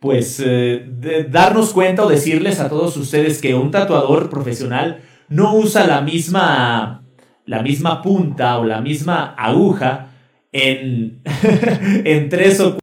pues 0.00 0.42
eh, 0.44 1.26
darnos 1.30 1.72
cuenta 1.72 2.04
o 2.04 2.08
decirles 2.08 2.60
a 2.60 2.68
todos 2.68 2.96
ustedes 2.96 3.40
que 3.40 3.54
un 3.54 3.70
tatuador 3.70 4.30
profesional 4.30 5.02
no 5.28 5.54
usa 5.56 5.86
la 5.86 6.00
misma, 6.00 7.04
la 7.44 7.62
misma 7.62 8.02
punta 8.02 8.58
o 8.58 8.64
la 8.64 8.80
misma 8.80 9.34
aguja 9.34 10.10
en, 10.52 11.22
en 12.04 12.28
tres 12.28 12.60
o. 12.60 12.78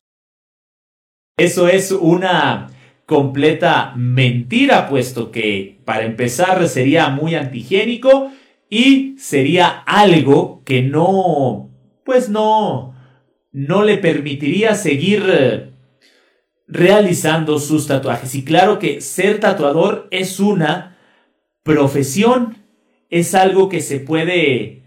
Eso 1.38 1.68
es 1.68 1.92
una 1.92 2.70
completa 3.06 3.94
mentira, 3.96 4.88
puesto 4.88 5.32
que 5.32 5.80
para 5.84 6.06
empezar 6.06 6.68
sería 6.68 7.10
muy 7.10 7.36
antigénico 7.36 8.32
y 8.70 9.16
sería 9.18 9.68
algo 9.86 10.62
que 10.66 10.82
no, 10.84 11.70
pues 12.06 12.30
no, 12.30 12.96
no 13.52 13.84
le 13.84 13.98
permitiría 13.98 14.76
seguir 14.76 15.24
eh, 15.30 15.73
realizando 16.68 17.60
sus 17.60 17.88
tatuajes. 17.88 18.36
Y 18.36 18.44
claro 18.44 18.80
que 18.80 19.02
ser 19.02 19.40
tatuador 19.40 20.08
es 20.12 20.40
una 20.40 20.98
profesión, 21.64 22.58
es 23.10 23.36
algo 23.36 23.70
que 23.70 23.82
se 23.82 24.00
puede 24.00 24.84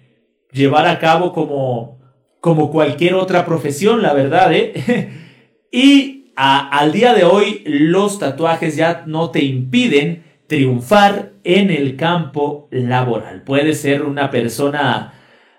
llevar 0.53 0.87
a 0.87 0.99
cabo 0.99 1.33
como, 1.33 1.99
como 2.41 2.71
cualquier 2.71 3.15
otra 3.15 3.45
profesión, 3.45 4.03
la 4.03 4.15
verdad, 4.15 4.53
¿eh? 4.53 5.11
y 5.73 6.33
al 6.37 6.93
día 6.93 7.15
de 7.15 7.25
hoy 7.25 7.63
los 7.65 8.19
tatuajes 8.19 8.77
ya 8.77 9.05
no 9.07 9.31
te 9.31 9.43
impiden 9.43 10.25
triunfar 10.47 11.33
en 11.45 11.71
el 11.71 11.97
campo 11.97 12.69
laboral. 12.71 13.43
Puedes 13.43 13.81
ser 13.81 14.03
una 14.03 14.31
persona 14.31 15.15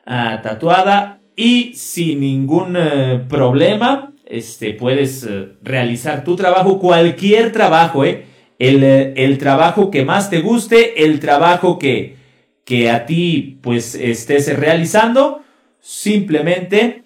ah, 0.05 0.39
tatuada 0.43 1.20
y 1.36 1.74
sin 1.74 2.20
ningún 2.20 2.76
eh, 2.78 3.26
problema 3.28 4.13
este, 4.30 4.73
puedes 4.73 5.23
eh, 5.23 5.53
realizar 5.63 6.23
tu 6.23 6.36
trabajo, 6.36 6.80
cualquier 6.80 7.51
trabajo, 7.51 8.03
¿eh? 8.03 8.25
eh, 8.59 9.13
El, 9.15 9.38
trabajo 9.38 9.89
que 9.89 10.03
más 10.03 10.30
te 10.30 10.41
guste, 10.41 11.03
el 11.05 11.19
trabajo 11.19 11.80
que, 11.80 12.15
que 12.65 12.89
a 12.89 13.05
ti 13.05 13.59
pues 13.61 13.95
estés 13.95 14.57
realizando, 14.57 15.43
simplemente 15.80 17.03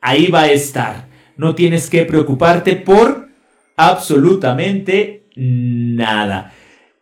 ahí 0.00 0.26
va 0.26 0.42
a 0.42 0.50
estar. 0.50 1.06
No 1.36 1.54
tienes 1.54 1.88
que 1.88 2.04
preocuparte 2.04 2.76
por 2.76 3.28
absolutamente 3.76 5.24
nada. 5.36 6.52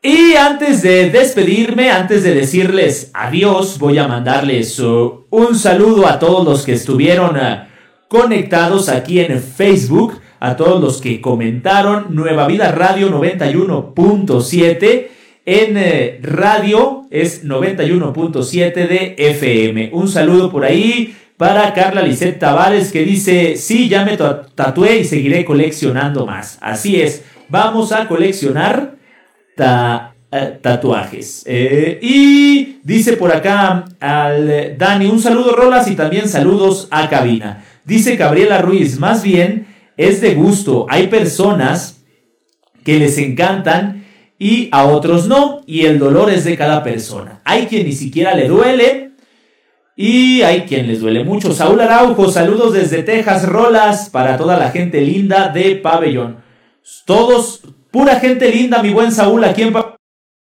Y 0.02 0.34
antes 0.34 0.82
de 0.82 1.08
despedirme, 1.08 1.90
antes 1.90 2.22
de 2.22 2.34
decirles 2.34 3.10
adiós, 3.14 3.78
voy 3.78 3.96
a 3.96 4.06
mandarles 4.06 4.78
uh, 4.78 5.24
un 5.30 5.54
saludo 5.54 6.06
a 6.06 6.18
todos 6.18 6.44
los 6.44 6.64
que 6.64 6.72
estuvieron 6.72 7.38
conectados 8.14 8.88
aquí 8.88 9.18
en 9.18 9.42
Facebook, 9.42 10.20
a 10.38 10.54
todos 10.56 10.80
los 10.80 11.00
que 11.00 11.20
comentaron 11.20 12.14
Nueva 12.14 12.46
Vida 12.46 12.70
Radio 12.70 13.10
91.7. 13.10 15.08
En 15.44 15.76
eh, 15.76 16.20
radio 16.22 17.08
es 17.10 17.44
91.7 17.44 18.72
de 18.72 19.16
FM. 19.18 19.90
Un 19.92 20.08
saludo 20.08 20.48
por 20.48 20.64
ahí 20.64 21.16
para 21.36 21.74
Carla 21.74 22.02
Lisette 22.02 22.38
Tavares 22.38 22.92
que 22.92 23.02
dice, 23.02 23.56
sí, 23.56 23.88
ya 23.88 24.04
me 24.04 24.16
tatué 24.16 24.98
y 24.98 25.04
seguiré 25.04 25.44
coleccionando 25.44 26.24
más. 26.24 26.58
Así 26.60 27.00
es, 27.00 27.24
vamos 27.48 27.90
a 27.90 28.06
coleccionar 28.06 28.94
eh, 29.58 30.58
tatuajes. 30.62 31.42
Eh, 31.48 31.98
y 32.00 32.78
dice 32.84 33.16
por 33.16 33.34
acá 33.34 33.86
al 33.98 34.78
Dani, 34.78 35.06
un 35.06 35.20
saludo 35.20 35.56
Rolas 35.56 35.88
y 35.88 35.96
también 35.96 36.28
saludos 36.28 36.86
a 36.92 37.08
cabina. 37.08 37.64
Dice 37.84 38.16
Gabriela 38.16 38.62
Ruiz, 38.62 38.98
más 38.98 39.22
bien 39.22 39.66
es 39.96 40.20
de 40.20 40.34
gusto. 40.34 40.86
Hay 40.88 41.08
personas 41.08 42.02
que 42.82 42.98
les 42.98 43.18
encantan 43.18 44.04
y 44.38 44.68
a 44.72 44.84
otros 44.84 45.28
no, 45.28 45.62
y 45.66 45.86
el 45.86 45.98
dolor 45.98 46.30
es 46.30 46.44
de 46.44 46.56
cada 46.56 46.82
persona. 46.82 47.40
Hay 47.44 47.66
quien 47.66 47.86
ni 47.86 47.92
siquiera 47.92 48.34
le 48.34 48.48
duele 48.48 49.12
y 49.96 50.42
hay 50.42 50.62
quien 50.62 50.86
les 50.86 51.00
duele 51.00 51.24
mucho. 51.24 51.52
Saúl 51.52 51.80
Araujo, 51.80 52.30
saludos 52.30 52.72
desde 52.72 53.02
Texas, 53.02 53.46
rolas 53.46 54.10
para 54.10 54.36
toda 54.36 54.56
la 54.56 54.70
gente 54.70 55.00
linda 55.00 55.48
de 55.48 55.76
Pabellón. 55.76 56.38
Todos, 57.06 57.62
pura 57.90 58.16
gente 58.16 58.50
linda, 58.50 58.82
mi 58.82 58.90
buen 58.90 59.12
Saúl, 59.12 59.44
aquí 59.44 59.62
en 59.62 59.74
Un 59.74 59.84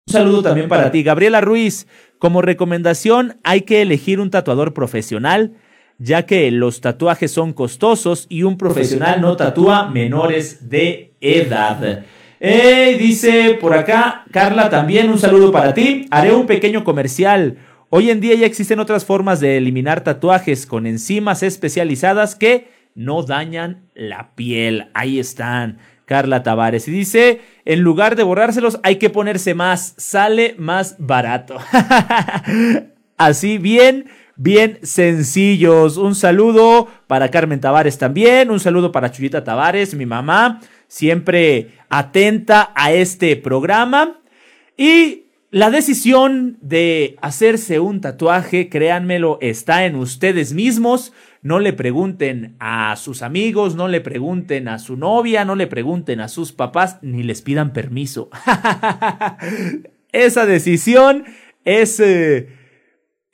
saludo 0.07 0.43
también 0.43 0.69
para 0.69 0.91
ti. 0.91 1.03
Gabriela 1.03 1.41
Ruiz, 1.41 1.87
como 2.19 2.41
recomendación, 2.41 3.39
hay 3.43 3.61
que 3.61 3.81
elegir 3.81 4.19
un 4.19 4.29
tatuador 4.29 4.73
profesional 4.73 5.53
ya 5.99 6.25
que 6.25 6.49
los 6.49 6.81
tatuajes 6.81 7.31
son 7.31 7.53
costosos 7.53 8.25
y 8.29 8.43
un 8.43 8.57
profesional 8.57 9.21
no 9.21 9.35
tatúa 9.35 9.89
menores 9.89 10.69
de 10.69 11.13
edad. 11.21 12.05
Eh, 12.39 12.95
dice 12.97 13.57
por 13.59 13.73
acá, 13.73 14.23
Carla, 14.31 14.69
también 14.69 15.09
un 15.09 15.19
saludo 15.19 15.51
para 15.51 15.73
ti. 15.73 16.07
Haré 16.09 16.33
un 16.33 16.47
pequeño 16.47 16.85
comercial. 16.85 17.57
Hoy 17.89 18.09
en 18.09 18.21
día 18.21 18.35
ya 18.35 18.45
existen 18.45 18.79
otras 18.79 19.03
formas 19.03 19.41
de 19.41 19.57
eliminar 19.57 20.03
tatuajes 20.03 20.65
con 20.65 20.87
enzimas 20.87 21.43
especializadas 21.43 22.35
que 22.35 22.69
no 22.95 23.23
dañan 23.23 23.89
la 23.93 24.31
piel. 24.35 24.87
Ahí 24.93 25.19
están. 25.19 25.79
Carla 26.05 26.41
Tavares. 26.41 26.87
Y 26.87 26.91
dice, 26.91 27.41
en 27.65 27.81
lugar 27.81 28.15
de 28.15 28.23
borrárselos, 28.23 28.79
hay 28.81 28.95
que 28.95 29.11
ponerse 29.11 29.53
más, 29.53 29.93
sale 29.97 30.55
más 30.57 30.95
barato. 30.97 31.57
Así 33.17 33.59
bien, 33.59 34.05
bien 34.39 34.79
sencillos. 34.83 35.97
Un 35.97 36.15
saludo 36.15 36.87
para 37.07 37.29
Carmen 37.29 37.59
Tavares 37.59 37.97
también, 37.97 38.49
un 38.49 38.61
saludo 38.61 38.91
para 38.91 39.11
Chuyita 39.11 39.43
Tavares, 39.43 39.93
mi 39.95 40.05
mamá, 40.05 40.61
siempre 40.87 41.73
atenta 41.89 42.71
a 42.73 42.93
este 42.93 43.35
programa. 43.35 44.21
Y 44.77 45.25
la 45.51 45.69
decisión 45.69 46.57
de 46.61 47.17
hacerse 47.21 47.81
un 47.81 47.99
tatuaje, 47.99 48.69
créanmelo, 48.69 49.39
está 49.41 49.85
en 49.85 49.95
ustedes 49.95 50.53
mismos. 50.53 51.11
No 51.41 51.59
le 51.59 51.73
pregunten 51.73 52.55
a 52.59 52.95
sus 52.95 53.21
amigos, 53.21 53.75
no 53.75 53.89
le 53.89 53.99
pregunten 53.99 54.69
a 54.69 54.79
su 54.79 54.95
novia, 54.95 55.43
no 55.43 55.55
le 55.55 55.67
pregunten 55.67 56.21
a 56.21 56.29
sus 56.29 56.53
papás, 56.53 56.97
ni 57.01 57.23
les 57.23 57.41
pidan 57.41 57.73
permiso. 57.73 58.29
Esa 60.13 60.45
decisión 60.45 61.25
es... 61.65 61.99
Eh, 61.99 62.58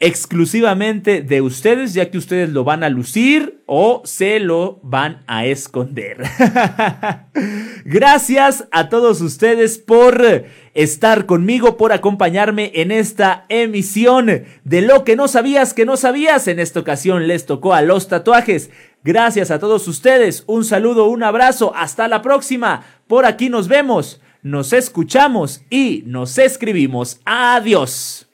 exclusivamente 0.06 1.24
de 1.24 1.42
ustedes, 1.42 1.96
ya 1.96 2.12
que 2.12 2.20
ustedes 2.20 2.52
lo 2.52 2.64
van 2.64 2.84
a 2.84 2.90
lucir 2.90 3.64
o 3.66 4.04
se 4.06 4.40
lo 4.40 4.80
van 4.84 5.24
a 5.26 5.48
esconder. 5.48 6.18
Gracias 7.86 8.68
a 8.72 8.90
todos 8.90 9.22
ustedes 9.22 9.80
por 9.80 10.46
estar 10.76 11.26
conmigo, 11.26 11.76
por 11.76 11.92
acompañarme 11.92 12.72
en 12.76 12.92
esta 12.92 13.46
emisión 13.50 14.44
de 14.64 14.82
lo 14.84 15.04
que 15.04 15.16
no 15.16 15.28
sabías 15.28 15.74
que 15.74 15.86
no 15.86 15.98
sabías. 15.98 16.48
En 16.48 16.60
esta 16.60 16.82
ocasión 16.82 17.28
les 17.28 17.48
tocó 17.48 17.74
a 17.74 17.82
los 17.82 18.08
tatuajes. 18.08 18.70
Gracias 19.04 19.50
a 19.50 19.58
todos 19.58 19.88
ustedes. 19.88 20.44
Un 20.46 20.66
saludo, 20.66 21.08
un 21.08 21.24
abrazo. 21.24 21.74
Hasta 21.76 22.08
la 22.08 22.22
próxima. 22.22 22.86
Por 23.08 23.26
aquí 23.26 23.50
nos 23.50 23.68
vemos, 23.68 24.22
nos 24.44 24.72
escuchamos 24.72 25.64
y 25.72 26.04
nos 26.06 26.38
escribimos. 26.38 27.20
Adiós. 27.26 28.25